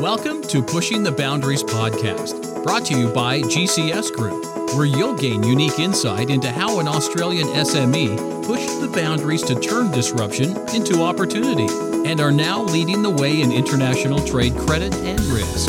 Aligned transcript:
Welcome 0.00 0.42
to 0.42 0.62
Pushing 0.62 1.02
the 1.02 1.10
Boundaries 1.10 1.64
podcast, 1.64 2.62
brought 2.62 2.84
to 2.84 2.96
you 2.96 3.08
by 3.12 3.40
GCS 3.40 4.12
Group, 4.12 4.44
where 4.76 4.86
you'll 4.86 5.16
gain 5.16 5.42
unique 5.42 5.80
insight 5.80 6.30
into 6.30 6.52
how 6.52 6.78
an 6.78 6.86
Australian 6.86 7.48
SME 7.48 8.46
pushed 8.46 8.80
the 8.80 8.86
boundaries 8.86 9.42
to 9.42 9.58
turn 9.58 9.90
disruption 9.90 10.56
into 10.72 11.02
opportunity 11.02 11.66
and 12.08 12.20
are 12.20 12.30
now 12.30 12.62
leading 12.62 13.02
the 13.02 13.10
way 13.10 13.40
in 13.42 13.50
international 13.50 14.24
trade 14.24 14.54
credit 14.54 14.94
and 14.98 15.18
risk. 15.22 15.68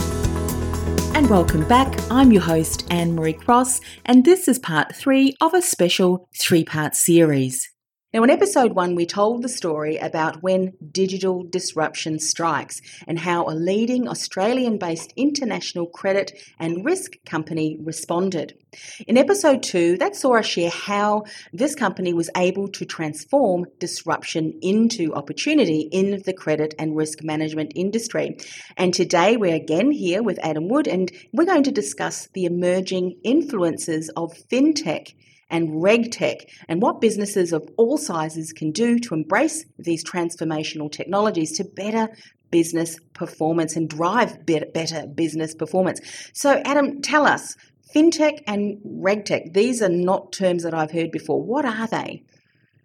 And 1.15 1.27
welcome 1.27 1.67
back. 1.67 1.99
I'm 2.11 2.31
your 2.31 2.43
host, 2.43 2.85
Anne 2.91 3.15
Marie 3.15 3.33
Cross, 3.33 3.81
and 4.05 4.25
this 4.25 4.47
is 4.47 4.59
part 4.59 4.95
three 4.95 5.37
of 5.41 5.55
a 5.55 5.61
special 5.63 6.29
three 6.37 6.63
part 6.63 6.95
series. 6.95 7.67
Now, 8.11 8.23
in 8.23 8.31
episode 8.31 8.73
one, 8.73 8.95
we 8.95 9.05
told 9.05 9.43
the 9.43 9.49
story 9.49 9.97
about 9.97 10.41
when 10.41 10.73
digital 10.91 11.43
disruption 11.43 12.17
strikes 12.17 12.81
and 13.07 13.19
how 13.19 13.45
a 13.45 13.53
leading 13.53 14.07
Australian 14.07 14.79
based 14.79 15.13
international 15.15 15.85
credit 15.85 16.31
and 16.57 16.83
risk 16.83 17.23
company 17.23 17.77
responded. 17.79 18.57
In 19.07 19.15
episode 19.15 19.61
two, 19.61 19.95
that 19.97 20.15
saw 20.15 20.37
us 20.37 20.47
share 20.47 20.71
how 20.71 21.25
this 21.53 21.75
company 21.75 22.11
was 22.11 22.31
able 22.35 22.67
to 22.69 22.85
transform 22.85 23.67
disruption 23.77 24.57
into 24.63 25.13
opportunity 25.13 25.81
in 25.91 26.23
the 26.25 26.33
credit 26.33 26.73
and 26.79 26.97
risk 26.97 27.23
management 27.23 27.73
industry. 27.75 28.37
And 28.75 28.91
today 28.91 29.37
we're 29.37 29.53
again 29.53 29.91
here 29.91 30.23
with 30.23 30.39
Adam 30.41 30.67
Wood, 30.67 30.87
and 30.87 31.11
we're 31.31 31.45
going 31.45 31.63
to 31.63 31.71
discuss 31.71 32.27
the 32.33 32.45
emerging 32.45 33.19
influences 33.23 34.09
of 34.17 34.33
fintech 34.51 35.13
and 35.49 35.69
RegTech, 35.69 36.45
and 36.67 36.81
what 36.81 37.01
businesses 37.01 37.53
of 37.53 37.67
all 37.77 37.97
sizes 37.97 38.53
can 38.53 38.71
do 38.71 38.99
to 38.99 39.13
embrace 39.13 39.65
these 39.77 40.03
transformational 40.03 40.91
technologies 40.91 41.57
to 41.57 41.63
better 41.63 42.09
business 42.51 42.97
performance 43.13 43.75
and 43.75 43.89
drive 43.89 44.45
better 44.45 45.07
business 45.07 45.53
performance. 45.53 45.99
So, 46.33 46.61
Adam, 46.65 47.01
tell 47.01 47.25
us 47.25 47.55
fintech 47.93 48.43
and 48.47 48.77
RegTech, 48.85 49.53
these 49.53 49.81
are 49.81 49.89
not 49.89 50.31
terms 50.31 50.63
that 50.63 50.73
I've 50.73 50.91
heard 50.91 51.11
before. 51.11 51.41
What 51.41 51.65
are 51.65 51.87
they? 51.87 52.23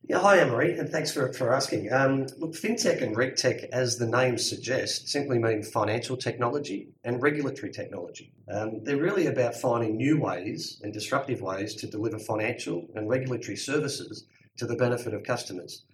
Yeah, 0.07 0.19
hi, 0.19 0.37
Anne 0.37 0.51
Marie, 0.51 0.73
and 0.73 0.87
thanks 0.91 1.11
for, 1.11 1.33
for 1.33 1.55
asking. 1.55 1.91
Um, 1.91 2.27
look, 2.37 2.53
fintech 2.53 3.03
and 3.03 3.17
regtech, 3.17 3.71
as 3.73 3.97
the 3.97 4.07
name 4.07 4.37
suggests, 4.37 5.11
simply 5.11 5.39
mean 5.39 5.63
financial 5.63 6.15
technology 6.15 6.89
and 7.05 7.23
regulatory 7.23 7.73
technology. 7.73 8.31
Um, 8.53 8.85
they're 8.85 8.99
really 8.99 9.29
about 9.29 9.55
finding 9.55 9.97
new 9.97 10.21
ways 10.21 10.79
and 10.83 10.93
disruptive 10.93 11.41
ways 11.41 11.75
to 11.77 11.87
deliver 11.87 12.19
financial 12.19 12.87
and 12.95 13.09
regulatory 13.09 13.57
services 13.57 14.27
to 14.59 14.67
the 14.67 14.77
benefit 14.77 15.15
of 15.15 15.23
customers. 15.23 15.85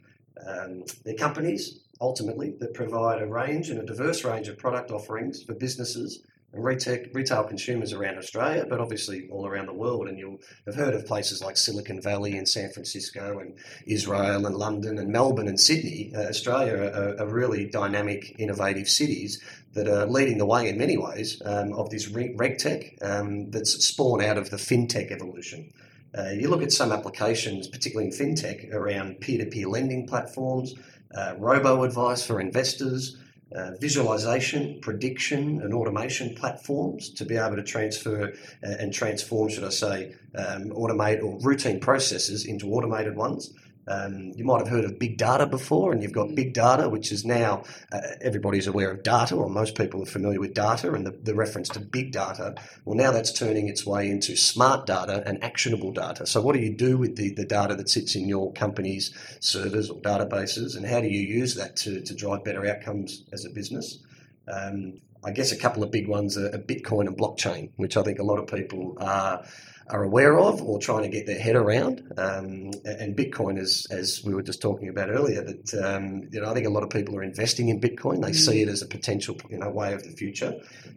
Um, 0.45 0.83
they're 1.05 1.15
companies, 1.15 1.79
ultimately, 2.01 2.57
that 2.59 2.75
provide 2.75 3.23
a 3.23 3.27
range 3.27 3.71
and 3.71 3.79
a 3.79 3.87
diverse 3.87 4.25
range 4.25 4.49
of 4.49 4.59
product 4.59 4.91
offerings 4.91 5.45
for 5.45 5.55
businesses 5.55 6.25
retail, 6.53 7.05
retail 7.13 7.45
consumers 7.45 7.93
around 7.93 8.19
Australia, 8.19 8.67
but 8.69 8.81
obviously 8.81 9.29
all 9.31 9.47
around 9.47 9.67
the 9.67 9.73
world. 9.73 10.09
And 10.09 10.19
you'll 10.19 10.41
have 10.67 10.75
heard 10.75 10.95
of 10.95 11.07
places 11.07 11.43
like 11.43 11.57
Silicon 11.57 12.01
Valley 12.01 12.37
and 12.37 12.49
San 12.49 12.71
Francisco 12.71 13.39
and 13.39 13.55
Israel 13.87 14.47
and 14.47 14.57
London 14.57 14.99
and 14.99 15.11
Melbourne 15.13 15.49
and 15.49 15.61
Sydney. 15.61 16.13
Uh, 16.15 16.29
Australia 16.29 16.75
are, 16.77 17.21
are, 17.21 17.29
really 17.31 17.67
dynamic, 17.67 18.35
innovative 18.39 18.89
cities 18.89 19.41
that 19.75 19.87
are 19.87 20.07
leading 20.07 20.39
the 20.39 20.47
way 20.47 20.69
in 20.69 20.77
many 20.77 20.97
ways 20.97 21.41
um, 21.45 21.73
of 21.75 21.91
this 21.91 22.09
regtech 22.11 23.01
um, 23.03 23.51
that's 23.51 23.85
spawned 23.85 24.23
out 24.23 24.37
of 24.37 24.51
the 24.51 24.57
fintech 24.57 25.13
evolution. 25.13 25.73
Uh, 26.17 26.31
you 26.31 26.49
look 26.49 26.63
at 26.63 26.73
some 26.73 26.91
applications, 26.91 27.69
particularly 27.69 28.11
in 28.11 28.13
fintech, 28.13 28.73
around 28.73 29.21
peer 29.21 29.39
to 29.39 29.47
peer 29.49 29.69
lending 29.69 30.09
platforms, 30.09 30.75
uh, 31.15 31.35
robo 31.39 31.85
advice 31.85 32.27
for 32.27 32.41
investors 32.41 33.17
uh, 33.55 33.73
visualization, 33.81 34.81
prediction, 34.81 35.61
and 35.63 35.75
automation 35.75 36.35
platforms 36.35 37.11
to 37.11 37.25
be 37.25 37.37
able 37.37 37.57
to 37.57 37.63
transfer 37.63 38.33
uh, 38.63 38.67
and 38.79 38.93
transform, 38.93 39.49
should 39.49 39.65
I 39.65 39.71
say, 39.71 40.15
um, 40.37 40.71
automate 40.71 41.23
or 41.23 41.39
routine 41.41 41.81
processes 41.81 42.47
into 42.47 42.73
automated 42.73 43.17
ones. 43.17 43.53
Um, 43.89 44.33
you 44.37 44.45
might 44.45 44.59
have 44.59 44.69
heard 44.69 44.85
of 44.85 44.99
big 44.99 45.17
data 45.17 45.47
before, 45.47 45.93
and 45.93 46.03
you've 46.03 46.13
got 46.13 46.35
big 46.35 46.53
data, 46.53 46.89
which 46.89 47.11
is 47.11 47.25
now 47.25 47.65
uh, 47.93 48.01
everybody's 48.21 48.67
aware 48.67 48.91
of 48.91 49.03
data, 49.03 49.35
or 49.35 49.49
most 49.49 49.75
people 49.75 50.03
are 50.03 50.07
familiar 50.07 50.39
with 50.39 50.55
data 50.55 50.93
and 50.93 51.07
the, 51.07 51.11
the, 51.11 51.35
reference 51.35 51.69
to 51.71 51.81
big 51.81 52.13
data. 52.13 52.55
Well, 52.85 52.97
now 52.97 53.11
that's 53.11 53.33
turning 53.33 53.69
its 53.69 53.87
way 53.87 54.09
into 54.11 54.37
smart 54.37 54.87
data 54.87 55.23
and 55.27 55.43
actionable 55.43 55.93
data. 55.93 56.27
So, 56.27 56.41
what 56.41 56.55
do 56.55 56.61
you 56.61 56.75
do 56.75 56.99
with 56.99 57.17
the, 57.17 57.33
the 57.35 57.45
data 57.45 57.75
that 57.75 57.89
sits 57.89 58.15
in 58.15 58.29
your 58.29 58.53
company's 58.53 59.13
servers 59.41 59.91
or 59.91 60.01
databases, 60.01 60.77
and 60.77 60.87
how 60.87 61.01
do 61.01 61.09
you 61.09 61.21
use 61.21 61.55
that 61.57 61.77
to, 61.77 62.01
to 62.03 62.15
drive 62.15 62.45
better 62.45 62.67
outcomes 62.67 63.25
as 63.33 63.45
a 63.45 63.51
business? 63.51 63.99
Um, 64.47 65.01
I 65.23 65.33
guess 65.33 65.53
a 65.53 65.57
couple 65.57 65.83
of 65.83 65.91
big 65.91 66.09
ones 66.09 66.39
are 66.39 66.51
Bitcoin 66.51 67.07
and 67.07 67.17
blockchain, 67.17 67.71
which 67.77 67.97
I 67.97 68.03
think 68.03 68.19
a 68.19 68.23
lot 68.23 68.39
of 68.39 68.47
people 68.47 68.97
are 69.01 69.45
are 69.91 70.03
aware 70.03 70.39
of 70.39 70.63
or 70.63 70.79
trying 70.79 71.03
to 71.03 71.09
get 71.09 71.27
their 71.27 71.39
head 71.39 71.57
around. 71.57 72.01
Um, 72.17 72.71
and 72.85 73.17
Bitcoin, 73.17 73.59
is, 73.59 73.87
as 73.91 74.23
we 74.25 74.35
were 74.35 74.43
just 74.43 74.63
talking 74.63 74.89
about 74.89 75.11
earlier, 75.11 75.43
that 75.43 75.75
um, 75.85 76.29
you 76.31 76.41
know 76.41 76.51
I 76.51 76.55
think 76.55 76.67
a 76.67 76.71
lot 76.71 76.83
of 76.83 76.91
people 76.91 77.17
are 77.17 77.23
investing 77.23 77.69
in 77.69 77.81
Bitcoin. 77.81 78.23
They 78.23 78.31
mm. 78.31 78.37
see 78.37 78.63
it 78.63 78.69
as 78.69 78.83
a 78.83 78.87
potential 78.87 79.37
you 79.49 79.59
know 79.59 79.71
way 79.71 79.93
of 79.93 80.05
the 80.05 80.11
future. 80.11 80.55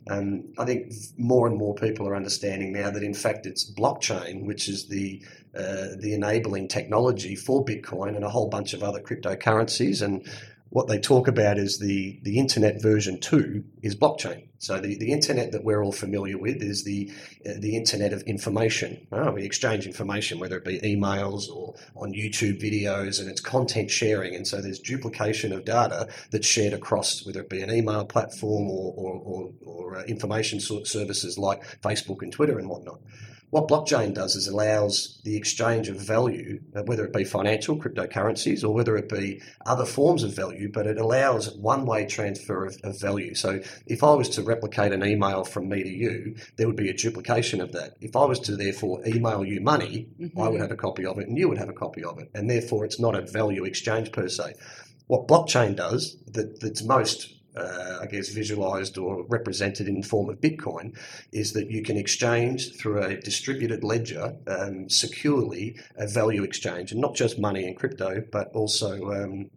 Um, 0.09 0.53
I 0.57 0.65
think 0.65 0.93
more 1.17 1.47
and 1.47 1.57
more 1.57 1.75
people 1.75 2.07
are 2.07 2.15
understanding 2.15 2.71
now 2.73 2.91
that 2.91 3.03
in 3.03 3.13
fact 3.13 3.45
it's 3.45 3.69
blockchain, 3.69 4.45
which 4.45 4.69
is 4.69 4.87
the 4.87 5.23
uh, 5.55 5.95
the 5.99 6.13
enabling 6.13 6.67
technology 6.67 7.35
for 7.35 7.63
Bitcoin 7.63 8.15
and 8.15 8.23
a 8.23 8.29
whole 8.29 8.49
bunch 8.49 8.73
of 8.73 8.83
other 8.83 8.99
cryptocurrencies 8.99 10.01
and 10.01 10.27
what 10.73 10.87
they 10.87 10.97
talk 10.97 11.27
about 11.27 11.59
is 11.59 11.77
the, 11.77 12.19
the 12.23 12.39
internet 12.39 12.81
version 12.81 13.19
2 13.19 13.63
is 13.83 13.95
blockchain. 13.95 14.47
So 14.57 14.79
the, 14.79 14.97
the 14.97 15.11
internet 15.11 15.51
that 15.51 15.63
we're 15.63 15.83
all 15.83 15.91
familiar 15.91 16.35
with 16.39 16.63
is 16.63 16.83
the 16.83 17.11
uh, 17.45 17.51
the 17.59 17.75
internet 17.75 18.11
of 18.11 18.23
information. 18.23 19.05
Oh, 19.11 19.33
we 19.33 19.43
exchange 19.43 19.85
information, 19.85 20.39
whether 20.39 20.57
it 20.57 20.65
be 20.65 20.79
emails 20.79 21.47
or 21.47 21.75
on 21.95 22.13
YouTube 22.13 22.59
videos, 22.59 23.19
and 23.19 23.29
it's 23.29 23.41
content 23.41 23.91
sharing. 23.91 24.33
And 24.33 24.47
so 24.47 24.61
there's 24.61 24.79
duplication 24.79 25.53
of 25.53 25.63
data 25.63 26.07
that's 26.31 26.47
shared 26.47 26.73
across, 26.73 27.23
whether 27.23 27.41
it 27.41 27.49
be 27.49 27.61
an 27.61 27.69
email 27.69 28.05
platform 28.05 28.67
or, 28.67 28.93
or, 28.95 29.21
or, 29.23 29.51
or 29.65 29.97
uh, 29.97 30.03
information 30.05 30.59
services 30.59 31.37
like 31.37 31.81
Facebook 31.81 32.23
and 32.23 32.31
Twitter 32.31 32.57
and 32.57 32.67
whatnot. 32.67 32.99
What 33.53 33.67
blockchain 33.67 34.15
does 34.15 34.35
is 34.35 34.47
allows 34.47 35.21
the 35.23 35.37
exchange 35.37 35.87
of 35.87 35.97
value, 35.97 36.59
whether 36.85 37.05
it 37.05 37.13
be 37.13 37.23
financial 37.23 37.77
cryptocurrencies 37.77 38.63
or 38.63 38.73
whether 38.73 38.97
it 38.97 39.07
be 39.07 39.43
other 39.67 39.85
forms 39.85 40.23
of 40.23 40.35
value, 40.35 40.71
but 40.71 40.87
it 40.87 40.97
allows 40.97 41.53
one 41.53 41.85
way 41.85 42.07
transfer 42.07 42.65
of, 42.65 42.75
of, 42.83 42.99
value. 42.99 43.35
So 43.35 43.61
if 43.85 44.03
I 44.03 44.15
was 44.15 44.27
to 44.29 44.41
replicate 44.41 44.91
an 44.91 45.05
email 45.05 45.43
from 45.43 45.69
me 45.69 45.83
to 45.83 45.89
you, 45.89 46.35
there 46.55 46.65
would 46.65 46.75
be 46.75 46.89
a 46.89 46.95
duplication 46.95 47.61
of 47.61 47.73
that. 47.73 47.95
If 48.01 48.15
I 48.15 48.25
was 48.25 48.39
to 48.39 48.55
therefore 48.55 49.05
email 49.05 49.45
you 49.45 49.61
money, 49.61 50.07
mm-hmm. 50.19 50.41
I 50.41 50.49
would 50.49 50.59
have 50.59 50.71
a 50.71 50.75
copy 50.75 51.05
of 51.05 51.19
it 51.19 51.27
and 51.27 51.37
you 51.37 51.47
would 51.47 51.59
have 51.59 51.69
a 51.69 51.73
copy 51.73 52.03
of 52.03 52.17
it. 52.17 52.31
And 52.33 52.49
therefore, 52.49 52.85
it's 52.85 52.99
not 52.99 53.13
a 53.13 53.21
value 53.21 53.65
exchange 53.65 54.11
per 54.11 54.29
se. 54.29 54.55
What 55.05 55.27
blockchain 55.27 55.75
does 55.75 56.17
that, 56.31 56.59
that's 56.59 56.83
most 56.83 57.35
uh, 57.55 57.99
I 58.01 58.05
guess, 58.07 58.29
visualized 58.29 58.97
or 58.97 59.23
represented 59.23 59.87
in 59.87 60.01
the 60.01 60.07
form 60.07 60.29
of 60.29 60.41
Bitcoin 60.41 60.97
is 61.31 61.53
that 61.53 61.69
you 61.69 61.83
can 61.83 61.97
exchange 61.97 62.75
through 62.75 63.03
a 63.03 63.17
distributed 63.17 63.83
ledger 63.83 64.35
um, 64.47 64.89
securely 64.89 65.75
a 65.95 66.07
value 66.07 66.43
exchange, 66.43 66.91
and 66.91 67.01
not 67.01 67.15
just 67.15 67.39
money 67.39 67.65
and 67.65 67.77
crypto, 67.77 68.23
but 68.31 68.51
also 68.53 69.11
um, 69.11 69.49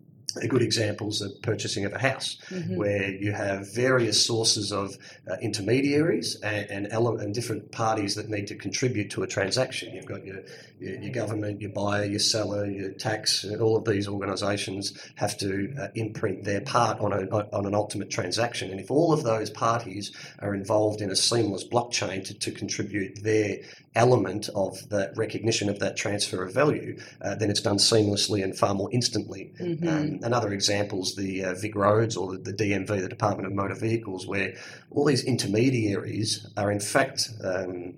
good 0.48 0.62
examples 0.62 1.22
of 1.22 1.40
purchasing 1.42 1.84
of 1.84 1.92
a 1.92 1.98
house, 1.98 2.36
mm-hmm. 2.50 2.76
where 2.76 3.10
you 3.10 3.32
have 3.32 3.72
various 3.74 4.24
sources 4.24 4.72
of 4.72 4.96
uh, 5.30 5.36
intermediaries 5.40 6.36
and, 6.42 6.70
and, 6.70 6.92
ele- 6.92 7.18
and, 7.18 7.34
different 7.34 7.70
parties 7.72 8.14
that 8.14 8.28
need 8.28 8.46
to 8.46 8.54
contribute 8.54 9.10
to 9.10 9.22
a 9.22 9.26
transaction. 9.26 9.94
You've 9.94 10.06
got 10.06 10.24
your, 10.24 10.40
your, 10.78 11.00
your 11.00 11.12
government, 11.12 11.60
your 11.60 11.70
buyer, 11.70 12.04
your 12.04 12.18
seller, 12.18 12.66
your 12.66 12.92
tax, 12.92 13.44
and 13.44 13.60
all 13.60 13.76
of 13.76 13.84
these 13.84 14.08
organisations 14.08 14.98
have 15.16 15.36
to 15.38 15.74
uh, 15.80 15.88
imprint 15.94 16.44
their 16.44 16.60
part 16.60 17.00
on, 17.00 17.12
a, 17.12 17.26
on 17.54 17.66
an 17.66 17.74
ultimate 17.74 18.10
transaction. 18.10 18.70
And 18.70 18.80
if 18.80 18.90
all 18.90 19.12
of 19.12 19.22
those 19.22 19.50
parties 19.50 20.12
are 20.40 20.54
involved 20.54 21.00
in 21.00 21.10
a 21.10 21.16
seamless 21.16 21.66
blockchain 21.66 22.24
to, 22.24 22.38
to 22.38 22.50
contribute 22.50 23.22
their 23.22 23.58
element 23.96 24.48
of 24.54 24.88
that 24.90 25.16
recognition 25.16 25.68
of 25.68 25.78
that 25.80 25.96
transfer 25.96 26.44
of 26.44 26.52
value, 26.52 26.98
uh, 27.22 27.34
then 27.34 27.50
it's 27.50 27.60
done 27.60 27.78
seamlessly 27.78 28.44
and 28.44 28.56
far 28.56 28.74
more 28.74 28.88
instantly. 28.92 29.52
Mm-hmm. 29.60 29.88
Um, 29.88 30.20
and 30.22 30.34
other 30.34 30.52
examples, 30.52 31.14
the 31.16 31.44
uh, 31.44 31.54
VicRoads 31.54 32.16
or 32.16 32.32
the, 32.32 32.38
the, 32.38 32.52
DMV, 32.52 33.00
the 33.00 33.08
Department 33.08 33.46
of 33.46 33.52
Motor 33.54 33.74
Vehicles, 33.74 34.26
where 34.26 34.54
all 34.90 35.04
these 35.04 35.24
intermediaries 35.24 36.46
are 36.56 36.70
in 36.70 36.80
fact 36.80 37.30
um, 37.42 37.94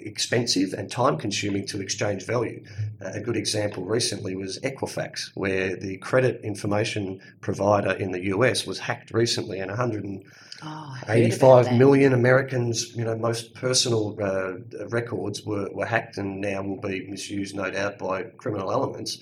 expensive 0.00 0.72
and 0.72 0.90
time 0.90 1.16
consuming 1.16 1.66
to 1.66 1.80
exchange 1.80 2.24
value. 2.24 2.64
Uh, 3.00 3.12
a 3.14 3.20
good 3.20 3.36
example 3.36 3.84
recently 3.84 4.34
was 4.34 4.58
Equifax, 4.60 5.30
where 5.34 5.76
the 5.76 5.96
credit 5.98 6.40
information 6.42 7.20
provider 7.40 7.92
in 7.92 8.12
the 8.12 8.24
US 8.26 8.66
was 8.66 8.78
hacked 8.78 9.12
recently 9.12 9.60
and 9.60 9.70
100 9.70 10.24
Oh, 10.60 10.96
85 11.08 11.72
million 11.74 12.12
Americans, 12.12 12.96
you 12.96 13.04
know, 13.04 13.16
most 13.16 13.54
personal 13.54 14.16
uh, 14.20 14.54
records 14.88 15.44
were, 15.44 15.70
were 15.72 15.86
hacked 15.86 16.18
and 16.18 16.40
now 16.40 16.62
will 16.62 16.80
be 16.80 17.06
misused, 17.06 17.54
no 17.54 17.70
doubt, 17.70 17.96
by 17.96 18.24
criminal 18.24 18.72
elements. 18.72 19.18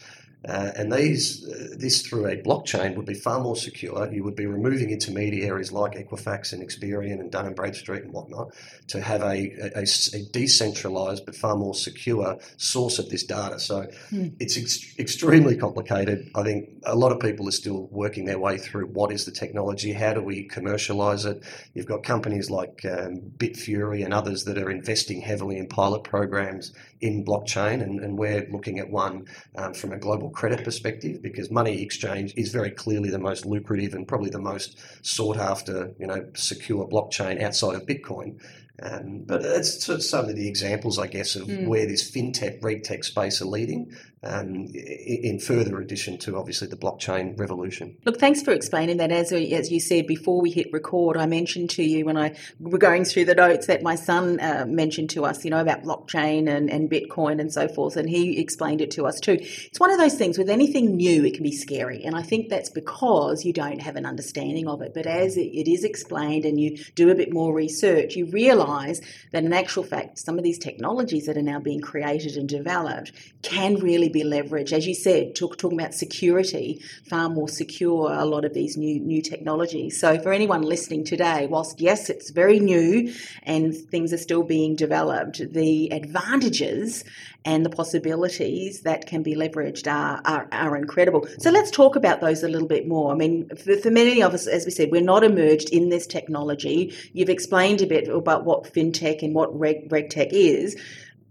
Uh, 0.49 0.71
and 0.77 0.93
these, 0.93 1.47
uh, 1.49 1.75
this 1.77 2.03
through 2.03 2.27
a 2.27 2.37
blockchain 2.37 2.97
would 2.97 3.07
be 3.07 3.15
far 3.15 3.41
more 3.41 3.57
secure. 3.57 4.13
You 4.13 4.23
would 4.25 4.37
be 4.37 4.47
removing 4.47 4.91
intermediaries 4.91 5.73
like 5.73 5.93
Equifax 5.93 6.53
and 6.53 6.63
Experian 6.63 7.21
and 7.21 7.31
Dun 7.31 7.47
and 7.47 7.57
Bradstreet 7.57 8.03
and 8.03 8.13
whatnot 8.13 8.55
to 8.89 9.01
have 9.01 9.23
a, 9.23 9.51
a, 9.75 9.85
a 10.15 10.23
decentralized 10.33 11.27
but 11.27 11.35
far 11.35 11.57
more 11.57 11.75
secure 11.75 12.39
source 12.57 12.99
of 12.99 13.09
this 13.09 13.25
data. 13.25 13.59
So 13.59 13.87
mm. 14.11 14.35
it's 14.39 14.57
ex- 14.57 14.99
extremely 14.99 15.57
complicated. 15.57 16.31
I 16.35 16.43
think 16.43 16.69
a 16.85 16.95
lot 16.95 17.13
of 17.13 17.21
people 17.21 17.49
are 17.49 17.53
still 17.53 17.89
working 17.91 18.25
their 18.25 18.39
way 18.39 18.59
through 18.59 18.87
what 18.87 19.11
is 19.13 19.25
the 19.25 19.33
technology, 19.33 19.93
how 19.93 20.13
do 20.15 20.23
we 20.23 20.45
commercialize 20.45 21.25
it. 21.25 21.43
You've 21.75 21.87
got 21.87 22.03
companies 22.03 22.51
like 22.51 22.85
um, 22.85 23.21
Bitfury 23.37 24.05
and 24.05 24.15
others 24.15 24.45
that 24.45 24.59
are 24.59 24.71
investing 24.71 25.21
heavily 25.21 25.59
in 25.59 25.67
pilot 25.67 26.05
programs 26.05 26.73
in 27.01 27.25
blockchain, 27.25 27.83
and, 27.83 28.01
and 28.01 28.19
we're 28.19 28.47
looking 28.51 28.79
at 28.79 28.91
one 28.91 29.27
um, 29.57 29.75
from 29.75 29.93
a 29.93 29.99
global 29.99 30.31
credit 30.37 30.62
perspective 30.62 31.23
because 31.23 31.50
money 31.50 31.81
exchange 31.81 32.35
is 32.37 32.53
very 32.53 32.71
clearly 32.71 33.09
the 33.09 33.19
most 33.19 33.47
lucrative 33.47 33.94
and 33.94 34.06
probably 34.06 34.29
the 34.29 34.38
most 34.38 34.79
sought 35.00 35.38
after, 35.38 35.94
you 35.99 36.06
know, 36.06 36.29
secure 36.35 36.87
blockchain 36.87 37.43
outside 37.43 37.75
of 37.75 37.87
Bitcoin. 37.87 38.38
Um, 38.82 39.23
but 39.25 39.43
it's 39.43 39.84
sort 39.84 39.99
of 39.99 40.05
some 40.05 40.28
of 40.28 40.37
the 40.37 40.49
examples, 40.49 40.99
I 40.99 41.06
guess, 41.06 41.34
of 41.34 41.49
mm. 41.49 41.67
where 41.67 41.87
this 41.87 42.11
fintech, 42.11 42.61
regtech 42.61 43.05
space 43.05 43.40
are 43.40 43.46
leading 43.46 43.93
um, 44.23 44.67
in 44.75 45.38
further 45.38 45.78
addition 45.78 46.19
to 46.19 46.37
obviously 46.37 46.69
the 46.69 46.76
blockchain 46.76 47.38
revolution. 47.38 47.96
Look, 48.05 48.19
thanks 48.19 48.43
for 48.43 48.52
explaining 48.52 48.96
that. 48.99 49.12
As, 49.12 49.32
as 49.32 49.70
you 49.70 49.81
said 49.81 50.06
before 50.06 50.40
we 50.40 50.50
hit 50.50 50.73
record, 50.73 51.17
I 51.17 51.26
mentioned 51.26 51.70
to 51.70 51.82
you 51.82 52.05
when 52.05 52.17
I 52.17 52.37
were 52.58 52.78
going 52.78 53.05
through 53.05 53.26
the 53.26 53.34
notes 53.34 53.67
that 53.67 53.82
my 53.82 53.94
son 53.94 54.40
uh, 54.40 54.64
mentioned 54.67 55.11
to 55.11 55.25
us, 55.25 55.44
you 55.44 55.50
know, 55.50 55.61
about 55.61 55.82
blockchain 55.82 56.49
and, 56.49 56.70
and 56.70 56.90
Bitcoin 56.90 57.40
and 57.40 57.52
so 57.52 57.69
forth, 57.69 57.96
and 57.96 58.08
he 58.08 58.40
explained 58.40 58.81
it 58.81 58.90
to 58.93 59.06
us 59.06 59.20
too. 59.20 59.38
It's 59.40 59.81
one 59.81 59.90
of 59.90 59.99
those 59.99 60.14
things 60.14 60.38
with 60.38 60.50
anything 60.50 60.96
new, 60.96 61.25
it 61.25 61.34
can 61.34 61.43
be 61.43 61.52
scary, 61.52 62.02
and 62.05 62.17
I 62.17 62.23
think 62.23 62.49
that's 62.49 62.70
because 62.70 63.44
you 63.44 63.52
don't 63.52 63.81
have 63.81 63.96
an 63.96 64.06
understanding 64.06 64.67
of 64.67 64.82
it. 64.82 64.93
But 64.93 65.06
as 65.06 65.37
it, 65.37 65.49
it 65.49 65.70
is 65.70 65.84
explained 65.84 66.44
and 66.44 66.61
you 66.61 66.78
do 66.94 67.11
a 67.11 67.14
bit 67.14 67.32
more 67.32 67.55
research, 67.55 68.17
you 68.17 68.26
realise 68.67 69.01
that 69.33 69.45
in 69.45 69.53
actual 69.53 69.83
fact, 69.83 70.19
some 70.19 70.39
of 70.39 70.45
these 70.45 70.59
technologies 70.59 71.27
that 71.27 71.37
are 71.37 71.43
now 71.43 71.61
being 71.61 71.81
created 71.81 72.37
and 72.37 72.49
developed 72.49 73.13
can 73.43 73.77
really 73.77 74.09
be 74.09 74.23
leveraged. 74.23 74.73
As 74.73 74.87
you 74.87 74.95
said, 74.95 75.35
talk, 75.35 75.59
talking 75.59 75.79
about 75.79 75.95
security, 75.95 76.83
far 77.09 77.29
more 77.29 77.49
secure 77.49 78.13
a 78.13 78.25
lot 78.25 78.45
of 78.45 78.55
these 78.55 78.77
new 78.77 79.01
new 79.01 79.23
technologies. 79.23 80.01
So 80.01 80.19
for 80.19 80.33
anyone 80.33 80.63
listening 80.63 81.05
today, 81.05 81.47
whilst 81.47 81.81
yes, 81.81 82.11
it's 82.11 82.31
very 82.31 82.59
new 82.59 83.13
and 83.43 83.75
things 83.75 84.13
are 84.13 84.19
still 84.19 84.43
being 84.43 84.75
developed, 84.75 85.41
the 85.53 85.93
advantages 85.93 87.05
and 87.47 87.65
the 87.65 87.71
possibilities 87.71 88.83
that 88.83 89.07
can 89.07 89.23
be 89.23 89.35
leveraged 89.35 89.91
are, 89.91 90.21
are, 90.25 90.49
are 90.53 90.77
incredible. 90.77 91.27
So 91.39 91.51
let's 91.51 91.71
talk 91.71 91.97
about 91.97 92.21
those 92.21 92.43
a 92.43 92.49
little 92.49 92.69
bit 92.69 92.87
more. 92.87 93.13
I 93.13 93.17
mean, 93.17 93.49
for, 93.57 93.77
for 93.77 93.91
many 93.91 94.23
of 94.23 94.35
us, 94.35 94.47
as 94.47 94.65
we 94.65 94.73
said, 94.73 94.91
we're 94.91 95.01
not 95.01 95.25
emerged 95.25 95.71
in 95.71 95.89
this 95.89 96.07
technology. 96.07 96.93
You've 97.13 97.31
explained 97.31 97.81
a 97.81 97.87
bit 97.87 98.09
about 98.09 98.45
what 98.45 98.75
fintech 98.75 99.23
and 99.23 99.35
what 99.35 99.59
reg, 99.59 99.89
regtech 99.89 100.31
is 100.33 100.77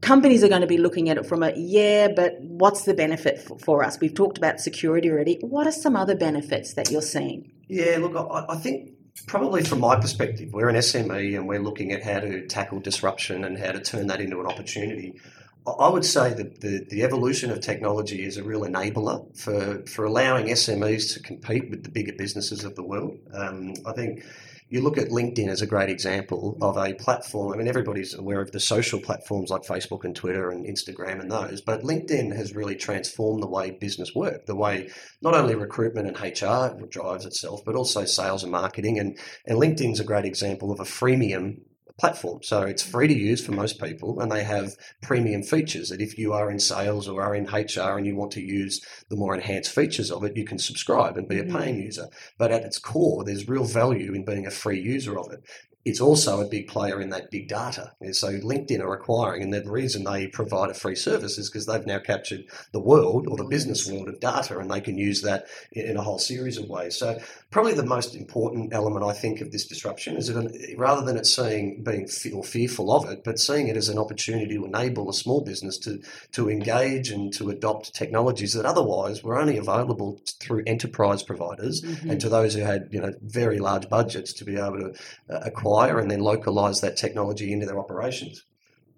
companies 0.01 0.43
are 0.43 0.47
going 0.47 0.61
to 0.61 0.67
be 0.67 0.77
looking 0.77 1.09
at 1.09 1.17
it 1.17 1.25
from 1.25 1.41
a 1.41 1.51
yeah, 1.55 2.07
but 2.15 2.39
what's 2.39 2.83
the 2.83 2.93
benefit 2.93 3.41
for, 3.41 3.57
for, 3.57 3.83
us? 3.83 3.99
We've 3.99 4.13
talked 4.13 4.37
about 4.37 4.59
security 4.59 5.09
already. 5.09 5.39
What 5.41 5.65
are 5.65 5.71
some 5.71 5.95
other 5.95 6.15
benefits 6.15 6.75
that 6.75 6.91
you're 6.91 7.01
seeing? 7.01 7.51
Yeah, 7.67 7.97
look, 7.99 8.15
I, 8.15 8.53
I 8.53 8.57
think 8.57 8.91
probably 9.27 9.63
from 9.63 9.79
my 9.79 9.95
perspective, 9.95 10.53
we're 10.53 10.69
an 10.69 10.75
SME 10.75 11.35
and 11.35 11.47
we're 11.47 11.61
looking 11.61 11.91
at 11.91 12.03
how 12.03 12.19
to 12.19 12.45
tackle 12.47 12.79
disruption 12.79 13.43
and 13.43 13.57
how 13.57 13.71
to 13.71 13.79
turn 13.79 14.07
that 14.07 14.21
into 14.21 14.39
an 14.39 14.45
opportunity. 14.45 15.19
I 15.67 15.89
would 15.89 16.05
say 16.05 16.33
that 16.33 16.61
the, 16.61 16.85
the 16.89 17.03
evolution 17.03 17.49
of 17.49 17.59
technology 17.59 18.23
is 18.23 18.37
a 18.37 18.43
real 18.43 18.61
enabler 18.61 19.35
for, 19.35 19.83
for 19.87 20.05
allowing 20.05 20.47
SMEs 20.47 21.13
to 21.13 21.19
compete 21.21 21.69
with 21.71 21.83
the 21.83 21.89
bigger 21.89 22.13
businesses 22.13 22.63
of 22.63 22.75
the 22.75 22.83
world. 22.83 23.17
Um, 23.33 23.73
I 23.85 23.93
think 23.93 24.23
you 24.69 24.81
look 24.81 24.97
at 24.97 25.09
LinkedIn 25.09 25.47
as 25.47 25.61
a 25.61 25.67
great 25.67 25.89
example 25.89 26.57
of 26.61 26.77
a 26.77 26.93
platform. 26.93 27.53
I 27.53 27.57
mean, 27.57 27.67
everybody's 27.67 28.13
aware 28.13 28.41
of 28.41 28.51
the 28.51 28.59
social 28.59 28.99
platforms 28.99 29.49
like 29.49 29.63
Facebook 29.63 30.03
and 30.03 30.15
Twitter 30.15 30.49
and 30.49 30.65
Instagram 30.65 31.19
and 31.19 31.31
those, 31.31 31.61
but 31.61 31.81
LinkedIn 31.81 32.35
has 32.35 32.55
really 32.55 32.75
transformed 32.75 33.41
the 33.41 33.47
way 33.47 33.71
business 33.71 34.13
work, 34.15 34.45
the 34.45 34.55
way 34.55 34.89
not 35.21 35.35
only 35.35 35.55
recruitment 35.55 36.07
and 36.07 36.17
HR 36.17 36.85
drives 36.87 37.25
itself, 37.25 37.61
but 37.65 37.75
also 37.75 38.05
sales 38.05 38.43
and 38.43 38.51
marketing. 38.51 38.99
And, 38.99 39.17
and 39.45 39.59
LinkedIn's 39.59 39.99
a 39.99 40.03
great 40.03 40.25
example 40.25 40.71
of 40.71 40.79
a 40.79 40.83
freemium 40.83 41.61
platform. 41.97 42.39
So 42.43 42.63
it's 42.63 42.83
free 42.83 43.07
to 43.07 43.13
use 43.13 43.45
for 43.45 43.51
most 43.51 43.81
people, 43.81 44.19
and 44.19 44.31
they 44.31 44.43
have 44.43 44.75
premium 45.01 45.43
features 45.43 45.89
that 45.89 46.01
if 46.01 46.17
you 46.17 46.33
are 46.33 46.51
in 46.51 46.59
sales 46.59 47.07
or 47.07 47.21
are 47.21 47.35
in 47.35 47.45
HR 47.45 47.97
and 47.97 48.05
you 48.05 48.15
want 48.15 48.31
to 48.33 48.41
use 48.41 48.81
the 49.09 49.15
more 49.15 49.33
enhanced 49.33 49.71
features 49.71 50.11
of 50.11 50.23
it, 50.23 50.35
you 50.35 50.45
can 50.45 50.59
subscribe 50.59 51.17
and 51.17 51.27
be 51.27 51.39
a 51.39 51.43
mm-hmm. 51.43 51.57
paying 51.57 51.81
user. 51.81 52.07
But 52.37 52.51
at 52.51 52.63
its 52.63 52.79
core, 52.79 53.23
there's 53.23 53.47
real 53.47 53.65
value 53.65 54.13
in 54.13 54.25
being 54.25 54.45
a 54.45 54.51
free 54.51 54.79
user 54.79 55.17
of 55.17 55.31
it 55.31 55.43
it's 55.85 56.01
also 56.01 56.41
a 56.41 56.49
big 56.49 56.67
player 56.67 56.99
in 56.99 57.09
that 57.11 57.29
big 57.29 57.47
data. 57.47 57.93
So 58.11 58.39
LinkedIn 58.39 58.81
are 58.81 58.93
acquiring, 58.95 59.43
and 59.43 59.53
the 59.53 59.69
reason 59.69 60.03
they 60.03 60.25
provide 60.27 60.71
a 60.71 60.73
free 60.73 60.95
service 60.95 61.37
is 61.37 61.47
because 61.47 61.67
they've 61.67 61.85
now 61.85 61.99
captured 61.99 62.45
the 62.71 62.79
world 62.79 63.27
or 63.27 63.37
the 63.37 63.43
business 63.45 63.87
world 63.87 64.09
of 64.09 64.19
data, 64.19 64.57
and 64.57 64.71
they 64.71 64.81
can 64.81 64.97
use 64.97 65.21
that 65.21 65.45
in 65.71 65.95
a 65.95 66.01
whole 66.01 66.17
series 66.17 66.57
of 66.57 66.67
ways. 66.67 66.97
So 66.97 67.19
probably 67.51 67.73
the 67.73 67.85
most 67.85 68.15
important 68.15 68.73
element 68.73 69.05
I 69.05 69.13
think 69.13 69.41
of 69.41 69.51
this 69.51 69.67
disruption 69.67 70.17
is 70.17 70.27
that 70.27 70.75
rather 70.75 71.05
than 71.05 71.17
it 71.17 71.27
seeing 71.27 71.83
being 71.83 72.09
or 72.33 72.43
fearful 72.43 72.91
of 72.91 73.07
it, 73.07 73.23
but 73.23 73.37
seeing 73.37 73.67
it 73.67 73.77
as 73.77 73.87
an 73.87 73.99
opportunity 73.99 74.55
to 74.55 74.65
enable 74.65 75.07
a 75.07 75.13
small 75.13 75.41
business 75.41 75.77
to 75.79 76.01
to 76.31 76.49
engage 76.49 77.11
and 77.11 77.31
to 77.33 77.51
adopt 77.51 77.93
technologies 77.93 78.53
that 78.53 78.65
otherwise 78.65 79.23
were 79.23 79.37
only 79.37 79.57
available 79.57 80.19
through 80.39 80.63
enterprise 80.65 81.21
providers 81.21 81.83
mm-hmm. 81.83 82.09
and 82.09 82.19
to 82.21 82.29
those 82.29 82.55
who 82.55 82.61
had 82.61 82.87
you 82.91 82.99
know 82.99 83.13
very 83.21 83.59
large 83.59 83.87
budgets 83.87 84.33
to 84.33 84.43
be 84.43 84.57
able 84.57 84.79
to 84.79 84.93
uh, 85.29 85.39
acquire 85.43 85.74
acquire 85.75 85.99
and 85.99 86.09
then 86.09 86.19
localize 86.19 86.81
that 86.81 86.97
technology 86.97 87.51
into 87.51 87.65
their 87.65 87.79
operations. 87.79 88.43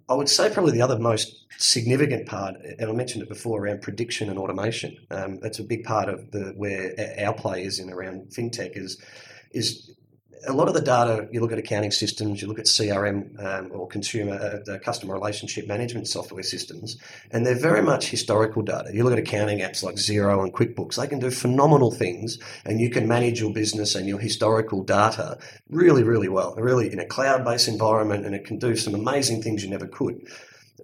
I 0.09 0.13
would 0.13 0.29
say 0.29 0.49
probably 0.49 0.71
the 0.71 0.81
other 0.81 0.97
most 0.97 1.45
significant 1.57 2.27
part, 2.27 2.55
and 2.79 2.89
I 2.89 2.93
mentioned 2.93 3.23
it 3.23 3.29
before 3.29 3.59
around 3.59 3.81
prediction 3.81 4.29
and 4.29 4.39
automation. 4.39 4.95
Um, 5.11 5.39
that's 5.41 5.59
a 5.59 5.63
big 5.63 5.83
part 5.83 6.07
of 6.07 6.31
the 6.31 6.53
where 6.55 6.93
our 7.19 7.33
play 7.33 7.63
is 7.63 7.79
in 7.79 7.89
around 7.89 8.29
fintech 8.29 8.77
is 8.77 9.01
is 9.51 9.91
a 10.45 10.53
lot 10.53 10.67
of 10.67 10.73
the 10.73 10.81
data, 10.81 11.27
you 11.31 11.39
look 11.39 11.51
at 11.51 11.57
accounting 11.57 11.91
systems, 11.91 12.41
you 12.41 12.47
look 12.47 12.59
at 12.59 12.65
CRM 12.65 13.43
um, 13.43 13.71
or 13.73 13.87
consumer 13.87 14.61
uh, 14.67 14.77
customer 14.79 15.13
relationship 15.13 15.67
management 15.67 16.07
software 16.07 16.43
systems, 16.43 16.97
and 17.31 17.45
they're 17.45 17.55
very 17.59 17.81
much 17.81 18.09
historical 18.09 18.61
data. 18.61 18.89
You 18.93 19.03
look 19.03 19.13
at 19.13 19.19
accounting 19.19 19.59
apps 19.59 19.83
like 19.83 19.95
Xero 19.95 20.43
and 20.43 20.53
QuickBooks, 20.53 20.95
they 20.95 21.07
can 21.07 21.19
do 21.19 21.31
phenomenal 21.31 21.91
things, 21.91 22.37
and 22.65 22.79
you 22.79 22.89
can 22.89 23.07
manage 23.07 23.39
your 23.39 23.51
business 23.53 23.95
and 23.95 24.07
your 24.07 24.19
historical 24.19 24.83
data 24.83 25.37
really, 25.69 26.03
really 26.03 26.29
well. 26.29 26.55
Really 26.55 26.91
in 26.91 26.99
a 26.99 27.05
cloud 27.05 27.43
based 27.43 27.67
environment, 27.67 28.25
and 28.25 28.35
it 28.35 28.45
can 28.45 28.57
do 28.57 28.75
some 28.75 28.95
amazing 28.95 29.41
things 29.41 29.63
you 29.63 29.69
never 29.69 29.87
could 29.87 30.27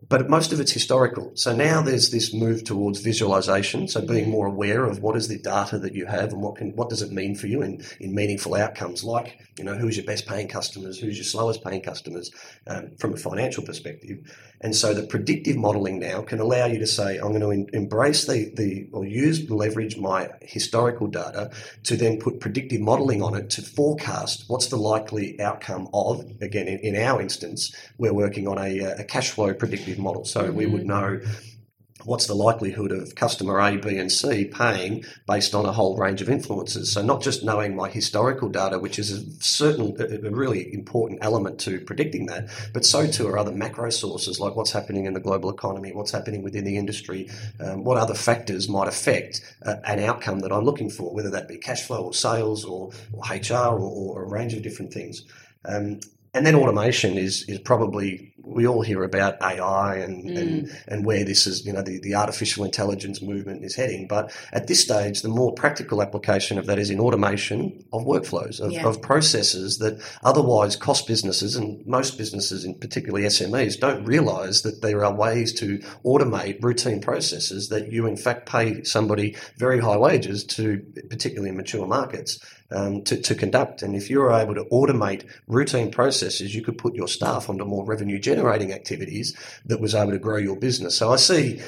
but 0.10 0.30
most 0.30 0.52
of 0.52 0.60
it's 0.60 0.72
historical. 0.72 1.32
So 1.36 1.56
now 1.56 1.82
there's 1.82 2.12
this 2.12 2.34
move 2.34 2.64
towards 2.64 3.00
visualization. 3.00 3.88
So 3.88 4.06
being 4.06 4.30
more 4.30 4.48
aware 4.48 4.86
of 4.86 5.02
what 5.02 5.16
is 5.16 5.28
the 5.28 5.38
data 5.38 5.78
that 5.80 5.94
you 5.94 6.06
have 6.06 6.34
and 6.34 6.42
what 6.42 6.56
can 6.56 6.76
what 6.76 6.90
does 6.90 7.02
it 7.02 7.12
mean 7.12 7.36
for 7.36 7.48
you 7.48 7.62
in, 7.62 7.84
in 8.00 8.14
meaningful 8.14 8.56
outcomes, 8.56 9.04
like 9.04 9.40
you 9.58 9.64
know 9.64 9.76
who's 9.76 9.98
your 9.98 10.06
best 10.06 10.26
paying 10.26 10.48
customers, 10.48 11.00
who's 11.00 11.18
your 11.18 11.24
slowest 11.24 11.64
paying 11.64 11.82
customers, 11.82 12.32
um, 12.68 12.92
from 12.98 13.14
a 13.14 13.18
financial 13.18 13.64
perspective. 13.64 14.20
And 14.62 14.74
so 14.76 14.94
the 14.94 15.04
predictive 15.04 15.58
modeling 15.58 16.00
now 16.00 16.22
can 16.22 16.40
allow 16.40 16.68
you 16.68 16.80
to 16.80 16.88
say, 16.88 17.18
I'm 17.18 17.30
going 17.30 17.42
to 17.42 17.52
in, 17.52 17.70
embrace 17.74 18.26
the 18.26 18.52
the 18.56 18.88
or 18.92 19.06
use 19.06 19.50
leverage 19.50 19.98
my 19.98 20.30
historical 20.42 21.08
data 21.08 21.52
to 21.84 21.98
then 21.98 22.20
put 22.20 22.40
predictive 22.40 22.82
modeling 22.82 23.22
on 23.22 23.36
it 23.36 23.50
to 23.52 23.62
forecast 23.62 24.46
what's 24.48 24.68
the 24.68 24.78
likely 24.78 25.40
outcome 25.42 25.90
of. 25.94 26.26
Again, 26.42 26.68
in, 26.68 26.80
in 26.80 26.96
our 26.96 27.22
instance, 27.22 27.76
we're 27.98 28.14
working 28.14 28.48
on 28.48 28.58
a, 28.58 28.80
a 28.80 29.04
cash 29.04 29.30
flow 29.30 29.54
predictive 29.54 29.93
model. 30.00 30.26
So 30.26 30.44
mm-hmm. 30.44 30.56
we 30.56 30.66
would 30.66 30.86
know 30.86 31.20
what's 32.06 32.28
the 32.28 32.36
likelihood 32.36 32.92
of 32.92 33.16
customer 33.16 33.60
A, 33.60 33.78
B, 33.78 33.98
and 33.98 34.12
C 34.12 34.46
paying 34.46 35.06
based 35.28 35.56
on 35.56 35.66
a 35.66 35.72
whole 35.72 35.98
range 35.98 36.22
of 36.22 36.30
influences. 36.30 36.92
So 36.92 37.02
not 37.02 37.22
just 37.22 37.44
knowing 37.44 37.76
my 37.76 37.90
historical 37.90 38.50
data, 38.50 38.80
which 38.80 39.00
is 39.00 39.12
a 39.12 39.44
certain, 39.44 39.96
a 40.00 40.30
really 40.32 40.74
important 40.74 41.20
element 41.22 41.60
to 41.62 41.80
predicting 41.82 42.26
that, 42.28 42.50
but 42.74 42.86
so 42.86 43.08
too 43.08 43.28
are 43.28 43.38
other 43.38 43.52
macro 43.52 43.90
sources 43.90 44.40
like 44.40 44.56
what's 44.56 44.72
happening 44.72 45.06
in 45.06 45.14
the 45.14 45.20
global 45.20 45.50
economy, 45.50 45.92
what's 45.94 46.12
happening 46.12 46.44
within 46.44 46.66
the 46.66 46.78
industry, 46.78 47.30
um, 47.60 47.84
what 47.84 47.98
other 47.98 48.16
factors 48.16 48.68
might 48.70 48.88
affect 48.88 49.42
uh, 49.66 49.76
an 49.86 50.00
outcome 50.00 50.40
that 50.40 50.52
I'm 50.52 50.66
looking 50.66 50.90
for, 50.90 51.14
whether 51.14 51.30
that 51.32 51.48
be 51.48 51.58
cash 51.58 51.84
flow 51.84 52.04
or 52.06 52.14
sales 52.14 52.66
or, 52.66 52.92
or 53.14 53.24
HR 53.24 53.78
or, 53.78 54.16
or, 54.16 54.24
a 54.24 54.28
range 54.28 54.54
of 54.54 54.64
different 54.64 54.94
things. 54.94 55.24
Um, 55.66 56.00
and 56.34 56.46
then 56.46 56.56
automation 56.56 57.18
is 57.18 57.44
is 57.48 57.60
probably 57.60 58.30
we 58.46 58.68
all 58.68 58.82
hear 58.82 59.04
about 59.04 59.42
AI 59.42 59.96
and, 59.96 60.26
Mm. 60.26 60.38
and 60.42 60.72
and 60.90 61.06
where 61.06 61.24
this 61.24 61.48
is, 61.48 61.66
you 61.66 61.72
know, 61.72 61.82
the, 61.82 62.00
the 62.00 62.14
artificial 62.14 62.66
intelligence 62.66 63.22
movement 63.22 63.64
is 63.64 63.74
heading. 63.76 64.06
But 64.06 64.32
at 64.52 64.68
this 64.68 64.82
stage, 64.82 65.22
the 65.22 65.30
more 65.30 65.54
practical 65.54 66.02
application 66.02 66.58
of 66.58 66.66
that 66.66 66.78
is 66.78 66.90
in 66.90 67.00
automation 67.00 67.84
of 67.94 68.04
workflows, 68.04 68.60
of, 68.60 68.72
Yeah. 68.74 68.86
of 68.86 69.02
processes 69.02 69.78
that 69.78 69.98
otherwise 70.24 70.76
cost 70.76 71.08
businesses 71.08 71.56
and 71.56 71.86
most 71.88 72.18
businesses, 72.18 72.66
and 72.66 72.80
particularly 72.80 73.26
SMEs, 73.26 73.80
don't 73.80 74.04
realise 74.04 74.62
that 74.62 74.82
there 74.82 75.06
are 75.06 75.14
ways 75.14 75.54
to 75.54 75.80
automate 76.06 76.62
routine 76.62 77.00
processes 77.00 77.70
that 77.70 77.92
you 77.94 78.06
in 78.06 78.18
fact 78.18 78.46
pay 78.48 78.84
somebody 78.84 79.36
very 79.58 79.80
high 79.80 79.98
wages 79.98 80.44
to, 80.44 80.82
particularly 81.10 81.50
in 81.50 81.58
mature 81.58 81.88
markets, 81.88 82.40
um, 82.74 83.04
to, 83.04 83.16
to 83.22 83.36
conduct. 83.36 83.84
And 83.84 83.96
if 83.96 84.10
you're 84.10 84.32
able 84.32 84.56
to 84.56 84.66
automate 84.66 85.26
routine 85.48 85.92
processes, 85.92 86.56
you 86.56 86.62
could 86.62 86.78
put 86.78 86.96
your 86.96 87.08
staff 87.08 87.50
onto 87.50 87.66
more 87.66 87.86
revenue 87.86 88.20
generating 88.20 88.74
activities 88.74 89.36
that 89.66 89.80
was 89.80 89.96
able 89.96 90.12
to 90.12 90.20
grow 90.20 90.38
your 90.38 90.58
business. 90.58 90.98
So 90.98 91.12
I 91.12 91.18
see 91.18 91.62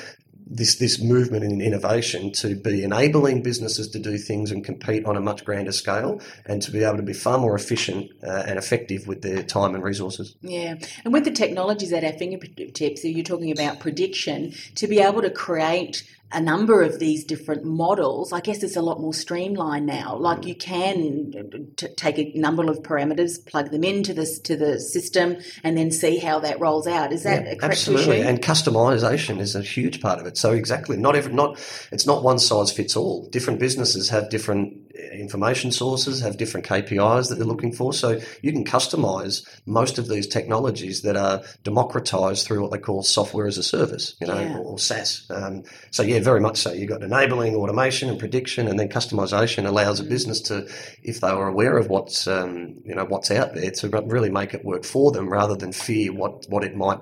this 0.48 0.76
this 0.76 1.02
movement 1.02 1.44
in 1.44 1.60
innovation 1.60 2.32
to 2.32 2.56
be 2.56 2.84
enabling 2.84 3.42
businesses 3.42 3.88
to 3.90 4.00
do 4.00 4.18
things 4.18 4.52
and 4.52 4.64
compete 4.64 5.06
on 5.06 5.18
a 5.18 5.22
much 5.22 5.44
grander 5.44 5.72
scale, 5.72 6.22
and 6.46 6.62
to 6.62 6.72
be 6.72 6.84
able 6.84 6.98
to 6.98 7.04
be 7.04 7.14
far 7.14 7.38
more 7.38 7.56
efficient 7.56 8.12
uh, 8.24 8.44
and 8.46 8.60
effective 8.60 9.08
with 9.08 9.22
their 9.22 9.42
time 9.44 9.74
and 9.74 9.84
resources. 9.84 10.36
Yeah, 10.42 10.76
and 11.04 11.14
with 11.14 11.26
the 11.26 11.32
technologies 11.32 11.92
at 11.92 12.04
our 12.04 12.14
fingertips, 12.14 13.02
so 13.02 13.08
you're 13.08 13.24
talking 13.24 13.52
about 13.52 13.80
prediction, 13.80 14.54
to 14.76 14.88
be 14.88 15.00
able 15.00 15.22
to 15.24 15.32
create 15.32 16.04
a 16.32 16.42
number 16.42 16.82
of 16.82 17.00
these 17.00 17.24
different 17.24 17.64
models, 17.64 18.34
I 18.34 18.40
guess 18.40 18.64
it's 18.64 18.76
a 18.76 18.82
lot 18.82 19.00
more 19.00 19.14
streamlined 19.14 19.86
now. 19.86 20.16
Like 20.18 20.42
mm. 20.42 20.48
you 20.48 20.56
can 20.56 21.72
t- 21.76 21.88
take 21.96 22.18
a 22.18 22.38
number 22.38 22.70
of 22.70 22.80
parameters, 22.80 23.46
plug 23.46 23.72
them 23.72 23.84
into 23.84 24.14
this 24.14 24.40
to 24.40 24.58
the 24.58 24.80
system, 24.80 25.38
and 25.64 25.78
then 25.78 25.92
see 25.92 26.18
how 26.18 26.40
that 26.40 26.60
rolls 26.60 26.88
out. 26.88 27.14
Is 27.14 27.24
that 27.24 27.46
Yeah, 27.46 27.56
absolutely, 27.62 28.20
issue? 28.20 28.28
and 28.28 28.42
customization 28.42 29.40
is 29.40 29.56
a 29.56 29.62
huge 29.62 30.02
part 30.02 30.20
of 30.20 30.26
it. 30.26 30.38
So 30.38 30.52
exactly, 30.52 30.98
not 30.98 31.16
every 31.16 31.34
not 31.34 31.60
it's 31.92 32.06
not 32.06 32.24
one 32.24 32.40
size 32.40 32.72
fits 32.72 32.96
all. 32.96 33.30
Different 33.30 33.60
businesses 33.60 34.10
have 34.10 34.30
different 34.30 34.78
information 35.12 35.72
sources, 35.72 36.22
have 36.22 36.38
different 36.38 36.66
KPIs 36.66 37.30
that 37.30 37.36
they're 37.36 37.46
looking 37.48 37.72
for. 37.72 37.94
So 37.94 38.20
you 38.42 38.52
can 38.52 38.64
customize 38.64 39.46
most 39.66 39.98
of 39.98 40.08
these 40.08 40.28
technologies 40.28 41.02
that 41.02 41.16
are 41.18 41.42
democratized 41.64 42.46
through 42.46 42.62
what 42.62 42.72
they 42.72 42.78
call 42.78 43.04
software 43.04 43.48
as 43.48 43.58
a 43.58 43.64
service, 43.64 44.16
you 44.22 44.28
know, 44.28 44.40
Yeah. 44.40 44.58
or, 44.58 44.60
or 44.74 44.80
SaaS. 44.80 45.26
Um, 45.30 45.64
so 45.92 46.04
yeah, 46.04 46.20
very 46.20 46.40
much 46.42 46.58
so. 46.58 46.72
You've 46.72 46.90
got 46.90 47.04
enabling 47.04 47.56
automation 47.56 48.10
and 48.10 48.18
prediction, 48.20 48.68
and 48.68 48.80
then 48.80 48.90
customization 48.90 49.66
allows 49.66 50.00
a 50.00 50.04
Mm. 50.04 50.10
business 50.10 50.42
to, 50.42 50.68
if 51.04 51.20
they 51.22 51.28
are 51.28 51.48
aware 51.48 51.78
of 51.78 51.90
what's 51.90 52.28
um, 52.28 52.76
you 52.86 52.94
know 52.96 53.06
what's 53.06 53.32
out 53.32 53.56
there, 53.56 53.72
to 53.72 53.90
really 53.90 54.30
make 54.30 54.54
it 54.54 54.64
work 54.64 54.84
for 54.84 55.12
them 55.12 55.28
rather 55.30 55.56
than 55.56 55.72
fear 55.72 56.14
what 56.14 56.46
what 56.50 56.64
it 56.64 56.76
might 56.76 57.00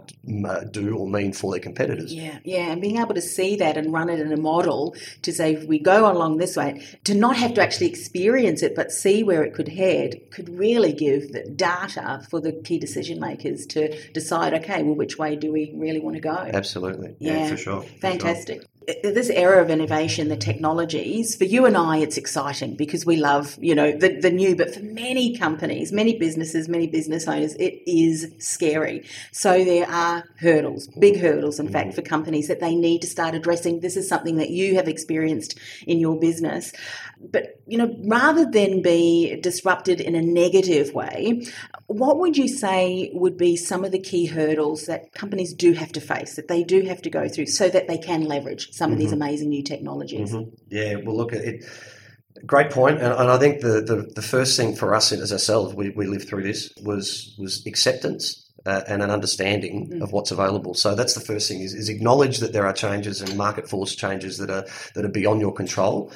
uh, 0.47 0.61
do 0.65 0.95
or 0.97 1.07
mean 1.07 1.33
for 1.33 1.51
their 1.51 1.59
competitors. 1.59 2.13
Yeah, 2.13 2.37
yeah, 2.43 2.71
and 2.71 2.81
being 2.81 2.97
able 2.97 3.13
to 3.15 3.21
see 3.21 3.55
that 3.57 3.77
and 3.77 3.91
run 3.93 4.09
it 4.09 4.19
in 4.19 4.31
a 4.31 4.37
model 4.37 4.95
to 5.23 5.31
say 5.33 5.53
if 5.53 5.65
we 5.65 5.79
go 5.79 6.11
along 6.11 6.37
this 6.37 6.55
way, 6.55 6.81
to 7.03 7.13
not 7.13 7.35
have 7.37 7.53
to 7.55 7.61
actually 7.61 7.82
experience 7.85 8.61
it 8.63 8.75
but 8.75 8.91
see 8.91 9.23
where 9.23 9.43
it 9.43 9.53
could 9.53 9.67
head, 9.69 10.21
could 10.31 10.49
really 10.49 10.93
give 10.93 11.31
the 11.31 11.43
data 11.43 12.25
for 12.29 12.39
the 12.39 12.51
key 12.51 12.79
decision 12.79 13.19
makers 13.19 13.65
to 13.67 13.97
decide, 14.11 14.53
okay, 14.53 14.83
well, 14.83 14.95
which 14.95 15.17
way 15.17 15.35
do 15.35 15.51
we 15.51 15.71
really 15.75 15.99
want 15.99 16.15
to 16.15 16.21
go? 16.21 16.35
Absolutely, 16.35 17.15
yeah, 17.19 17.33
Yeah. 17.33 17.49
for 17.49 17.57
sure. 17.57 17.81
for 17.81 17.87
sure. 17.87 17.99
Fantastic. 17.99 18.65
This 19.01 19.29
era 19.29 19.61
of 19.61 19.69
innovation, 19.69 20.27
the 20.27 20.35
technologies, 20.35 21.37
for 21.37 21.45
you 21.45 21.65
and 21.65 21.77
I, 21.77 21.99
it's 21.99 22.17
exciting 22.17 22.75
because 22.75 23.05
we 23.05 23.15
love, 23.15 23.57
you 23.61 23.75
know, 23.75 23.97
the, 23.97 24.19
the 24.19 24.29
new, 24.29 24.57
but 24.57 24.73
for 24.75 24.81
many 24.81 25.37
companies, 25.37 25.93
many 25.93 26.19
businesses, 26.19 26.67
many 26.67 26.87
business 26.87 27.25
owners, 27.25 27.53
it 27.55 27.81
is 27.89 28.33
scary. 28.39 29.05
So 29.31 29.63
there 29.63 29.89
are 29.89 30.25
hurdles, 30.37 30.87
big 30.87 31.17
hurdles, 31.21 31.61
in 31.61 31.69
fact, 31.69 31.91
mm-hmm. 31.91 31.95
for 31.95 32.01
companies 32.01 32.49
that 32.49 32.59
they 32.59 32.75
need 32.75 33.01
to 33.03 33.07
start 33.07 33.35
addressing. 33.35 33.79
This 33.79 33.95
is 33.95 34.09
something 34.09 34.35
that 34.35 34.49
you 34.49 34.75
have 34.75 34.89
experienced 34.89 35.57
in 35.87 35.99
your 35.99 36.19
business. 36.19 36.73
But, 37.31 37.61
you 37.67 37.77
know, 37.77 37.95
rather 38.05 38.45
than 38.49 38.81
be 38.81 39.39
disrupted 39.41 40.01
in 40.01 40.15
a 40.15 40.21
negative 40.21 40.93
way, 40.93 41.45
what 41.87 42.19
would 42.19 42.37
you 42.37 42.47
say 42.47 43.11
would 43.13 43.37
be 43.37 43.55
some 43.55 43.85
of 43.85 43.91
the 43.91 43.99
key 43.99 44.25
hurdles 44.25 44.85
that 44.87 45.13
companies 45.13 45.53
do 45.53 45.73
have 45.73 45.91
to 45.93 46.01
face, 46.01 46.35
that 46.35 46.47
they 46.47 46.63
do 46.63 46.81
have 46.81 47.01
to 47.03 47.09
go 47.09 47.29
through 47.29 47.45
so 47.47 47.69
that 47.69 47.87
they 47.87 47.97
can 47.97 48.25
leverage 48.25 48.71
some 48.73 48.91
of 48.91 48.97
these 48.97 49.11
amazing 49.13 49.49
new 49.49 49.63
technologies? 49.63 50.33
Mhm. 50.33 50.51
Yeah, 50.69 50.95
well, 51.03 51.15
look, 51.15 51.33
it. 51.33 51.63
Great 52.45 52.71
point, 52.71 52.99
and, 52.99 53.13
and 53.13 53.29
I 53.31 53.37
think 53.37 53.61
the, 53.61 53.81
the, 53.81 54.11
the 54.15 54.21
first 54.21 54.57
thing 54.57 54.75
for 54.75 54.93
us 54.93 55.11
as 55.13 55.31
ourselves, 55.31 55.73
we, 55.75 55.91
we 55.91 56.07
lived 56.07 56.27
through 56.27 56.43
this 56.43 56.73
was 56.81 57.35
was 57.39 57.65
acceptance 57.65 58.51
uh, 58.65 58.81
and 58.87 59.01
an 59.01 59.11
understanding 59.11 59.89
Mm. 59.91 60.01
of 60.01 60.11
what's 60.11 60.31
available. 60.31 60.73
So 60.73 60.93
that's 60.95 61.13
the 61.13 61.21
first 61.21 61.47
thing: 61.47 61.61
is, 61.61 61.73
is 61.73 61.89
acknowledge 61.89 62.39
that 62.39 62.51
there 62.51 62.65
are 62.65 62.73
changes 62.73 63.21
and 63.21 63.37
market 63.37 63.69
force 63.69 63.95
changes 63.95 64.39
that 64.39 64.49
are 64.49 64.65
that 64.95 65.05
are 65.05 65.09
beyond 65.09 65.39
your 65.41 65.53
control. 65.53 66.11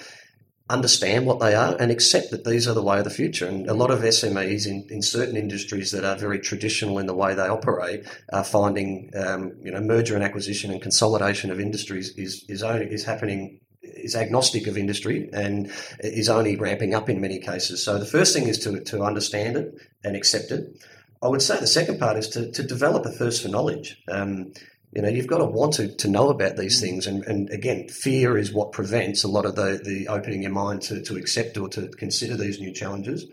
Understand 0.70 1.26
what 1.26 1.40
they 1.40 1.56
are 1.56 1.78
and 1.80 1.92
accept 1.92 2.32
that 2.32 2.44
these 2.44 2.68
are 2.68 2.74
the 2.74 2.84
way 2.84 2.98
of 2.98 3.06
the 3.06 3.10
future. 3.10 3.48
And 3.48 3.70
a 3.70 3.74
lot 3.74 3.90
of 3.90 4.00
SMEs 4.00 4.68
in, 4.68 4.86
in 4.90 5.02
certain 5.02 5.38
industries 5.38 5.92
that 5.92 6.04
are 6.04 6.18
very 6.18 6.40
traditional 6.40 7.00
in 7.00 7.06
the 7.06 7.14
way 7.14 7.34
they 7.34 7.48
operate 7.48 8.06
are 8.34 8.44
finding, 8.44 9.10
um, 9.16 9.54
you 9.64 9.72
know, 9.72 9.80
merger 9.80 10.16
and 10.16 10.24
acquisition 10.24 10.72
and 10.72 10.82
consolidation 10.82 11.52
of 11.52 11.60
industries 11.60 12.10
is 12.18 12.44
is 12.50 12.64
only 12.64 12.88
is 12.88 13.06
happening 13.06 13.62
is 13.82 14.16
agnostic 14.16 14.68
of 14.68 14.78
industry 14.78 15.30
and 15.34 15.72
is 16.00 16.30
only 16.30 16.56
ramping 16.56 16.94
up 16.94 17.10
in 17.10 17.22
many 17.22 17.40
cases. 17.40 17.84
So 17.84 17.98
the 17.98 18.06
first 18.06 18.34
thing 18.34 18.48
is 18.48 18.60
to, 18.60 18.80
to 18.82 19.04
understand 19.04 19.58
it 19.58 19.76
and 20.04 20.16
accept 20.16 20.52
it. 20.52 20.78
I 21.22 21.28
would 21.28 21.42
say 21.42 21.60
the 21.60 21.68
second 21.68 22.00
part 22.00 22.18
is 22.18 22.28
to, 22.30 22.52
to 22.52 22.64
develop 22.64 23.06
a 23.06 23.10
thirst 23.10 23.42
for 23.42 23.50
knowledge. 23.50 24.02
Um, 24.08 24.54
you 24.92 25.02
know, 25.02 25.10
you've 25.10 25.28
got 25.28 25.40
to 25.40 25.46
want 25.46 25.74
to, 25.76 25.90
to 25.96 26.08
know 26.08 26.30
about 26.30 26.56
these 26.56 26.80
things. 26.80 27.08
And, 27.08 27.24
and 27.26 27.50
again, 27.50 27.90
fear 27.90 28.38
is 28.38 28.54
what 28.54 28.72
prevents 28.72 29.24
a 29.24 29.28
lot 29.28 29.46
of 29.46 29.56
the, 29.56 29.82
the 29.84 30.08
opening 30.08 30.44
your 30.44 30.52
mind 30.52 30.82
to, 30.84 31.02
to 31.04 31.18
accept 31.18 31.58
or 31.58 31.70
to 31.70 31.90
consider 31.90 32.38
these 32.38 32.60
new 32.60 32.72
challenges. 32.72 33.26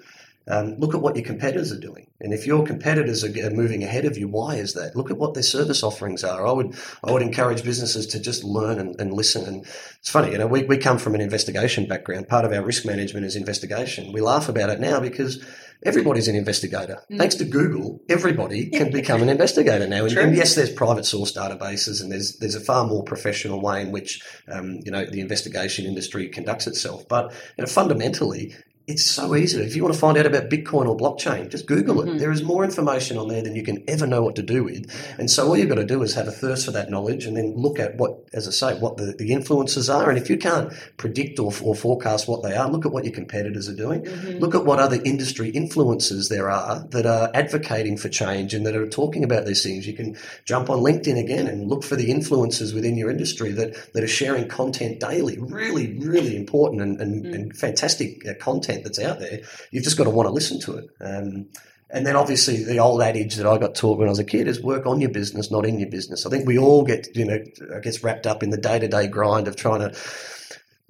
Um, 0.46 0.74
look 0.76 0.94
at 0.94 1.00
what 1.00 1.16
your 1.16 1.24
competitors 1.24 1.72
are 1.72 1.80
doing, 1.80 2.06
and 2.20 2.34
if 2.34 2.46
your 2.46 2.66
competitors 2.66 3.24
are, 3.24 3.50
moving 3.50 3.82
ahead 3.82 4.04
of 4.04 4.18
you, 4.18 4.28
why 4.28 4.56
is 4.56 4.74
that? 4.74 4.94
Look 4.94 5.10
at 5.10 5.16
what 5.16 5.32
their 5.32 5.42
service 5.42 5.82
offerings 5.82 6.22
are. 6.22 6.46
I 6.46 6.52
would 6.52 6.76
I 7.02 7.12
would 7.12 7.22
encourage 7.22 7.64
businesses 7.64 8.06
to 8.08 8.20
just 8.20 8.44
learn 8.44 8.78
and, 8.78 9.00
and 9.00 9.14
listen. 9.14 9.46
And 9.46 9.62
it's 9.62 10.10
funny, 10.10 10.32
you 10.32 10.38
know, 10.38 10.46
we, 10.46 10.64
we 10.64 10.76
come 10.76 10.98
from 10.98 11.14
an 11.14 11.22
investigation 11.22 11.86
background. 11.86 12.28
Part 12.28 12.44
of 12.44 12.52
our 12.52 12.62
risk 12.62 12.84
management 12.84 13.24
is 13.24 13.36
investigation. 13.36 14.12
We 14.12 14.20
laugh 14.20 14.50
about 14.50 14.68
it 14.68 14.80
now 14.80 15.00
because 15.00 15.42
everybody's 15.84 16.28
an 16.28 16.36
investigator. 16.36 17.02
Mm. 17.10 17.18
Thanks 17.18 17.34
to 17.36 17.44
Google, 17.44 18.00
everybody 18.08 18.66
can 18.66 18.90
become 19.00 19.22
an 19.22 19.28
investigator 19.28 19.86
now. 19.86 20.04
And, 20.04 20.16
and 20.16 20.36
yes, 20.36 20.54
there's 20.54 20.72
private 20.72 21.04
source 21.04 21.32
databases, 21.32 22.02
and 22.02 22.10
there's 22.10 22.36
there's 22.38 22.54
a 22.54 22.60
far 22.60 22.86
more 22.86 23.02
professional 23.04 23.60
way 23.60 23.82
in 23.82 23.92
which 23.92 24.22
um, 24.48 24.80
you 24.84 24.90
know 24.90 25.04
the 25.04 25.20
investigation 25.20 25.86
industry 25.86 26.28
conducts 26.28 26.66
itself. 26.66 27.06
But 27.08 27.32
you 27.56 27.62
know, 27.62 27.66
fundamentally, 27.66 28.54
it's 28.86 29.04
so 29.04 29.34
easy. 29.34 29.62
If 29.62 29.74
you 29.76 29.82
want 29.82 29.94
to 29.94 30.00
find 30.00 30.18
out 30.18 30.26
about 30.26 30.50
Bitcoin 30.50 30.86
or 30.86 30.94
blockchain, 30.96 31.48
just 31.48 31.66
Google 31.66 32.02
it. 32.02 32.18
There 32.18 32.30
is 32.30 32.42
more 32.42 32.64
information 32.64 33.16
on 33.16 33.28
there 33.28 33.40
than 33.42 33.56
you 33.56 33.62
can 33.62 33.82
ever 33.88 34.06
know 34.06 34.22
what 34.22 34.36
to 34.36 34.42
do 34.42 34.62
with. 34.64 34.90
And 35.18 35.30
so 35.30 35.46
all 35.48 35.56
you've 35.56 35.70
got 35.70 35.76
to 35.76 35.86
do 35.86 36.02
is 36.02 36.14
have 36.14 36.28
a 36.28 36.32
thirst 36.32 36.66
for 36.66 36.70
that 36.72 36.90
knowledge 36.90 37.24
and 37.24 37.34
then 37.34 37.54
look 37.56 37.78
at 37.78 37.96
what, 37.96 38.28
as 38.34 38.46
I 38.46 38.50
say, 38.50 38.78
what 38.78 38.98
the, 38.98 39.14
the 39.18 39.32
influences 39.32 39.88
are. 39.88 40.10
And 40.10 40.18
if 40.18 40.28
you 40.28 40.36
can't 40.36 40.70
predict 40.98 41.38
or, 41.38 41.50
or 41.62 41.74
forecast 41.74 42.28
what 42.28 42.42
they 42.42 42.54
are, 42.54 42.68
look 42.70 42.84
at 42.84 42.92
what 42.92 43.04
your 43.04 43.14
competitors 43.14 43.70
are 43.70 43.74
doing. 43.76 44.02
Mhm. 44.02 44.40
Look 44.40 44.54
at 44.54 44.66
what 44.66 44.78
other 44.80 45.00
industry 45.02 45.48
influences 45.48 46.28
there 46.28 46.50
are 46.50 46.86
that 46.90 47.06
are 47.06 47.30
advocating 47.32 47.96
for 47.96 48.10
change 48.10 48.52
and 48.52 48.66
that 48.66 48.76
are 48.76 48.86
talking 48.88 49.24
about 49.24 49.46
these 49.46 49.62
things. 49.62 49.86
You 49.86 49.94
can 49.94 50.16
jump 50.44 50.68
on 50.68 50.80
LinkedIn 50.80 51.18
again 51.18 51.46
and 51.46 51.68
look 51.68 51.84
for 51.84 51.96
the 51.96 52.10
influencers 52.10 52.74
within 52.74 52.96
your 52.98 53.10
industry 53.10 53.52
that, 53.52 53.92
that 53.94 54.04
are 54.04 54.08
sharing 54.08 54.46
content 54.48 55.00
daily. 55.00 55.38
Really, 55.38 55.98
really 55.98 56.36
important 56.36 56.82
and, 56.82 57.00
and, 57.00 57.14
Mm. 57.24 57.34
and 57.34 57.56
fantastic 57.56 58.26
uh, 58.28 58.34
content 58.74 58.84
that's 58.84 58.98
out 58.98 59.20
there. 59.20 59.40
You've 59.70 59.84
just 59.84 59.98
got 59.98 60.04
to 60.04 60.10
want 60.10 60.26
to 60.26 60.32
listen 60.32 60.60
to 60.60 60.76
it. 60.78 60.86
Um, 61.00 61.48
and 61.90 62.06
then 62.06 62.16
obviously 62.16 62.64
the 62.64 62.78
old 62.78 63.02
adage 63.02 63.36
that 63.36 63.46
I 63.46 63.58
got 63.58 63.74
taught 63.74 63.98
when 63.98 64.08
I 64.08 64.10
was 64.10 64.18
a 64.18 64.24
kid 64.24 64.48
is 64.48 64.62
work 64.62 64.86
on 64.86 65.00
your 65.00 65.10
business, 65.10 65.50
not 65.50 65.66
in 65.66 65.78
your 65.78 65.90
business. 65.90 66.26
I 66.26 66.30
think 66.30 66.46
we 66.46 66.58
all 66.58 66.82
get, 66.82 67.14
you 67.14 67.24
know, 67.24 67.38
I 67.74 67.80
guess 67.80 68.02
wrapped 68.02 68.26
up 68.26 68.42
in 68.42 68.50
the 68.50 68.56
day 68.56 68.78
to 68.78 68.88
day 68.88 69.06
grind 69.06 69.46
of 69.46 69.54
trying 69.54 69.80
to 69.80 69.96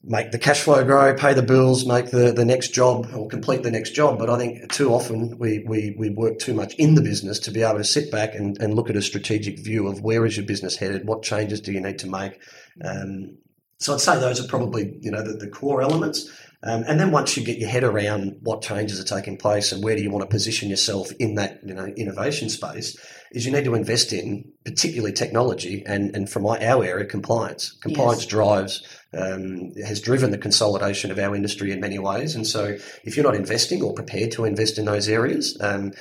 make 0.07 0.33
the 0.33 0.38
cash 0.38 0.61
flow 0.61 0.85
grow, 0.85 1.14
pay 1.14 1.35
the 1.35 1.43
bills, 1.43 1.87
make 1.87 2.11
the, 2.11 2.33
the 2.33 2.45
next 2.45 2.75
job 2.75 3.09
or 3.14 3.26
complete 3.29 3.62
the 3.62 3.71
next 3.71 3.91
job. 3.91 4.19
But 4.19 4.31
I 4.31 4.38
think 4.38 4.73
too 4.73 4.91
often 4.91 5.37
we, 5.38 5.64
we, 5.67 5.95
we 5.99 6.11
work 6.11 6.38
too 6.38 6.55
much 6.55 6.75
in 6.75 6.95
the 6.95 7.03
business 7.03 7.38
to 7.41 7.50
be 7.50 7.62
able 7.62 7.79
to 7.79 7.85
sit 7.85 8.11
back 8.11 8.35
and, 8.35 8.59
and 8.61 8.75
look 8.75 8.88
at 8.88 8.97
a 8.97 9.03
strategic 9.03 9.59
view 9.59 9.88
of 9.88 10.00
where 10.03 10.25
is 10.25 10.37
your 10.37 10.47
business 10.47 10.76
headed, 10.76 11.07
what 11.07 11.23
changes 11.23 11.61
do 11.61 11.73
you 11.73 11.81
need 11.81 11.99
to 11.99 12.07
make. 12.07 12.41
Um, 12.83 13.38
so 13.79 13.93
I'd 13.93 14.00
say 14.00 14.19
those 14.19 14.43
are 14.43 14.49
probably, 14.49 14.97
you 15.00 15.11
know, 15.11 15.23
the, 15.23 15.35
the 15.35 15.49
core 15.49 15.83
elements. 15.83 16.31
Um, 16.66 16.83
and 16.88 16.99
then 16.99 17.11
once 17.11 17.37
you 17.37 17.44
get 17.44 17.59
your 17.59 17.68
head 17.68 17.85
around 17.85 18.38
what 18.40 18.62
changes 18.62 18.99
are 18.99 19.04
taking 19.04 19.37
place 19.37 19.71
and 19.71 19.85
where 19.85 19.94
do 19.94 20.02
you 20.02 20.11
want 20.11 20.23
to 20.23 20.35
position 20.35 20.71
yourself 20.71 21.12
in 21.18 21.35
that 21.35 21.61
you 21.62 21.75
know 21.75 21.85
innovation 21.85 22.49
space, 22.49 22.97
is 23.33 23.44
you 23.44 23.52
need 23.52 23.64
to 23.64 23.75
invest 23.75 24.12
in 24.12 24.50
particularly 24.64 25.12
technology 25.12 25.83
and, 25.87 26.16
and 26.16 26.30
from 26.30 26.47
our 26.47 26.56
area, 26.59 27.04
compliance. 27.04 27.73
Compliance 27.83 28.23
yes. 28.23 28.26
drives, 28.26 28.83
um, 29.12 29.73
has 29.85 30.00
driven 30.00 30.30
the 30.30 30.38
consolidation 30.38 31.11
of 31.11 31.18
our 31.18 31.35
industry 31.35 31.71
in 31.71 31.80
many 31.80 31.99
ways. 31.99 32.35
And 32.35 32.47
so 32.47 32.76
if 33.02 33.16
you're 33.16 33.26
not 33.26 33.35
investing 33.35 33.83
or 33.83 33.92
prepared 33.92 34.30
to 34.33 34.44
invest 34.44 34.78
in 34.78 34.87
those 34.87 35.09
areas, 35.09 35.59
um, 35.61 35.92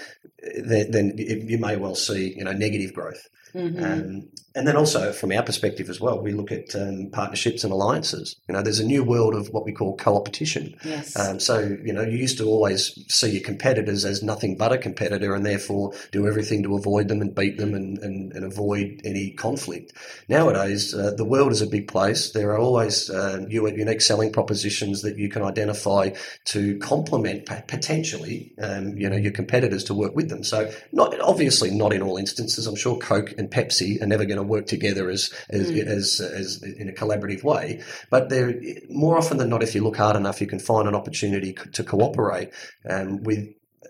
then, 0.55 0.91
then, 0.91 1.13
you 1.17 1.57
may 1.57 1.75
well 1.75 1.95
see, 1.95 2.35
you 2.37 2.43
know, 2.43 2.51
negative 2.51 2.93
growth. 2.93 3.27
Mm-hmm. 3.53 3.83
Um, 3.83 4.29
and 4.55 4.67
then 4.67 4.77
also 4.77 5.11
from 5.11 5.31
our 5.31 5.41
perspective 5.41 5.89
as 5.89 5.99
well, 5.99 6.21
we 6.21 6.31
look 6.31 6.51
at 6.51 6.75
um, 6.75 7.09
partnerships 7.11 7.63
and 7.63 7.73
alliances. 7.73 8.35
You 8.47 8.53
know, 8.53 8.61
there's 8.61 8.79
a 8.79 8.85
new 8.85 9.03
world 9.03 9.33
of 9.33 9.49
what 9.49 9.65
we 9.65 9.71
call 9.71 9.97
co-opetition. 9.97 10.75
Yes. 10.83 11.17
Um, 11.17 11.39
so 11.39 11.59
you 11.83 11.91
know, 11.91 12.03
you 12.03 12.17
used 12.17 12.37
to 12.37 12.45
always 12.45 12.97
see 13.07 13.31
your 13.31 13.43
competitors 13.43 14.05
as 14.05 14.21
nothing 14.21 14.55
but 14.55 14.71
a 14.71 14.77
competitor, 14.77 15.33
and 15.33 15.45
therefore 15.45 15.93
do 16.11 16.27
everything 16.27 16.61
to 16.63 16.75
avoid 16.75 17.07
them 17.07 17.21
and 17.21 17.33
beat 17.33 17.57
them 17.57 17.73
and, 17.73 17.97
and, 17.99 18.31
and 18.33 18.45
avoid 18.45 19.01
any 19.03 19.31
conflict. 19.31 19.93
Nowadays, 20.29 20.93
uh, 20.93 21.11
the 21.11 21.25
world 21.25 21.51
is 21.51 21.61
a 21.61 21.67
big 21.67 21.87
place. 21.87 22.31
There 22.31 22.51
are 22.51 22.59
always 22.59 23.09
uh, 23.09 23.45
unique 23.49 24.01
selling 24.01 24.31
propositions 24.31 25.01
that 25.01 25.17
you 25.17 25.29
can 25.29 25.41
identify 25.41 26.11
to 26.45 26.77
complement 26.77 27.47
potentially, 27.67 28.53
um, 28.61 28.97
you 28.97 29.09
know, 29.09 29.17
your 29.17 29.31
competitors 29.31 29.83
to 29.85 29.93
work 29.95 30.15
with 30.15 30.29
them. 30.29 30.43
So, 30.43 30.71
not 30.91 31.19
obviously 31.21 31.71
not 31.71 31.91
in 31.91 32.03
all 32.03 32.17
instances. 32.17 32.67
I'm 32.67 32.75
sure 32.75 32.97
Coke 32.97 33.33
and 33.37 33.49
Pepsi 33.49 34.01
are 34.01 34.05
never 34.05 34.25
going 34.25 34.37
to 34.37 34.42
to 34.43 34.51
work 34.55 34.65
together 34.67 35.09
as 35.09 35.33
as, 35.49 35.71
mm. 35.71 35.85
as, 35.97 36.19
as 36.19 36.61
in 36.63 36.89
a 36.89 36.93
collaborative 36.93 37.43
way. 37.43 37.81
But 38.09 38.29
there, 38.29 38.53
more 38.89 39.17
often 39.17 39.37
than 39.37 39.49
not, 39.49 39.63
if 39.63 39.75
you 39.75 39.83
look 39.83 39.97
hard 39.97 40.15
enough, 40.15 40.41
you 40.41 40.47
can 40.47 40.59
find 40.59 40.87
an 40.87 40.95
opportunity 40.95 41.53
to 41.73 41.83
cooperate 41.83 42.49
um, 42.89 43.23
with 43.23 43.41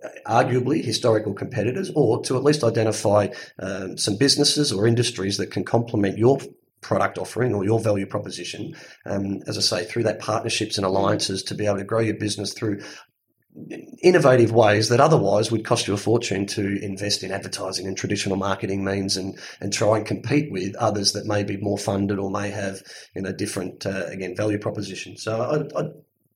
uh, 0.04 0.10
arguably 0.28 0.84
historical 0.84 1.34
competitors, 1.34 1.92
or 1.96 2.22
to 2.24 2.38
at 2.38 2.44
least 2.44 2.64
identify 2.64 3.28
um, 3.60 3.98
some 3.98 4.18
businesses 4.18 4.72
or 4.72 4.88
industries 4.88 5.38
that 5.38 5.52
can 5.52 5.64
complement 5.64 6.18
your 6.18 6.40
product 6.82 7.18
offering 7.18 7.54
or 7.56 7.64
your 7.64 7.80
value 7.80 8.06
proposition. 8.06 8.76
Um, 9.06 9.42
as 9.48 9.58
I 9.58 9.62
say, 9.62 9.86
through 9.86 10.04
that 10.04 10.20
partnerships 10.20 10.78
and 10.78 10.86
alliances 10.86 11.42
to 11.44 11.56
be 11.56 11.66
able 11.66 11.78
to 11.78 11.84
grow 11.86 12.02
your 12.02 12.18
business 12.18 12.54
through 12.54 12.82
innovative 14.02 14.52
ways 14.52 14.90
that 14.90 15.00
otherwise 15.00 15.52
would 15.52 15.64
cost 15.64 15.88
you 15.88 15.94
a 15.94 15.98
fortune 15.98 16.46
to 16.48 16.84
invest 16.84 17.24
in 17.24 17.32
advertising 17.32 17.88
and 17.88 17.96
traditional 17.96 18.36
marketing 18.36 18.84
means 18.84 19.16
and, 19.16 19.38
and 19.62 19.72
try 19.72 19.98
and 19.98 20.06
compete 20.06 20.52
with 20.52 20.76
others 20.76 21.14
that 21.14 21.26
may 21.26 21.44
be 21.44 21.58
more 21.58 21.78
funded 21.78 22.18
or 22.18 22.32
may 22.32 22.50
have 22.50 22.82
you 23.16 23.22
know 23.22 23.32
different 23.32 23.86
uh, 23.86 24.06
again 24.08 24.36
value 24.36 24.58
propositions. 24.58 25.24
So 25.24 25.42
I, 25.42 25.80
I'd, 25.80 25.94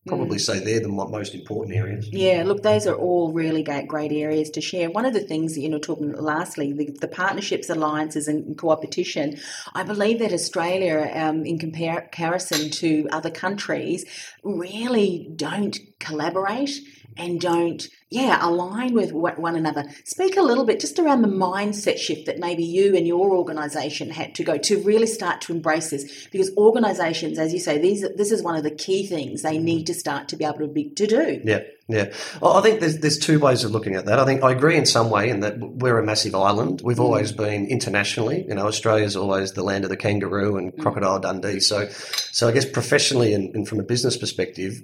probably 0.07 0.37
mm. 0.37 0.41
say 0.41 0.59
they're 0.59 0.79
the 0.79 0.87
most 0.87 1.35
important 1.35 1.75
areas. 1.75 2.07
Yeah, 2.11 2.43
look, 2.45 2.63
those 2.63 2.87
are 2.87 2.95
all 2.95 3.33
really 3.33 3.61
great, 3.61 3.87
great 3.87 4.11
areas 4.11 4.49
to 4.51 4.61
share. 4.61 4.89
One 4.89 5.05
of 5.05 5.13
the 5.13 5.19
things, 5.19 5.57
you 5.57 5.69
know, 5.69 5.79
talking 5.79 6.13
lastly, 6.13 6.73
the, 6.73 6.97
the 6.99 7.07
partnerships, 7.07 7.69
alliances, 7.69 8.27
and 8.27 8.57
co-opetition, 8.57 9.39
I 9.75 9.83
believe 9.83 10.19
that 10.19 10.33
Australia, 10.33 11.11
um, 11.13 11.45
in 11.45 11.59
comparison 11.59 12.69
to 12.69 13.07
other 13.11 13.29
countries, 13.29 14.05
really 14.43 15.29
don't 15.35 15.77
collaborate 15.99 16.71
and 17.17 17.41
don't 17.41 17.87
yeah 18.09 18.39
align 18.41 18.93
with 18.93 19.11
one 19.11 19.55
another 19.55 19.83
speak 20.03 20.37
a 20.37 20.41
little 20.41 20.65
bit 20.65 20.79
just 20.79 20.99
around 20.99 21.21
the 21.21 21.27
mindset 21.27 21.97
shift 21.97 22.25
that 22.25 22.39
maybe 22.39 22.63
you 22.63 22.95
and 22.95 23.07
your 23.07 23.31
organization 23.31 24.09
had 24.09 24.33
to 24.33 24.43
go 24.43 24.57
to 24.57 24.81
really 24.83 25.07
start 25.07 25.41
to 25.41 25.53
embrace 25.53 25.89
this 25.89 26.27
because 26.31 26.55
organizations 26.57 27.37
as 27.37 27.53
you 27.53 27.59
say 27.59 27.77
these 27.77 28.05
this 28.15 28.31
is 28.31 28.41
one 28.41 28.55
of 28.55 28.63
the 28.63 28.71
key 28.71 29.05
things 29.05 29.41
they 29.41 29.57
need 29.57 29.85
to 29.85 29.93
start 29.93 30.27
to 30.27 30.35
be 30.35 30.45
able 30.45 30.59
to 30.59 30.67
be 30.67 30.89
to 30.89 31.07
do 31.07 31.41
yeah 31.43 31.61
yeah, 31.89 32.11
well, 32.41 32.57
I 32.57 32.61
think 32.61 32.81
there's 32.81 32.97
there's 32.97 33.17
two 33.17 33.39
ways 33.39 33.63
of 33.63 33.71
looking 33.71 33.95
at 33.95 34.05
that. 34.07 34.19
I 34.19 34.25
think 34.25 34.43
I 34.43 34.51
agree 34.51 34.75
in 34.75 34.85
some 34.85 35.09
way 35.09 35.29
in 35.29 35.39
that 35.39 35.57
we're 35.57 35.97
a 35.97 36.03
massive 36.03 36.35
island. 36.35 36.81
We've 36.83 36.97
mm. 36.97 37.03
always 37.03 37.31
been 37.31 37.67
internationally. 37.67 38.45
You 38.45 38.55
know, 38.55 38.67
Australia's 38.67 39.15
always 39.15 39.53
the 39.53 39.63
land 39.63 39.85
of 39.85 39.89
the 39.89 39.95
kangaroo 39.95 40.57
and 40.57 40.73
mm. 40.73 40.81
crocodile 40.81 41.19
Dundee. 41.19 41.61
So, 41.61 41.87
so 41.87 42.49
I 42.49 42.51
guess 42.51 42.65
professionally 42.65 43.33
and, 43.33 43.55
and, 43.55 43.65
from 43.65 43.79
a 43.79 43.83
business 43.83 44.17
perspective, 44.17 44.81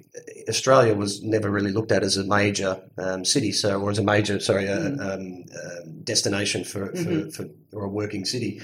Australia 0.48 0.94
was 0.94 1.22
never 1.22 1.50
really 1.50 1.72
looked 1.72 1.92
at 1.92 2.02
as 2.02 2.16
a 2.16 2.24
major 2.24 2.80
um, 3.14 3.24
city, 3.24 3.52
so 3.52 3.80
or 3.80 3.90
as 3.90 3.98
a 3.98 4.02
major 4.02 4.40
sorry 4.40 4.64
mm. 4.64 5.00
um, 5.00 5.44
uh, 5.54 5.88
destination 6.02 6.64
for, 6.64 6.88
mm-hmm. 6.88 7.30
for, 7.30 7.44
for 7.44 7.50
or 7.72 7.84
a 7.84 7.88
working 7.88 8.24
city. 8.24 8.60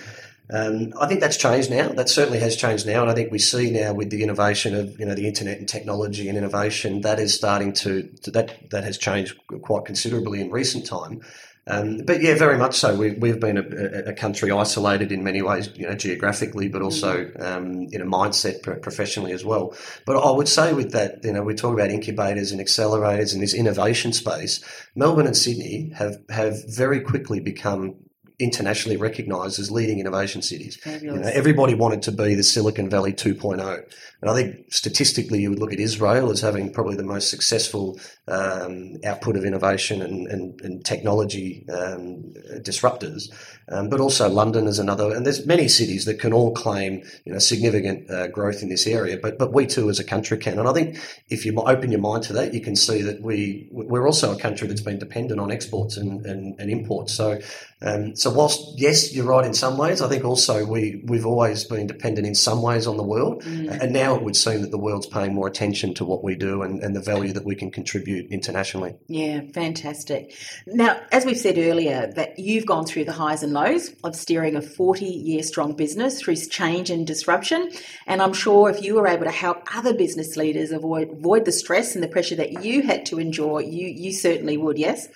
Um, 0.53 0.93
I 1.01 1.07
think 1.07 1.21
that's 1.21 1.37
changed 1.37 1.71
now. 1.71 1.89
That 1.91 2.09
certainly 2.09 2.41
has 2.41 2.57
changed 2.57 2.87
now, 2.87 3.03
and 3.03 3.11
I 3.11 3.15
think 3.15 3.31
we 3.31 3.39
see 3.39 3.71
now 3.71 3.93
with 3.93 4.11
the 4.11 4.23
innovation 4.23 4.75
of 4.75 4.99
you 4.99 5.07
know 5.07 5.15
the 5.15 5.29
internet 5.29 5.59
and 5.59 5.69
technology 5.69 6.29
and 6.29 6.37
innovation 6.37 7.03
that 7.03 7.21
is 7.21 7.35
starting 7.35 7.73
to, 7.75 8.03
to 8.23 8.31
that 8.33 8.71
that 8.71 8.83
has 8.85 8.99
changed 8.99 9.39
quite 9.63 9.85
considerably 9.85 10.41
in 10.41 10.51
recent 10.51 10.87
time. 10.87 11.21
Um, 11.71 11.99
but 11.99 12.21
yeah, 12.21 12.35
very 12.35 12.59
much 12.59 12.77
so. 12.77 12.97
We, 12.97 13.13
we've 13.13 13.39
been 13.39 13.57
a, 13.57 14.11
a, 14.11 14.13
country 14.13 14.51
isolated 14.51 15.13
in 15.13 15.23
many 15.23 15.41
ways, 15.41 15.71
you 15.77 15.87
know, 15.87 15.95
geographically, 15.95 16.69
but 16.69 16.83
also 16.83 17.27
mm-hmm. 17.27 17.43
um, 17.43 17.89
in 17.93 18.01
a 18.01 18.07
mindset 18.07 18.63
professionally 18.83 19.33
as 19.33 19.45
well. 19.45 19.75
But 20.05 20.17
I 20.17 20.31
would 20.31 20.49
say 20.49 20.73
with 20.73 20.93
that, 20.93 21.25
you 21.25 21.33
know, 21.33 21.43
we 21.43 21.55
talk 21.55 21.73
about 21.75 21.91
incubators 21.91 22.51
and 22.51 22.61
accelerators 22.61 23.33
and 23.33 23.43
this 23.43 23.55
innovation 23.55 24.13
space. 24.13 24.65
Melbourne 24.97 25.27
and 25.27 25.37
Sydney 25.37 25.93
have 25.97 26.17
have 26.29 26.57
very 26.67 27.01
quickly 27.01 27.41
become 27.41 27.97
internationally 28.41 28.97
recognised 28.97 29.61
as 29.61 29.71
leading 29.71 30.01
innovation 30.01 30.43
cities. 30.43 30.79
You 30.85 31.13
know, 31.13 31.31
everybody 31.33 31.75
wanted 31.75 32.03
to 32.03 32.13
be 32.13 32.35
the 32.35 32.43
Silicon 32.43 32.89
Valley 32.89 33.13
2.0. 33.13 33.93
And 34.21 34.31
I 34.31 34.35
think 34.35 34.73
statistically, 34.73 35.41
you 35.41 35.51
would 35.51 35.59
look 35.59 35.73
at 35.73 35.81
Israel 35.81 36.31
as 36.31 36.41
having 36.41 36.73
probably 36.73 36.97
the 36.97 37.03
most 37.03 37.31
successful 37.31 37.99
um, 38.29 38.97
output 39.05 39.37
of 39.37 39.45
innovation 39.45 40.03
and, 40.03 40.27
and, 40.27 40.61
and 40.61 40.85
technology 40.85 41.67
um, 41.71 42.35
disruptors. 42.59 43.33
Um, 43.69 43.89
but 43.89 44.01
also 44.01 44.29
London 44.29 44.67
is 44.67 44.79
another, 44.79 45.15
and 45.15 45.25
there's 45.25 45.47
many 45.47 45.69
cities 45.69 46.05
that 46.05 46.19
can 46.19 46.33
all 46.33 46.53
claim 46.53 47.05
you 47.25 47.33
know 47.33 47.39
significant 47.39 48.11
uh, 48.11 48.27
growth 48.27 48.63
in 48.63 48.69
this 48.69 48.87
area. 48.87 49.17
But 49.17 49.39
but 49.39 49.53
we 49.53 49.67
too 49.67 49.89
as 49.89 50.01
a 50.01 50.05
country 50.05 50.39
can, 50.39 50.59
and 50.59 50.69
I 50.69 50.73
think 50.73 50.99
if 51.29 51.47
you 51.47 51.57
open 51.61 51.93
your 51.93 52.01
mind 52.01 52.25
to 52.25 52.33
that, 52.33 52.53
you 52.53 52.61
can 52.61 52.75
see 52.75 53.03
that 53.03 53.23
we 53.23 53.69
we're 53.71 54.07
also 54.07 54.35
a 54.35 54.39
country 54.39 54.67
that's 54.67 54.81
been 54.81 54.99
dependent 54.99 55.39
on 55.39 55.53
exports 55.53 55.97
and, 55.97 56.27
and, 56.27 56.59
and 56.59 56.69
imports. 56.69 57.15
So 57.15 57.41
um, 57.83 58.15
so 58.15 58.31
whilst 58.31 58.79
yes, 58.79 59.15
you're 59.15 59.25
right 59.25 59.45
in 59.45 59.55
some 59.55 59.79
ways, 59.79 60.03
I 60.03 60.09
think 60.09 60.25
also 60.25 60.67
we 60.67 61.03
we've 61.05 61.25
always 61.25 61.65
been 61.65 61.87
dependent 61.87 62.27
in 62.27 62.35
some 62.35 62.61
ways 62.63 62.87
on 62.87 62.97
the 62.97 63.03
world, 63.03 63.43
mm. 63.43 63.71
and 63.81 63.93
now 63.93 64.10
it 64.17 64.23
would 64.23 64.37
seem 64.37 64.63
that 64.63 64.71
the 64.71 64.79
world's 64.79 65.07
paying 65.07 65.35
more 65.35 65.47
attention 65.47 65.95
to 65.95 66.05
what 66.05 66.23
we 66.23 66.35
do 66.35 66.63
and, 66.63 66.83
and 66.83 66.95
the 66.95 67.01
value 67.01 67.33
that 67.33 67.45
we 67.45 67.55
can 67.55 67.71
contribute 67.71 68.31
internationally. 68.31 68.97
Yeah, 69.07 69.43
fantastic. 69.53 70.35
Now, 70.67 71.01
as 71.13 71.25
we've 71.25 71.39
said 71.39 71.59
earlier, 71.59 72.13
that 72.17 72.39
you've 72.39 72.67
gone 72.67 72.87
through 72.87 73.05
the 73.05 73.13
highs 73.13 73.43
and 73.43 73.53
lows 73.53 73.91
of 74.05 74.17
steering 74.17 74.57
a 74.57 74.63
40 74.63 75.05
year 75.05 75.43
strong 75.43 75.75
business 75.75 76.21
through 76.21 76.37
change 76.37 76.91
and 76.91 77.07
disruption, 77.07 77.71
and 78.07 78.23
I'm 78.23 78.33
sure 78.33 78.71
if 78.71 78.83
you 78.83 78.95
were 78.95 79.09
able 79.09 79.25
to 79.25 79.31
help 79.31 79.63
other 79.75 79.95
business 79.95 80.37
leaders 80.37 80.71
avoid 80.71 81.11
avoid 81.11 81.45
the 81.45 81.53
stress 81.53 81.95
and 81.95 82.03
the 82.03 82.09
pressure 82.09 82.37
that 82.37 82.65
you 82.65 82.83
had 82.83 83.07
to 83.07 83.19
endure, 83.19 83.61
you 83.61 83.87
you 83.89 84.13
certainly 84.13 84.57
would. 84.57 84.79
Yes. 84.79 85.09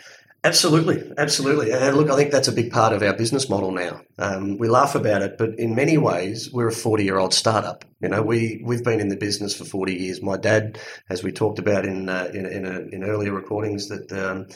Absolutely, 0.44 1.10
absolutely. 1.16 1.72
And 1.72 1.96
look, 1.96 2.10
I 2.10 2.16
think 2.16 2.30
that's 2.30 2.48
a 2.48 2.52
big 2.52 2.70
part 2.70 2.92
of 2.92 3.02
our 3.02 3.14
business 3.14 3.48
model 3.48 3.72
now. 3.72 4.02
Um, 4.18 4.58
we 4.58 4.68
laugh 4.68 4.94
about 4.94 5.22
it, 5.22 5.38
but 5.38 5.58
in 5.58 5.74
many 5.74 5.96
ways, 5.96 6.52
we're 6.52 6.68
a 6.68 6.72
40 6.72 7.02
year 7.02 7.16
old 7.16 7.32
startup. 7.32 7.86
You 8.02 8.10
know, 8.10 8.20
we, 8.20 8.60
we've 8.62 8.84
been 8.84 9.00
in 9.00 9.08
the 9.08 9.16
business 9.16 9.56
for 9.56 9.64
40 9.64 9.94
years. 9.94 10.20
My 10.20 10.36
dad, 10.36 10.78
as 11.08 11.22
we 11.22 11.32
talked 11.32 11.58
about 11.58 11.86
in, 11.86 12.10
uh, 12.10 12.30
in, 12.34 12.44
in, 12.44 12.66
a, 12.66 12.80
in, 12.94 13.04
earlier 13.04 13.32
recordings, 13.32 13.88
that, 13.88 14.12
um, 14.12 14.48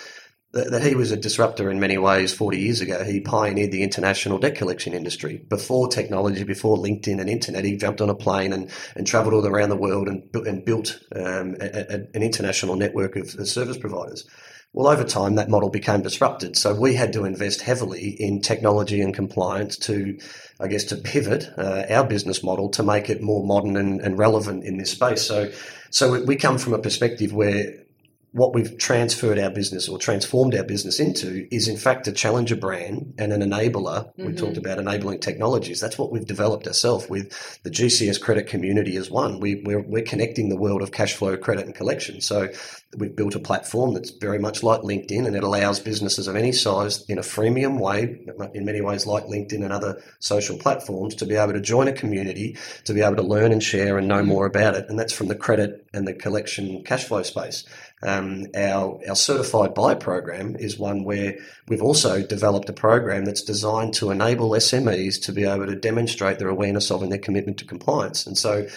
that 0.52 0.82
he 0.82 0.94
was 0.94 1.10
a 1.10 1.16
disruptor 1.16 1.70
in 1.70 1.80
many 1.80 1.96
ways 1.96 2.34
40 2.34 2.58
years 2.58 2.82
ago. 2.82 3.02
He 3.02 3.20
pioneered 3.20 3.72
the 3.72 3.82
international 3.82 4.38
debt 4.38 4.56
collection 4.56 4.92
industry. 4.92 5.42
Before 5.48 5.88
technology, 5.88 6.44
before 6.44 6.76
LinkedIn 6.76 7.18
and 7.18 7.30
internet, 7.30 7.64
he 7.64 7.78
jumped 7.78 8.02
on 8.02 8.10
a 8.10 8.14
plane 8.14 8.52
and, 8.52 8.70
and 8.94 9.06
traveled 9.06 9.32
all 9.32 9.46
around 9.46 9.70
the 9.70 9.76
world 9.76 10.08
and, 10.08 10.22
and 10.34 10.66
built 10.66 11.00
um, 11.16 11.56
a, 11.62 11.94
a, 11.94 11.94
an 12.12 12.22
international 12.22 12.76
network 12.76 13.16
of 13.16 13.30
service 13.48 13.78
providers. 13.78 14.26
Well, 14.74 14.88
over 14.88 15.04
time, 15.04 15.36
that 15.36 15.48
model 15.48 15.70
became 15.70 16.02
disrupted. 16.02 16.56
So 16.56 16.74
we 16.74 16.94
had 16.94 17.12
to 17.14 17.24
invest 17.24 17.62
heavily 17.62 18.10
in 18.10 18.40
technology 18.40 19.00
and 19.00 19.14
compliance 19.14 19.76
to, 19.78 20.18
I 20.60 20.68
guess, 20.68 20.84
to 20.84 20.96
pivot 20.96 21.50
uh, 21.56 21.84
our 21.88 22.04
business 22.04 22.42
model 22.42 22.68
to 22.70 22.82
make 22.82 23.08
it 23.08 23.22
more 23.22 23.44
modern 23.44 23.76
and, 23.76 24.00
and 24.00 24.18
relevant 24.18 24.64
in 24.64 24.76
this 24.76 24.90
space. 24.90 25.22
So, 25.22 25.50
so 25.90 26.22
we 26.22 26.36
come 26.36 26.58
from 26.58 26.74
a 26.74 26.78
perspective 26.78 27.32
where 27.32 27.74
what 28.32 28.54
we've 28.54 28.76
transferred 28.78 29.38
our 29.38 29.50
business 29.50 29.88
or 29.88 29.98
transformed 29.98 30.54
our 30.54 30.62
business 30.62 31.00
into 31.00 31.48
is 31.54 31.66
in 31.66 31.76
fact 31.76 32.06
a 32.06 32.12
challenger 32.12 32.56
brand 32.56 33.14
and 33.18 33.32
an 33.32 33.40
enabler. 33.40 34.06
Mm-hmm. 34.06 34.26
We 34.26 34.32
talked 34.34 34.56
about 34.56 34.78
enabling 34.78 35.20
technologies. 35.20 35.80
That's 35.80 35.98
what 35.98 36.12
we've 36.12 36.26
developed 36.26 36.66
ourselves 36.66 37.08
with 37.08 37.62
the 37.62 37.70
GCS 37.70 38.20
credit 38.20 38.46
community 38.46 38.96
as 38.96 39.10
one. 39.10 39.40
We, 39.40 39.62
we're, 39.64 39.80
we're 39.80 40.02
connecting 40.02 40.48
the 40.48 40.56
world 40.56 40.82
of 40.82 40.92
cash 40.92 41.14
flow, 41.14 41.36
credit 41.36 41.66
and 41.66 41.74
collection. 41.74 42.20
So 42.20 42.48
We've 42.96 43.14
built 43.14 43.34
a 43.34 43.38
platform 43.38 43.92
that's 43.92 44.08
very 44.08 44.38
much 44.38 44.62
like 44.62 44.80
LinkedIn 44.80 45.26
and 45.26 45.36
it 45.36 45.42
allows 45.42 45.78
businesses 45.78 46.26
of 46.26 46.36
any 46.36 46.52
size 46.52 47.04
in 47.04 47.18
a 47.18 47.22
freemium 47.22 47.78
way, 47.78 48.18
in 48.54 48.64
many 48.64 48.80
ways 48.80 49.06
like 49.06 49.24
LinkedIn 49.24 49.62
and 49.62 49.74
other 49.74 50.02
social 50.20 50.56
platforms, 50.56 51.14
to 51.16 51.26
be 51.26 51.34
able 51.34 51.52
to 51.52 51.60
join 51.60 51.86
a 51.86 51.92
community, 51.92 52.56
to 52.84 52.94
be 52.94 53.02
able 53.02 53.16
to 53.16 53.22
learn 53.22 53.52
and 53.52 53.62
share 53.62 53.98
and 53.98 54.08
know 54.08 54.22
more 54.22 54.46
about 54.46 54.74
it. 54.74 54.86
And 54.88 54.98
that's 54.98 55.12
from 55.12 55.28
the 55.28 55.34
credit 55.34 55.86
and 55.92 56.08
the 56.08 56.14
collection 56.14 56.82
cash 56.82 57.04
flow 57.04 57.22
space. 57.22 57.66
Um, 58.02 58.46
our, 58.54 59.00
our 59.08 59.16
certified 59.16 59.74
by 59.74 59.94
program 59.94 60.56
is 60.56 60.78
one 60.78 61.04
where 61.04 61.36
we've 61.66 61.82
also 61.82 62.22
developed 62.24 62.68
a 62.68 62.72
program 62.72 63.24
that's 63.24 63.42
designed 63.42 63.94
to 63.94 64.10
enable 64.10 64.50
SMEs 64.50 65.20
to 65.22 65.32
be 65.32 65.44
able 65.44 65.66
to 65.66 65.74
demonstrate 65.74 66.38
their 66.38 66.48
awareness 66.48 66.90
of 66.90 67.02
and 67.02 67.10
their 67.10 67.18
commitment 67.18 67.58
to 67.58 67.64
compliance. 67.64 68.26
And 68.26 68.38
so 68.38 68.68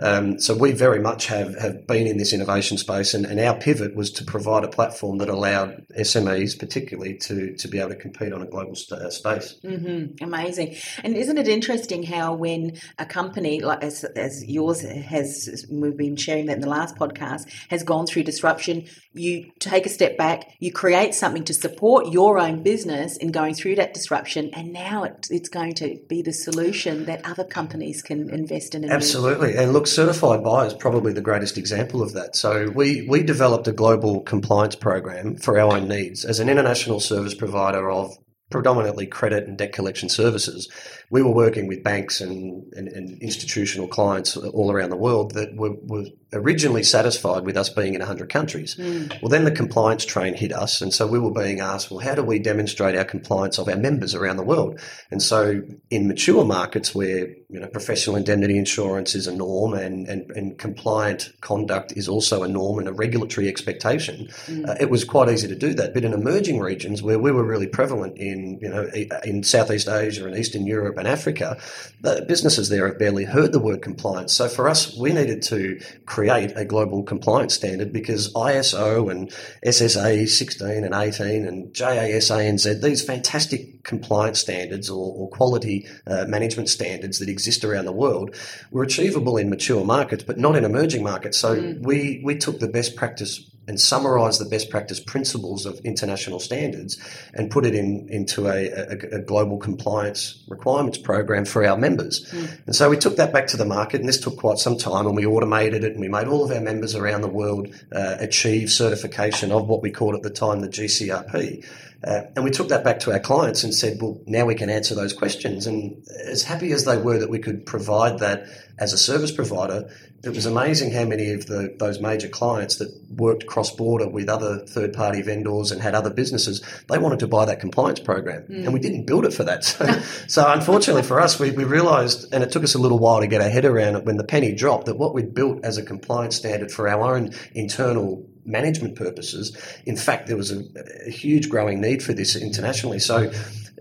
um, 0.00 0.38
so 0.38 0.54
we 0.54 0.72
very 0.72 1.00
much 1.00 1.26
have, 1.26 1.58
have 1.58 1.86
been 1.86 2.06
in 2.06 2.18
this 2.18 2.32
innovation 2.32 2.78
space, 2.78 3.14
and, 3.14 3.26
and, 3.26 3.40
our 3.40 3.56
pivot 3.56 3.96
was 3.96 4.10
to 4.12 4.24
provide 4.24 4.62
a 4.62 4.68
platform 4.68 5.18
that 5.18 5.28
allowed 5.28 5.84
SMEs, 5.98 6.58
particularly, 6.58 7.16
to 7.18 7.56
to 7.56 7.68
be 7.68 7.78
able 7.78 7.90
to 7.90 7.96
compete 7.96 8.32
on 8.32 8.42
a 8.42 8.46
global 8.46 8.74
st- 8.74 9.00
uh, 9.00 9.10
space. 9.10 9.56
Mm-hmm. 9.64 10.22
Amazing, 10.22 10.76
and 11.02 11.16
isn't 11.16 11.38
it 11.38 11.48
interesting 11.48 12.04
how 12.04 12.34
when 12.34 12.78
a 12.98 13.06
company 13.06 13.60
like 13.60 13.82
as, 13.82 14.04
as 14.04 14.44
yours 14.44 14.82
has, 14.82 15.66
we've 15.68 15.96
been 15.96 16.16
sharing 16.16 16.46
that 16.46 16.56
in 16.56 16.60
the 16.60 16.68
last 16.68 16.96
podcast, 16.96 17.50
has 17.70 17.82
gone 17.82 18.06
through 18.06 18.22
disruption, 18.22 18.86
you 19.14 19.50
take 19.58 19.86
a 19.86 19.88
step 19.88 20.16
back, 20.16 20.52
you 20.60 20.72
create 20.72 21.14
something 21.14 21.44
to 21.44 21.54
support 21.54 22.12
your 22.12 22.38
own 22.38 22.62
business 22.62 23.16
in 23.16 23.32
going 23.32 23.54
through 23.54 23.76
that 23.76 23.94
disruption, 23.94 24.50
and 24.52 24.72
now 24.72 25.02
it, 25.02 25.26
it's 25.30 25.48
going 25.48 25.74
to 25.74 25.98
be 26.08 26.22
the 26.22 26.32
solution 26.32 27.06
that 27.06 27.24
other 27.24 27.44
companies 27.44 28.00
can 28.02 28.30
invest 28.30 28.76
in. 28.76 28.88
Absolutely, 28.88 29.56
and 29.56 29.72
look 29.72 29.87
certified 29.92 30.42
by 30.44 30.66
is 30.66 30.74
probably 30.74 31.12
the 31.12 31.20
greatest 31.20 31.58
example 31.58 32.02
of 32.02 32.12
that. 32.14 32.36
So 32.36 32.70
we 32.70 33.06
we 33.08 33.22
developed 33.22 33.68
a 33.68 33.72
global 33.72 34.20
compliance 34.20 34.74
program 34.74 35.36
for 35.36 35.58
our 35.58 35.76
own 35.76 35.88
needs 35.88 36.24
as 36.24 36.40
an 36.40 36.48
international 36.48 37.00
service 37.00 37.34
provider 37.34 37.90
of 37.90 38.16
predominantly 38.50 39.06
credit 39.06 39.46
and 39.46 39.58
debt 39.58 39.72
collection 39.72 40.08
services. 40.08 40.68
We 41.10 41.22
were 41.22 41.32
working 41.32 41.66
with 41.66 41.82
banks 41.82 42.20
and, 42.20 42.72
and, 42.74 42.88
and 42.88 43.20
institutional 43.22 43.88
clients 43.88 44.36
all 44.36 44.70
around 44.70 44.90
the 44.90 44.96
world 44.96 45.34
that 45.34 45.54
were, 45.54 45.74
were 45.82 46.06
originally 46.32 46.82
satisfied 46.82 47.44
with 47.44 47.56
us 47.56 47.70
being 47.70 47.94
in 47.94 48.00
100 48.00 48.28
countries. 48.30 48.76
Mm. 48.76 49.22
Well, 49.22 49.30
then 49.30 49.44
the 49.44 49.50
compliance 49.50 50.04
train 50.04 50.34
hit 50.34 50.52
us, 50.52 50.80
and 50.82 50.92
so 50.92 51.06
we 51.06 51.18
were 51.18 51.30
being 51.30 51.60
asked, 51.60 51.90
well, 51.90 52.00
how 52.00 52.14
do 52.14 52.22
we 52.22 52.38
demonstrate 52.38 52.96
our 52.96 53.04
compliance 53.04 53.58
of 53.58 53.68
our 53.68 53.76
members 53.76 54.14
around 54.14 54.36
the 54.36 54.42
world? 54.42 54.80
And 55.10 55.22
so, 55.22 55.62
in 55.90 56.08
mature 56.08 56.44
markets 56.44 56.94
where 56.94 57.28
you 57.50 57.60
know 57.60 57.66
professional 57.68 58.16
indemnity 58.16 58.58
insurance 58.58 59.14
is 59.14 59.26
a 59.26 59.34
norm 59.34 59.72
and, 59.72 60.06
and, 60.06 60.30
and 60.32 60.58
compliant 60.58 61.32
conduct 61.40 61.92
is 61.92 62.08
also 62.08 62.42
a 62.42 62.48
norm 62.48 62.78
and 62.78 62.88
a 62.88 62.92
regulatory 62.92 63.48
expectation, 63.48 64.28
mm. 64.46 64.68
uh, 64.68 64.74
it 64.80 64.90
was 64.90 65.04
quite 65.04 65.30
easy 65.30 65.48
to 65.48 65.56
do 65.56 65.72
that. 65.74 65.94
But 65.94 66.04
in 66.04 66.12
emerging 66.12 66.60
regions 66.60 67.02
where 67.02 67.18
we 67.18 67.32
were 67.32 67.44
really 67.44 67.66
prevalent 67.66 68.18
in 68.18 68.37
you 68.60 68.68
know 68.68 68.88
in 69.24 69.42
Southeast 69.42 69.88
Asia 69.88 70.26
and 70.26 70.36
Eastern 70.36 70.66
Europe 70.66 70.96
and 70.98 71.06
Africa, 71.06 71.58
the 72.00 72.24
businesses 72.26 72.68
there 72.68 72.86
have 72.86 72.98
barely 72.98 73.24
heard 73.24 73.52
the 73.52 73.60
word 73.60 73.82
compliance. 73.82 74.32
So 74.32 74.48
for 74.48 74.68
us, 74.68 74.96
we 74.96 75.12
needed 75.12 75.42
to 75.44 75.80
create 76.06 76.52
a 76.56 76.64
global 76.64 77.02
compliance 77.02 77.54
standard 77.54 77.92
because 77.92 78.32
ISO 78.34 79.10
and 79.10 79.30
SSA 79.64 80.28
16 80.28 80.84
and 80.84 80.94
18 80.94 81.46
and 81.46 81.72
JASANZ 81.72 82.78
these 82.82 83.04
fantastic 83.04 83.84
compliance 83.84 84.40
standards 84.40 84.90
or, 84.90 85.12
or 85.14 85.28
quality 85.30 85.86
uh, 86.06 86.24
management 86.26 86.68
standards 86.68 87.18
that 87.18 87.28
exist 87.28 87.64
around 87.64 87.84
the 87.84 87.92
world 87.92 88.34
were 88.70 88.82
achievable 88.82 89.36
in 89.36 89.50
mature 89.50 89.84
markets, 89.84 90.22
but 90.22 90.38
not 90.38 90.56
in 90.56 90.64
emerging 90.64 91.02
markets. 91.02 91.38
So 91.38 91.56
mm. 91.56 91.82
we, 91.82 92.20
we 92.24 92.36
took 92.36 92.60
the 92.60 92.68
best 92.68 92.96
practice 92.96 93.50
and 93.68 93.78
summarize 93.78 94.38
the 94.38 94.46
best 94.46 94.70
practice 94.70 94.98
principles 94.98 95.66
of 95.66 95.78
international 95.84 96.40
standards 96.40 96.98
and 97.34 97.50
put 97.50 97.66
it 97.66 97.74
in, 97.74 98.08
into 98.08 98.48
a, 98.48 98.68
a, 98.70 99.16
a 99.16 99.18
global 99.20 99.58
compliance 99.58 100.42
requirements 100.48 100.98
program 100.98 101.44
for 101.44 101.64
our 101.64 101.76
members. 101.76 102.24
Mm. 102.32 102.66
And 102.66 102.74
so 102.74 102.88
we 102.88 102.96
took 102.96 103.16
that 103.16 103.32
back 103.32 103.46
to 103.48 103.56
the 103.56 103.66
market, 103.66 104.00
and 104.00 104.08
this 104.08 104.18
took 104.18 104.38
quite 104.38 104.58
some 104.58 104.78
time, 104.78 105.06
and 105.06 105.14
we 105.14 105.26
automated 105.26 105.84
it, 105.84 105.92
and 105.92 106.00
we 106.00 106.08
made 106.08 106.26
all 106.26 106.44
of 106.44 106.50
our 106.50 106.62
members 106.62 106.94
around 106.94 107.20
the 107.20 107.28
world 107.28 107.68
uh, 107.92 108.16
achieve 108.18 108.70
certification 108.70 109.52
of 109.52 109.68
what 109.68 109.82
we 109.82 109.90
called 109.90 110.14
at 110.14 110.22
the 110.22 110.30
time 110.30 110.60
the 110.60 110.68
GCRP. 110.68 111.64
Uh, 112.04 112.22
and 112.36 112.44
we 112.44 112.50
took 112.50 112.68
that 112.68 112.84
back 112.84 113.00
to 113.00 113.12
our 113.12 113.18
clients 113.18 113.64
and 113.64 113.74
said, 113.74 113.98
well, 114.00 114.20
now 114.26 114.44
we 114.44 114.54
can 114.54 114.70
answer 114.70 114.94
those 114.94 115.12
questions. 115.12 115.66
And 115.66 116.06
as 116.26 116.44
happy 116.44 116.70
as 116.72 116.84
they 116.84 116.96
were 116.96 117.18
that 117.18 117.30
we 117.30 117.40
could 117.40 117.66
provide 117.66 118.20
that 118.20 118.46
as 118.78 118.92
a 118.92 118.98
service 118.98 119.32
provider, 119.32 119.90
it 120.22 120.30
was 120.30 120.46
amazing 120.46 120.92
how 120.92 121.04
many 121.04 121.32
of 121.32 121.46
the, 121.46 121.74
those 121.78 122.00
major 122.00 122.28
clients 122.28 122.76
that 122.76 122.88
worked 123.10 123.46
cross 123.46 123.74
border 123.74 124.08
with 124.08 124.28
other 124.28 124.58
third 124.66 124.92
party 124.92 125.22
vendors 125.22 125.72
and 125.72 125.80
had 125.80 125.94
other 125.94 126.10
businesses, 126.10 126.64
they 126.88 126.98
wanted 126.98 127.18
to 127.20 127.26
buy 127.26 127.44
that 127.44 127.58
compliance 127.58 127.98
program. 127.98 128.42
Mm. 128.42 128.64
And 128.64 128.72
we 128.72 128.80
didn't 128.80 129.06
build 129.06 129.24
it 129.24 129.32
for 129.32 129.44
that. 129.44 129.58
So, 129.68 129.84
so 130.28 130.52
unfortunately 130.52 131.02
for 131.02 131.20
us, 131.20 131.38
we, 131.38 131.50
we 131.50 131.64
realized, 131.64 132.32
and 132.32 132.42
it 132.42 132.50
took 132.50 132.64
us 132.64 132.74
a 132.74 132.78
little 132.78 132.98
while 132.98 133.20
to 133.20 133.26
get 133.26 133.40
our 133.40 133.48
head 133.48 133.64
around 133.64 133.96
it 133.96 134.04
when 134.04 134.16
the 134.16 134.24
penny 134.24 134.54
dropped, 134.54 134.86
that 134.86 134.96
what 134.96 135.14
we'd 135.14 135.34
built 135.34 135.64
as 135.64 135.78
a 135.78 135.84
compliance 135.84 136.36
standard 136.36 136.70
for 136.70 136.88
our 136.88 137.14
own 137.14 137.32
internal 137.54 138.26
management 138.48 138.96
purposes, 138.96 139.56
in 139.86 139.96
fact, 139.96 140.26
there 140.26 140.36
was 140.36 140.50
a, 140.50 140.64
a 141.06 141.10
huge 141.10 141.48
growing 141.48 141.80
need 141.80 142.02
for 142.02 142.12
this 142.12 142.34
internationally. 142.34 142.98
So 142.98 143.30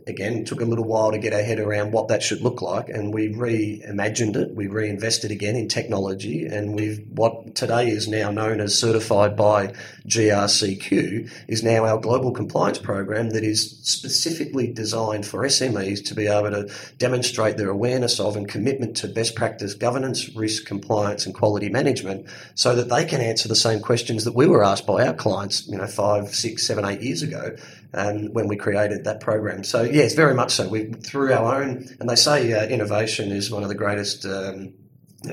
again, 0.08 0.46
took 0.46 0.62
a 0.62 0.66
little 0.66 0.86
while 0.86 1.12
to 1.12 1.18
get 1.18 1.34
our 1.34 1.42
head 1.42 1.60
around 1.60 1.92
what 1.92 2.08
that 2.08 2.24
should 2.24 2.42
look 2.42 2.62
like, 2.62 2.90
and 2.90 3.14
we 3.14 3.30
reimagined 3.30 4.36
it. 4.36 4.56
We 4.56 4.68
reinvested 4.68 5.32
again 5.32 5.56
in 5.56 5.68
technology, 5.68 6.46
and 6.46 6.76
we've 6.76 7.06
what 7.10 7.56
today 7.56 7.90
is 7.90 8.08
now 8.08 8.32
known 8.32 8.60
as 8.62 8.78
certified 8.78 9.36
by 9.36 9.74
GRCQ 10.08 11.30
is 11.48 11.64
now 11.64 11.86
our 11.86 12.00
global 12.00 12.32
compliance 12.32 12.78
program 12.78 13.32
that 13.32 13.44
is 13.44 13.78
specifically 13.82 14.72
designed 14.72 15.26
for 15.26 15.42
SMEs 15.44 16.04
to 16.06 16.16
be 16.16 16.28
able 16.28 16.52
to 16.52 16.74
demonstrate 16.98 17.58
their 17.58 17.70
awareness 17.70 18.20
of 18.20 18.36
and 18.36 18.48
commitment 18.48 18.96
to 18.98 19.08
best 19.08 19.36
practice 19.36 19.74
governance, 19.74 20.34
risk, 20.36 20.66
compliance, 20.66 21.26
and 21.26 21.36
quality 21.36 21.70
management, 21.70 22.26
so 22.56 22.76
that 22.76 22.90
they 22.90 23.04
can 23.06 23.22
answer 23.22 23.48
the 23.48 23.56
same 23.56 23.82
questions 23.82 24.24
that 24.24 24.36
we 24.36 24.48
were 24.48 24.64
asked 24.64 24.88
by 24.88 25.06
our 25.06 25.14
clients, 25.14 25.68
you 25.68 25.78
know, 25.78 25.88
five, 25.88 26.34
six, 26.34 26.66
seven, 26.66 26.86
eight 26.86 27.02
years 27.02 27.22
ago 27.22 27.56
um, 27.98 28.34
when 28.34 28.48
we 28.48 28.56
created 28.56 29.04
that 29.06 29.20
program. 29.20 29.64
So 29.64 29.82
yes, 29.82 30.14
very 30.14 30.34
much 30.34 30.52
so. 30.54 30.70
We 30.70 30.92
through 30.92 31.34
our 31.34 31.62
own, 31.62 31.88
and 32.00 32.10
they 32.10 32.16
say 32.16 32.54
uh, 32.54 32.68
innovation 32.68 33.32
is 33.32 33.52
one 33.52 33.64
of 33.64 33.70
the 33.70 33.76
greatest. 33.76 34.26
Um, 34.26 34.74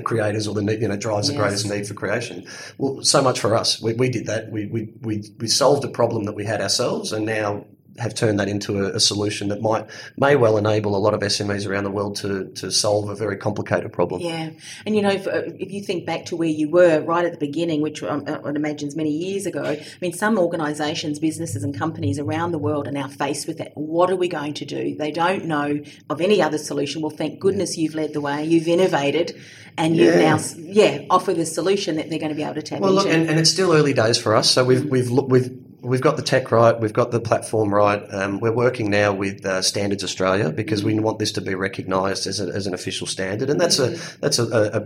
creators 0.03 0.49
or 0.49 0.55
the 0.55 0.63
you 0.81 0.89
know 0.89 0.97
drives 0.97 1.29
yes. 1.29 1.37
the 1.37 1.41
greatest 1.41 1.69
need 1.69 1.87
for 1.87 1.93
creation. 1.93 2.47
Well, 2.79 3.03
so 3.03 3.23
much 3.23 3.39
for 3.39 3.55
us. 3.55 3.83
We, 3.83 3.93
we 3.93 4.09
did 4.09 4.27
that. 4.27 4.51
We, 4.51 4.67
we 4.67 4.89
we 5.03 5.23
we 5.39 5.47
solved 5.47 5.85
a 5.85 5.89
problem 5.89 6.25
that 6.25 6.33
we 6.33 6.45
had 6.45 6.63
ourselves, 6.63 7.13
and 7.13 7.27
now 7.27 7.67
have 7.99 8.15
turned 8.15 8.41
that 8.41 8.49
into 8.49 8.85
a, 8.85 8.97
a, 8.97 9.01
solution 9.01 9.49
that 9.49 9.63
might 9.63 9.89
may 10.17 10.35
well 10.35 10.57
enable 10.57 10.97
a 10.97 10.99
lot 10.99 11.15
of 11.15 11.21
SMEs 11.21 11.69
around 11.69 11.85
the 11.85 11.91
world 11.91 12.17
to 12.17 12.47
to 12.55 12.71
solve 12.71 13.09
a 13.09 13.15
very 13.15 13.37
complicated 13.37 13.93
problem. 13.93 14.21
Yeah, 14.21 14.51
and 14.85 14.97
you 14.97 15.03
know, 15.03 15.11
if, 15.11 15.27
uh, 15.27 15.43
if 15.59 15.71
you 15.71 15.83
think 15.83 16.05
back 16.05 16.27
to 16.27 16.37
where 16.37 16.49
you 16.49 16.69
were 16.69 17.01
right 17.03 17.25
at 17.25 17.33
the 17.33 17.39
beginning, 17.39 17.83
which 17.83 18.03
um, 18.03 18.25
uh, 18.27 18.33
I 18.33 18.39
would 18.39 18.57
imagine 18.57 18.89
is 18.89 18.97
many 18.97 19.11
years 19.11 19.47
ago. 19.47 19.63
I 19.65 19.85
mean, 20.01 20.13
some 20.13 20.39
organisations, 20.39 21.19
businesses, 21.19 21.63
and 21.63 21.77
companies 21.77 22.19
around 22.19 22.53
the 22.53 22.59
world 22.59 22.89
are 22.89 22.93
now 22.93 23.09
faced 23.09 23.47
with 23.47 23.59
that. 23.59 23.73
What 23.75 24.11
are 24.11 24.17
we 24.17 24.29
going 24.29 24.55
to 24.55 24.65
do? 24.65 24.97
They 24.97 25.13
don't 25.13 25.45
know 25.45 25.81
of 26.11 26.21
any 26.21 26.43
other 26.43 26.59
solution. 26.59 27.03
Well, 27.03 27.11
thank 27.11 27.39
goodness 27.39 27.77
yeah. 27.77 27.83
you've 27.83 27.95
led 27.95 28.13
the 28.13 28.21
way. 28.21 28.45
You've 28.45 28.69
innovated, 28.69 29.41
and 29.77 29.97
you've 29.97 30.17
now 30.17 30.39
yeah 30.57 31.05
offer 31.11 31.33
the 31.33 31.47
solution 31.47 31.97
that 31.97 32.11
they're 32.11 32.19
going 32.19 32.31
to 32.31 32.37
be 32.37 32.43
able 32.43 32.55
to 32.55 32.63
tap 32.63 32.81
well, 32.81 32.99
into. 32.99 33.05
Look, 33.05 33.15
and, 33.15 33.31
and 33.31 33.39
it's 33.39 33.51
still 33.51 33.73
early 33.73 33.93
days 33.93 34.19
for 34.19 34.35
us. 34.35 34.51
So 34.51 34.65
we've 34.65 34.81
mm. 34.81 34.91
we've 34.91 35.11
we've 35.11 35.64
We've 35.85 36.01
got 36.01 36.17
the 36.17 36.23
tech 36.23 36.51
right. 36.51 36.81
We've 36.81 36.95
got 36.95 37.11
the 37.11 37.21
platform 37.21 37.73
right. 37.73 38.03
Um, 38.11 38.41
we're 38.41 38.55
working 38.55 38.91
now 38.91 39.13
with 39.13 39.45
uh, 39.45 39.61
Standards 39.61 40.03
Australia 40.03 40.51
because 40.51 40.83
we 40.83 40.99
want 40.99 41.19
this 41.19 41.33
to 41.33 41.43
be 41.43 41.55
recognised 41.55 42.27
as, 42.27 42.41
as, 42.41 42.67
an 42.67 42.73
official 42.73 43.07
standard, 43.07 43.51
and 43.51 43.61
that's 43.61 43.79
a 43.79 43.91
that's 44.21 44.39
a, 44.39 44.45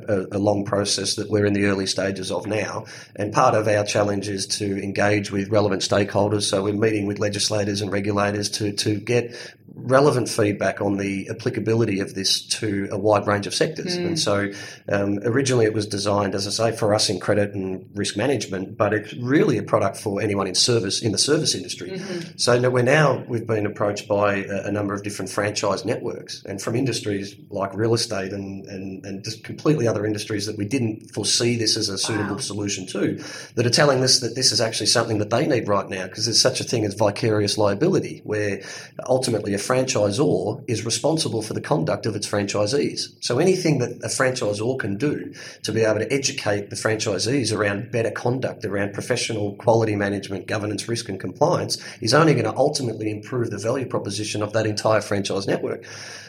a, 0.09 0.37
a, 0.37 0.41
long 0.41 0.65
process 0.65 1.15
that 1.15 1.31
we're 1.31 1.47
in 1.47 1.53
the 1.53 1.67
early 1.67 1.87
stages 1.87 2.33
of 2.33 2.47
now. 2.47 2.85
And 3.15 3.33
part 3.33 3.55
of 3.55 3.69
our 3.69 3.85
challenge 3.85 4.29
is 4.29 4.49
to 4.59 4.83
engage 4.83 5.31
with 5.31 5.51
relevant 5.51 5.83
stakeholders. 5.83 6.43
So 6.43 6.65
we're 6.65 6.75
meeting 6.75 7.07
with 7.07 7.21
legislators 7.21 7.81
and 7.81 7.93
regulators 7.93 8.51
to 8.51 8.73
to 8.73 8.99
get 8.99 9.37
relevant 9.81 10.29
feedback 10.29 10.81
on 10.81 10.97
the 10.97 11.29
applicability 11.31 12.01
of 12.01 12.15
this 12.15 12.45
to 12.47 12.89
a 12.91 12.99
wide 12.99 13.27
range 13.27 13.47
of 13.47 13.55
sectors. 13.55 13.97
Mm. 13.97 14.07
And 14.07 14.19
so 14.19 14.51
um, 14.89 15.19
originally 15.25 15.67
it 15.67 15.73
was 15.73 15.87
designed, 15.87 16.35
as 16.35 16.47
I 16.47 16.51
say, 16.51 16.77
for 16.77 16.95
us 16.95 17.09
in 17.09 17.21
credit 17.21 17.55
and 17.55 17.89
risk 17.95 18.17
management, 18.17 18.77
but 18.77 18.93
it's 18.93 19.15
really 19.15 19.59
a 19.59 19.63
product 19.63 19.97
for 19.97 20.21
anyone 20.21 20.47
in 20.47 20.55
service 20.55 21.03
in 21.03 21.13
the 21.13 21.19
service 21.19 21.55
industry. 21.55 21.91
Mm-hmm. 21.91 22.37
So 22.37 22.69
we're 22.71 22.83
now 22.83 23.25
we've 23.29 23.47
been 23.47 23.67
approached 23.67 24.09
by 24.09 24.37
a, 24.37 24.67
a, 24.67 24.73
number 24.73 24.95
of 24.95 25.03
different 25.03 25.31
franchise 25.31 25.85
networks, 25.85 26.45
and 26.45 26.61
from 26.61 26.77
industries 26.77 27.35
like 27.51 27.75
real 27.75 27.95
estate 27.95 28.33
and, 28.33 28.67
and 28.67 29.05
and 29.05 29.25
just 29.25 29.45
completely 29.45 29.87
other 29.87 30.05
industries 30.05 30.47
that 30.47 30.57
we 30.57 30.65
didn't 30.65 31.13
foresee 31.15 31.57
this 31.57 31.77
as 31.77 31.89
a 31.89 31.99
suitable 31.99 32.35
wow. 32.35 32.41
solution 32.41 32.87
to, 32.87 33.23
that 33.55 33.67
are 33.67 33.71
telling 33.71 34.03
us 34.03 34.21
that 34.21 34.35
this 34.35 34.53
is 34.53 34.61
actually 34.61 34.87
something 34.87 35.19
that 35.19 35.31
they 35.31 35.47
need 35.47 35.69
right 35.69 35.89
now 35.89 36.07
because 36.07 36.27
there's 36.27 36.41
such 36.41 36.61
a 36.61 36.65
thing 36.65 36.85
as 36.85 36.95
vicarious 36.95 37.59
liability, 37.59 38.21
where 38.25 38.63
ultimately 39.07 39.55
a 39.55 39.59
franchisor 39.69 40.65
is 40.67 40.85
responsible 40.85 41.43
for 41.43 41.55
the 41.55 41.61
conduct 41.61 42.07
of 42.07 42.17
its 42.17 42.27
franchisees. 42.27 43.01
So 43.21 43.39
anything 43.39 43.79
that 43.81 43.91
a 44.03 44.09
franchisor 44.09 44.79
can 44.79 44.97
do 44.97 45.35
to 45.65 45.73
be 45.73 45.83
able 45.83 46.01
to 46.01 46.13
educate 46.13 46.71
the 46.71 46.77
franchisees 46.77 47.55
around 47.55 47.93
better 47.93 48.11
conduct, 48.11 48.65
around 48.65 48.95
professional 48.95 49.55
quality 49.57 49.97
management, 49.97 50.47
governance, 50.47 50.89
risk, 50.89 51.09
and 51.09 51.21
compliance 51.21 51.77
is 52.01 52.15
only 52.15 52.33
going 52.33 52.45
to 52.45 52.57
ultimately 52.57 53.11
improve 53.11 53.51
the 53.51 53.59
value 53.59 53.87
proposition 53.87 54.43
of 54.43 54.53
that 54.55 54.67
entire 54.67 55.03
franchise 55.03 55.47
network. 55.47 55.85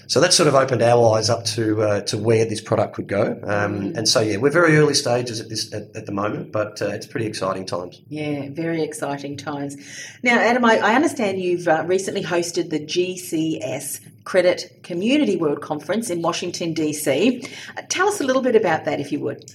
So 0.07 0.19
that 0.21 0.33
sort 0.33 0.49
of 0.49 0.55
opened 0.55 0.81
our 0.81 1.15
eyes 1.15 1.29
up 1.29 1.45
to 1.45 1.83
uh, 1.83 2.01
to 2.01 2.17
where 2.17 2.43
this 2.43 2.61
product 2.61 2.95
could 2.95 3.07
go. 3.07 3.39
Um. 3.43 3.93
And 3.95 4.09
so 4.09 4.21
yeah, 4.21 4.37
we're 4.37 4.49
very 4.49 4.75
early 4.75 4.95
stages 4.95 5.39
at 5.39 5.49
this 5.49 5.71
at, 5.71 5.95
at 5.95 6.07
the 6.07 6.11
moment, 6.11 6.51
but 6.51 6.81
uh, 6.81 6.87
it's 6.87 7.05
pretty 7.05 7.27
exciting 7.27 7.67
times. 7.67 8.01
Yeah, 8.09 8.49
very 8.49 8.81
exciting 8.81 9.37
times. 9.37 9.77
Now, 10.23 10.39
Adam, 10.39 10.65
I, 10.65 10.79
I 10.79 10.95
understand 10.95 11.39
you've 11.39 11.67
uh, 11.67 11.83
recently 11.85 12.23
hosted 12.23 12.71
the 12.71 12.79
GCS 13.29 13.99
Credit 14.23 14.79
Community 14.83 15.35
World 15.35 15.61
Conference 15.61 16.09
in 16.09 16.21
Washington 16.21 16.73
DC. 16.73 17.47
Uh, 17.77 17.81
tell 17.89 18.07
us 18.07 18.21
a 18.21 18.23
little 18.23 18.41
bit 18.41 18.55
about 18.55 18.85
that, 18.85 18.99
if 18.99 19.11
you 19.11 19.19
would. 19.19 19.51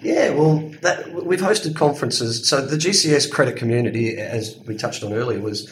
Yeah, 0.00 0.30
well, 0.30 0.58
that, 0.82 1.12
we've 1.12 1.40
hosted 1.40 1.74
conferences. 1.74 2.48
So 2.48 2.64
the 2.64 2.76
GCS 2.76 3.32
credit 3.32 3.56
community, 3.56 4.16
as 4.16 4.56
we 4.64 4.76
touched 4.76 5.02
on 5.02 5.12
earlier, 5.12 5.40
was 5.40 5.68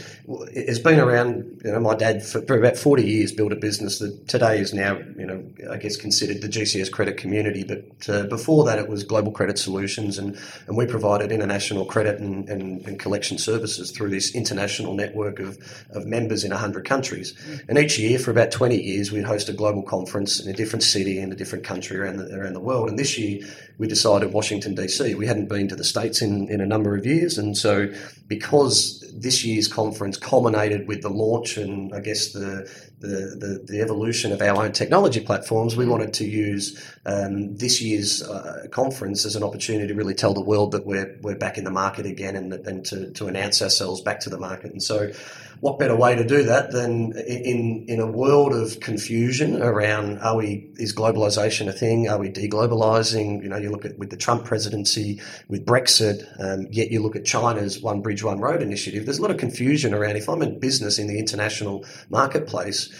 has 0.54 0.80
been 0.80 0.98
around. 0.98 1.60
You 1.64 1.72
know, 1.72 1.80
my 1.80 1.94
dad 1.94 2.24
for, 2.24 2.40
for, 2.42 2.58
about 2.58 2.76
forty 2.76 3.06
years 3.06 3.30
built 3.30 3.52
a 3.52 3.56
business 3.56 4.00
that 4.00 4.26
today 4.26 4.58
is 4.58 4.74
now, 4.74 4.98
you 5.16 5.26
know, 5.26 5.44
I 5.70 5.76
guess 5.76 5.96
considered 5.96 6.42
the 6.42 6.48
GCS 6.48 6.90
credit 6.90 7.18
community. 7.18 7.62
But 7.62 8.08
uh, 8.08 8.26
before 8.26 8.64
that, 8.64 8.80
it 8.80 8.88
was 8.88 9.04
Global 9.04 9.30
Credit 9.30 9.58
Solutions, 9.58 10.18
and, 10.18 10.36
and 10.66 10.76
we 10.76 10.86
provided 10.86 11.30
international 11.30 11.84
credit 11.84 12.18
and, 12.18 12.48
and, 12.48 12.84
and 12.84 12.98
collection 12.98 13.38
services 13.38 13.92
through 13.92 14.10
this 14.10 14.34
international 14.34 14.94
network 14.94 15.38
of, 15.38 15.56
of 15.90 16.04
members 16.04 16.42
in 16.42 16.50
hundred 16.50 16.84
countries. 16.84 17.34
And 17.68 17.78
each 17.78 17.96
year, 17.96 18.18
for 18.18 18.32
about 18.32 18.50
twenty 18.50 18.82
years, 18.82 19.12
we'd 19.12 19.24
host 19.24 19.48
a 19.48 19.52
global 19.52 19.82
conference 19.82 20.40
in 20.40 20.52
a 20.52 20.56
different 20.56 20.82
city 20.82 21.20
in 21.20 21.30
a 21.30 21.36
different 21.36 21.64
country 21.64 21.96
around 21.96 22.16
the, 22.16 22.34
around 22.34 22.54
the 22.54 22.60
world. 22.60 22.88
And 22.88 22.98
this 22.98 23.16
year, 23.16 23.46
we 23.78 23.86
decided 23.86 24.15
Washington 24.24 24.74
DC. 24.74 25.14
We 25.16 25.26
hadn't 25.26 25.48
been 25.48 25.68
to 25.68 25.76
the 25.76 25.84
states 25.84 26.22
in 26.22 26.48
in 26.48 26.60
a 26.60 26.66
number 26.66 26.96
of 26.96 27.04
years, 27.04 27.38
and 27.38 27.56
so 27.56 27.92
because 28.26 29.04
this 29.14 29.44
year's 29.44 29.68
conference 29.68 30.16
culminated 30.16 30.88
with 30.88 31.02
the 31.02 31.08
launch 31.08 31.56
and 31.56 31.94
I 31.94 32.00
guess 32.00 32.32
the 32.32 32.70
the, 33.00 33.08
the, 33.08 33.64
the 33.66 33.80
evolution 33.80 34.32
of 34.32 34.40
our 34.40 34.64
own 34.64 34.72
technology 34.72 35.20
platforms, 35.20 35.76
we 35.76 35.86
wanted 35.86 36.14
to 36.14 36.24
use 36.24 36.95
um, 37.06 37.54
this 37.54 37.80
year's 37.80 38.20
uh, 38.22 38.66
conference 38.72 39.24
as 39.24 39.36
an 39.36 39.44
opportunity 39.44 39.86
to 39.86 39.94
really 39.94 40.14
tell 40.14 40.34
the 40.34 40.42
world 40.42 40.72
that 40.72 40.84
we're, 40.84 41.16
we're 41.22 41.36
back 41.36 41.56
in 41.56 41.62
the 41.62 41.70
market 41.70 42.04
again 42.04 42.34
and, 42.34 42.52
and 42.52 42.84
to, 42.86 43.12
to 43.12 43.28
announce 43.28 43.62
ourselves 43.62 44.00
back 44.00 44.20
to 44.20 44.30
the 44.30 44.38
market. 44.38 44.72
And 44.72 44.82
so, 44.82 45.12
what 45.60 45.78
better 45.78 45.96
way 45.96 46.14
to 46.14 46.24
do 46.26 46.42
that 46.42 46.72
than 46.72 47.16
in, 47.16 47.86
in 47.88 47.98
a 47.98 48.06
world 48.06 48.52
of 48.52 48.78
confusion 48.80 49.62
around 49.62 50.18
are 50.18 50.36
we, 50.36 50.68
is 50.74 50.94
globalization 50.94 51.68
a 51.68 51.72
thing? 51.72 52.08
Are 52.08 52.18
we 52.18 52.28
deglobalizing? 52.28 53.42
You 53.42 53.48
know, 53.48 53.56
you 53.56 53.70
look 53.70 53.86
at 53.86 53.96
with 53.98 54.10
the 54.10 54.18
Trump 54.18 54.44
presidency, 54.44 55.22
with 55.48 55.64
Brexit, 55.64 56.26
um, 56.38 56.66
yet 56.70 56.90
you 56.90 57.00
look 57.00 57.16
at 57.16 57.24
China's 57.24 57.80
One 57.80 58.02
Bridge, 58.02 58.22
One 58.22 58.40
Road 58.40 58.60
initiative. 58.60 59.06
There's 59.06 59.18
a 59.18 59.22
lot 59.22 59.30
of 59.30 59.38
confusion 59.38 59.94
around 59.94 60.16
if 60.16 60.28
I'm 60.28 60.42
in 60.42 60.58
business 60.58 60.98
in 60.98 61.06
the 61.06 61.18
international 61.18 61.86
marketplace 62.10 62.92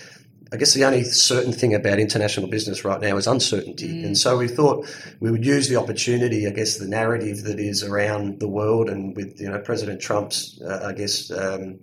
I 0.53 0.57
guess 0.57 0.75
the 0.75 0.85
only 0.85 1.03
certain 1.03 1.53
thing 1.53 1.75
about 1.75 1.99
international 1.99 2.49
business 2.49 2.85
right 2.85 3.01
now 3.01 3.17
is 3.17 3.27
uncertainty. 3.27 3.89
Mm. 3.89 4.07
And 4.07 4.19
so 4.19 4.39
we 4.39 4.47
thought 4.47 4.87
we 5.19 5.31
would 5.31 5.45
use 5.45 5.69
the 5.69 5.77
opportunity, 5.77 6.47
I 6.47 6.51
guess, 6.51 6.79
the 6.79 6.87
narrative 6.87 7.43
that 7.45 7.59
is 7.59 7.83
around 7.83 8.39
the 8.39 8.47
world 8.47 8.89
and 8.89 9.17
with, 9.17 9.41
you 9.41 9.51
know, 9.51 9.59
President 9.59 10.01
Trump's, 10.01 10.61
uh, 10.63 10.85
I 10.87 10.93
guess, 10.93 11.33
um, 11.33 11.81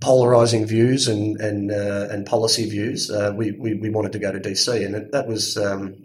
polarizing 0.00 0.66
views 0.66 1.06
and, 1.06 1.40
and, 1.40 1.70
uh, 1.70 2.08
and 2.10 2.26
policy 2.26 2.68
views. 2.68 3.10
Uh, 3.10 3.32
we, 3.36 3.52
we, 3.52 3.74
we, 3.74 3.88
wanted 3.88 4.12
to 4.12 4.18
go 4.18 4.32
to 4.32 4.40
DC. 4.40 4.84
And 4.84 4.96
it, 4.96 5.12
that 5.12 5.28
was, 5.28 5.56
um, 5.56 6.03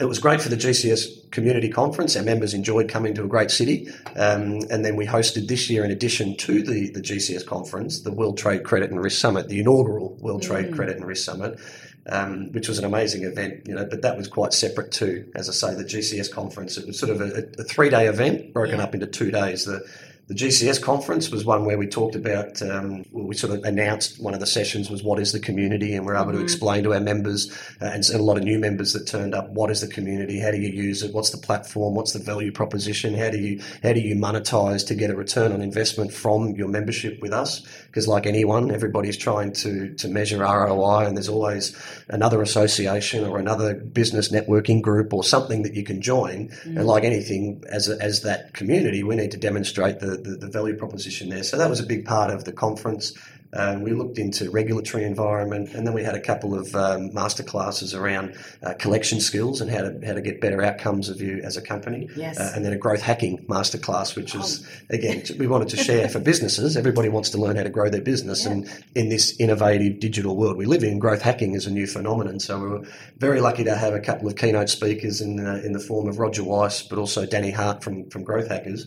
it 0.00 0.08
was 0.08 0.18
great 0.18 0.40
for 0.40 0.48
the 0.48 0.56
GCS 0.56 1.30
community 1.30 1.68
conference. 1.68 2.16
Our 2.16 2.22
members 2.22 2.54
enjoyed 2.54 2.88
coming 2.88 3.14
to 3.14 3.24
a 3.24 3.26
great 3.26 3.50
city. 3.50 3.88
Um, 4.16 4.60
and 4.70 4.84
then 4.84 4.96
we 4.96 5.06
hosted 5.06 5.48
this 5.48 5.68
year, 5.68 5.84
in 5.84 5.90
addition 5.90 6.36
to 6.38 6.62
the, 6.62 6.90
the 6.90 7.00
GCS 7.00 7.46
conference, 7.46 8.00
the 8.00 8.12
World 8.12 8.38
Trade 8.38 8.64
Credit 8.64 8.90
and 8.90 9.02
Risk 9.02 9.20
Summit, 9.20 9.48
the 9.48 9.60
inaugural 9.60 10.14
World 10.20 10.42
mm. 10.42 10.46
Trade 10.46 10.74
Credit 10.74 10.96
and 10.96 11.06
Risk 11.06 11.24
Summit, 11.24 11.58
um, 12.06 12.52
which 12.52 12.68
was 12.68 12.78
an 12.78 12.84
amazing 12.84 13.24
event, 13.24 13.66
you 13.66 13.74
know, 13.74 13.84
but 13.84 14.02
that 14.02 14.16
was 14.16 14.28
quite 14.28 14.52
separate 14.52 14.92
too. 14.92 15.30
As 15.34 15.48
I 15.48 15.52
say, 15.52 15.74
the 15.74 15.84
GCS 15.84 16.30
conference, 16.30 16.76
it 16.76 16.86
was 16.86 16.98
sort 16.98 17.10
of 17.10 17.20
a, 17.20 17.44
a 17.58 17.64
three 17.64 17.90
day 17.90 18.06
event 18.06 18.52
broken 18.52 18.78
yeah. 18.78 18.84
up 18.84 18.94
into 18.94 19.06
two 19.06 19.30
days. 19.30 19.64
The 19.64 19.86
the 20.26 20.34
GCS 20.34 20.80
conference 20.80 21.30
was 21.30 21.44
one 21.44 21.66
where 21.66 21.76
we 21.76 21.86
talked 21.86 22.14
about, 22.14 22.62
um, 22.62 23.04
we 23.12 23.34
sort 23.34 23.52
of 23.52 23.62
announced 23.64 24.22
one 24.22 24.32
of 24.32 24.40
the 24.40 24.46
sessions 24.46 24.88
was 24.88 25.02
what 25.02 25.18
is 25.18 25.32
the 25.32 25.38
community, 25.38 25.94
and 25.94 26.06
we're 26.06 26.14
able 26.14 26.28
mm-hmm. 26.28 26.38
to 26.38 26.42
explain 26.42 26.82
to 26.84 26.94
our 26.94 27.00
members 27.00 27.52
uh, 27.82 27.86
and, 27.86 28.04
and, 28.08 28.20
a 28.20 28.22
lot 28.22 28.38
of 28.38 28.42
new 28.42 28.58
members 28.58 28.94
that 28.94 29.06
turned 29.06 29.34
up 29.34 29.50
what 29.50 29.70
is 29.70 29.82
the 29.82 29.86
community, 29.86 30.40
how 30.40 30.50
do 30.50 30.56
you 30.56 30.70
use 30.70 31.02
it, 31.02 31.12
what's 31.12 31.28
the 31.28 31.36
platform, 31.36 31.94
what's 31.94 32.14
the 32.14 32.18
value 32.18 32.50
proposition, 32.50 33.14
how 33.14 33.28
do 33.28 33.38
you 33.38 33.60
how 33.82 33.92
do 33.92 34.00
you 34.00 34.14
monetize 34.14 34.86
to 34.86 34.94
get 34.94 35.10
a 35.10 35.16
return 35.16 35.52
on 35.52 35.60
investment 35.60 36.10
from 36.10 36.54
your 36.54 36.68
membership 36.68 37.20
with 37.20 37.32
us? 37.32 37.62
Because 37.94 38.08
like 38.08 38.26
anyone, 38.26 38.72
everybody's 38.72 39.16
trying 39.16 39.52
to 39.52 39.94
to 39.94 40.08
measure 40.08 40.40
ROI, 40.40 41.06
and 41.06 41.16
there's 41.16 41.28
always 41.28 41.76
another 42.08 42.42
association 42.42 43.24
or 43.24 43.38
another 43.38 43.74
business 43.74 44.32
networking 44.32 44.82
group 44.82 45.14
or 45.14 45.22
something 45.22 45.62
that 45.62 45.74
you 45.74 45.84
can 45.84 46.02
join. 46.02 46.48
Mm-hmm. 46.48 46.78
And 46.78 46.86
like 46.88 47.04
anything, 47.04 47.62
as 47.68 47.88
a, 47.88 47.96
as 48.02 48.22
that 48.22 48.52
community, 48.52 49.04
we 49.04 49.14
need 49.14 49.30
to 49.30 49.36
demonstrate 49.36 50.00
the 50.00 50.16
the, 50.16 50.34
the, 50.34 50.48
value 50.48 50.76
proposition 50.76 51.28
there. 51.28 51.44
So 51.44 51.56
that 51.56 51.70
was 51.70 51.78
a 51.78 51.86
big 51.86 52.04
part 52.04 52.32
of 52.32 52.42
the 52.42 52.52
conference. 52.52 53.12
Um, 53.54 53.82
we 53.82 53.92
looked 53.92 54.18
into 54.18 54.50
regulatory 54.50 55.04
environment, 55.04 55.74
and 55.74 55.86
then 55.86 55.94
we 55.94 56.02
had 56.02 56.14
a 56.14 56.20
couple 56.20 56.58
of 56.58 56.74
um, 56.74 57.12
master 57.14 57.42
classes 57.42 57.94
around 57.94 58.36
uh, 58.62 58.74
collection 58.74 59.20
skills 59.20 59.60
and 59.60 59.70
how 59.70 59.82
to 59.82 60.00
how 60.04 60.12
to 60.12 60.20
get 60.20 60.40
better 60.40 60.62
outcomes 60.62 61.08
of 61.08 61.20
you 61.20 61.40
as 61.44 61.56
a 61.56 61.62
company. 61.62 62.08
Yes. 62.16 62.38
Uh, 62.38 62.52
and 62.54 62.64
then 62.64 62.72
a 62.72 62.76
growth 62.76 63.02
hacking 63.02 63.44
master 63.48 63.78
class, 63.78 64.16
which 64.16 64.34
is 64.34 64.66
oh. 64.66 64.94
again 64.94 65.22
we 65.38 65.46
wanted 65.46 65.68
to 65.68 65.76
share 65.76 66.08
for 66.08 66.18
businesses. 66.18 66.76
Everybody 66.76 67.08
wants 67.08 67.30
to 67.30 67.38
learn 67.38 67.56
how 67.56 67.62
to 67.62 67.70
grow 67.70 67.88
their 67.88 68.02
business, 68.02 68.44
yeah. 68.44 68.52
and 68.52 68.84
in 68.94 69.08
this 69.08 69.38
innovative 69.38 70.00
digital 70.00 70.36
world 70.36 70.56
we 70.56 70.66
live 70.66 70.82
in, 70.82 70.98
growth 70.98 71.22
hacking 71.22 71.54
is 71.54 71.66
a 71.66 71.70
new 71.70 71.86
phenomenon. 71.86 72.40
So 72.40 72.58
we 72.58 72.68
were 72.68 72.82
very 73.18 73.40
lucky 73.40 73.64
to 73.64 73.76
have 73.76 73.94
a 73.94 74.00
couple 74.00 74.28
of 74.28 74.36
keynote 74.36 74.68
speakers 74.68 75.20
in 75.20 75.38
in 75.38 75.72
the 75.72 75.80
form 75.80 76.08
of 76.08 76.18
Roger 76.18 76.42
Weiss, 76.42 76.82
but 76.82 76.98
also 76.98 77.24
Danny 77.24 77.50
Hart 77.50 77.84
from 77.84 78.10
from 78.10 78.24
Growth 78.24 78.48
Hackers 78.48 78.86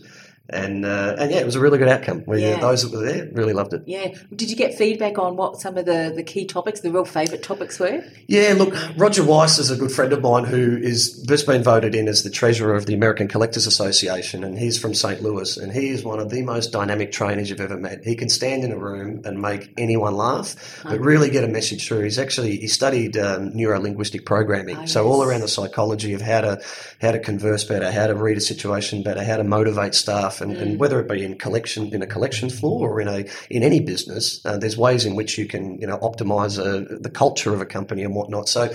and 0.50 0.86
uh, 0.86 1.16
and 1.18 1.30
yeah, 1.30 1.38
it 1.38 1.46
was 1.46 1.56
a 1.56 1.60
really 1.60 1.78
good 1.78 1.88
outcome. 1.88 2.24
We, 2.26 2.40
yeah. 2.40 2.58
those 2.58 2.82
that 2.82 2.96
were 2.96 3.04
there 3.04 3.28
really 3.32 3.52
loved 3.52 3.74
it. 3.74 3.82
Yeah. 3.86 4.14
Did 4.34 4.50
you 4.50 4.56
get 4.56 4.74
feedback 4.74 5.18
on 5.18 5.36
what 5.36 5.60
some 5.60 5.76
of 5.76 5.84
the, 5.84 6.12
the 6.14 6.22
key 6.22 6.46
topics, 6.46 6.80
the 6.80 6.90
real 6.90 7.04
favourite 7.04 7.42
topics 7.42 7.78
were? 7.78 8.02
Yeah. 8.26 8.54
Look, 8.56 8.74
Roger 8.96 9.24
Weiss 9.24 9.58
is 9.58 9.70
a 9.70 9.76
good 9.76 9.92
friend 9.92 10.12
of 10.12 10.22
mine 10.22 10.44
who 10.44 10.78
is 10.78 11.22
just 11.22 11.46
been 11.46 11.62
voted 11.62 11.94
in 11.94 12.08
as 12.08 12.22
the 12.22 12.30
treasurer 12.30 12.74
of 12.74 12.86
the 12.86 12.94
American 12.94 13.28
Collectors 13.28 13.66
Association, 13.66 14.42
and 14.42 14.58
he's 14.58 14.78
from 14.80 14.94
St. 14.94 15.22
Louis, 15.22 15.56
and 15.58 15.70
he 15.70 15.90
is 15.90 16.02
one 16.02 16.18
of 16.18 16.30
the 16.30 16.42
most 16.42 16.72
dynamic 16.72 17.12
trainers 17.12 17.50
you've 17.50 17.60
ever 17.60 17.76
met. 17.76 18.04
He 18.04 18.16
can 18.16 18.30
stand 18.30 18.64
in 18.64 18.72
a 18.72 18.78
room 18.78 19.22
and 19.24 19.42
make 19.42 19.72
anyone 19.76 20.16
laugh, 20.16 20.82
but 20.82 21.00
really 21.00 21.28
get 21.28 21.44
a 21.44 21.48
message 21.48 21.86
through. 21.86 22.04
He's 22.04 22.18
actually 22.18 22.56
he 22.56 22.68
studied 22.68 23.18
um, 23.18 23.54
neuro 23.54 23.78
linguistic 23.80 24.24
programming, 24.24 24.78
oh, 24.78 24.86
so 24.86 25.06
all 25.06 25.22
around 25.22 25.40
the 25.42 25.48
psychology 25.48 26.14
of 26.14 26.22
how 26.22 26.40
to 26.40 26.62
how 27.02 27.12
to 27.12 27.18
converse 27.18 27.64
better, 27.64 27.90
how 27.90 28.06
to 28.06 28.14
read 28.14 28.38
a 28.38 28.40
situation 28.40 29.02
better, 29.02 29.22
how 29.22 29.36
to 29.36 29.44
motivate 29.44 29.94
staff 29.94 30.37
and, 30.40 30.56
mm. 30.56 30.60
and, 30.60 30.78
whether 30.78 31.00
it 31.00 31.08
be 31.08 31.24
in 31.24 31.38
collection 31.38 31.92
in 31.94 32.02
a 32.02 32.06
collection 32.06 32.50
floor 32.50 32.90
or 32.90 33.00
in 33.00 33.08
a 33.08 33.24
in 33.50 33.62
any 33.62 33.80
business, 33.80 34.44
uh, 34.44 34.56
there's 34.56 34.76
ways 34.76 35.04
in 35.04 35.14
which 35.14 35.38
you 35.38 35.46
can 35.46 35.80
you 35.80 35.86
know 35.86 35.98
optimize 35.98 36.58
a, 36.58 36.94
uh, 36.94 36.98
the 37.00 37.10
culture 37.10 37.54
of 37.54 37.60
a 37.60 37.66
company 37.66 38.02
and 38.02 38.14
whatnot. 38.14 38.48
So 38.48 38.72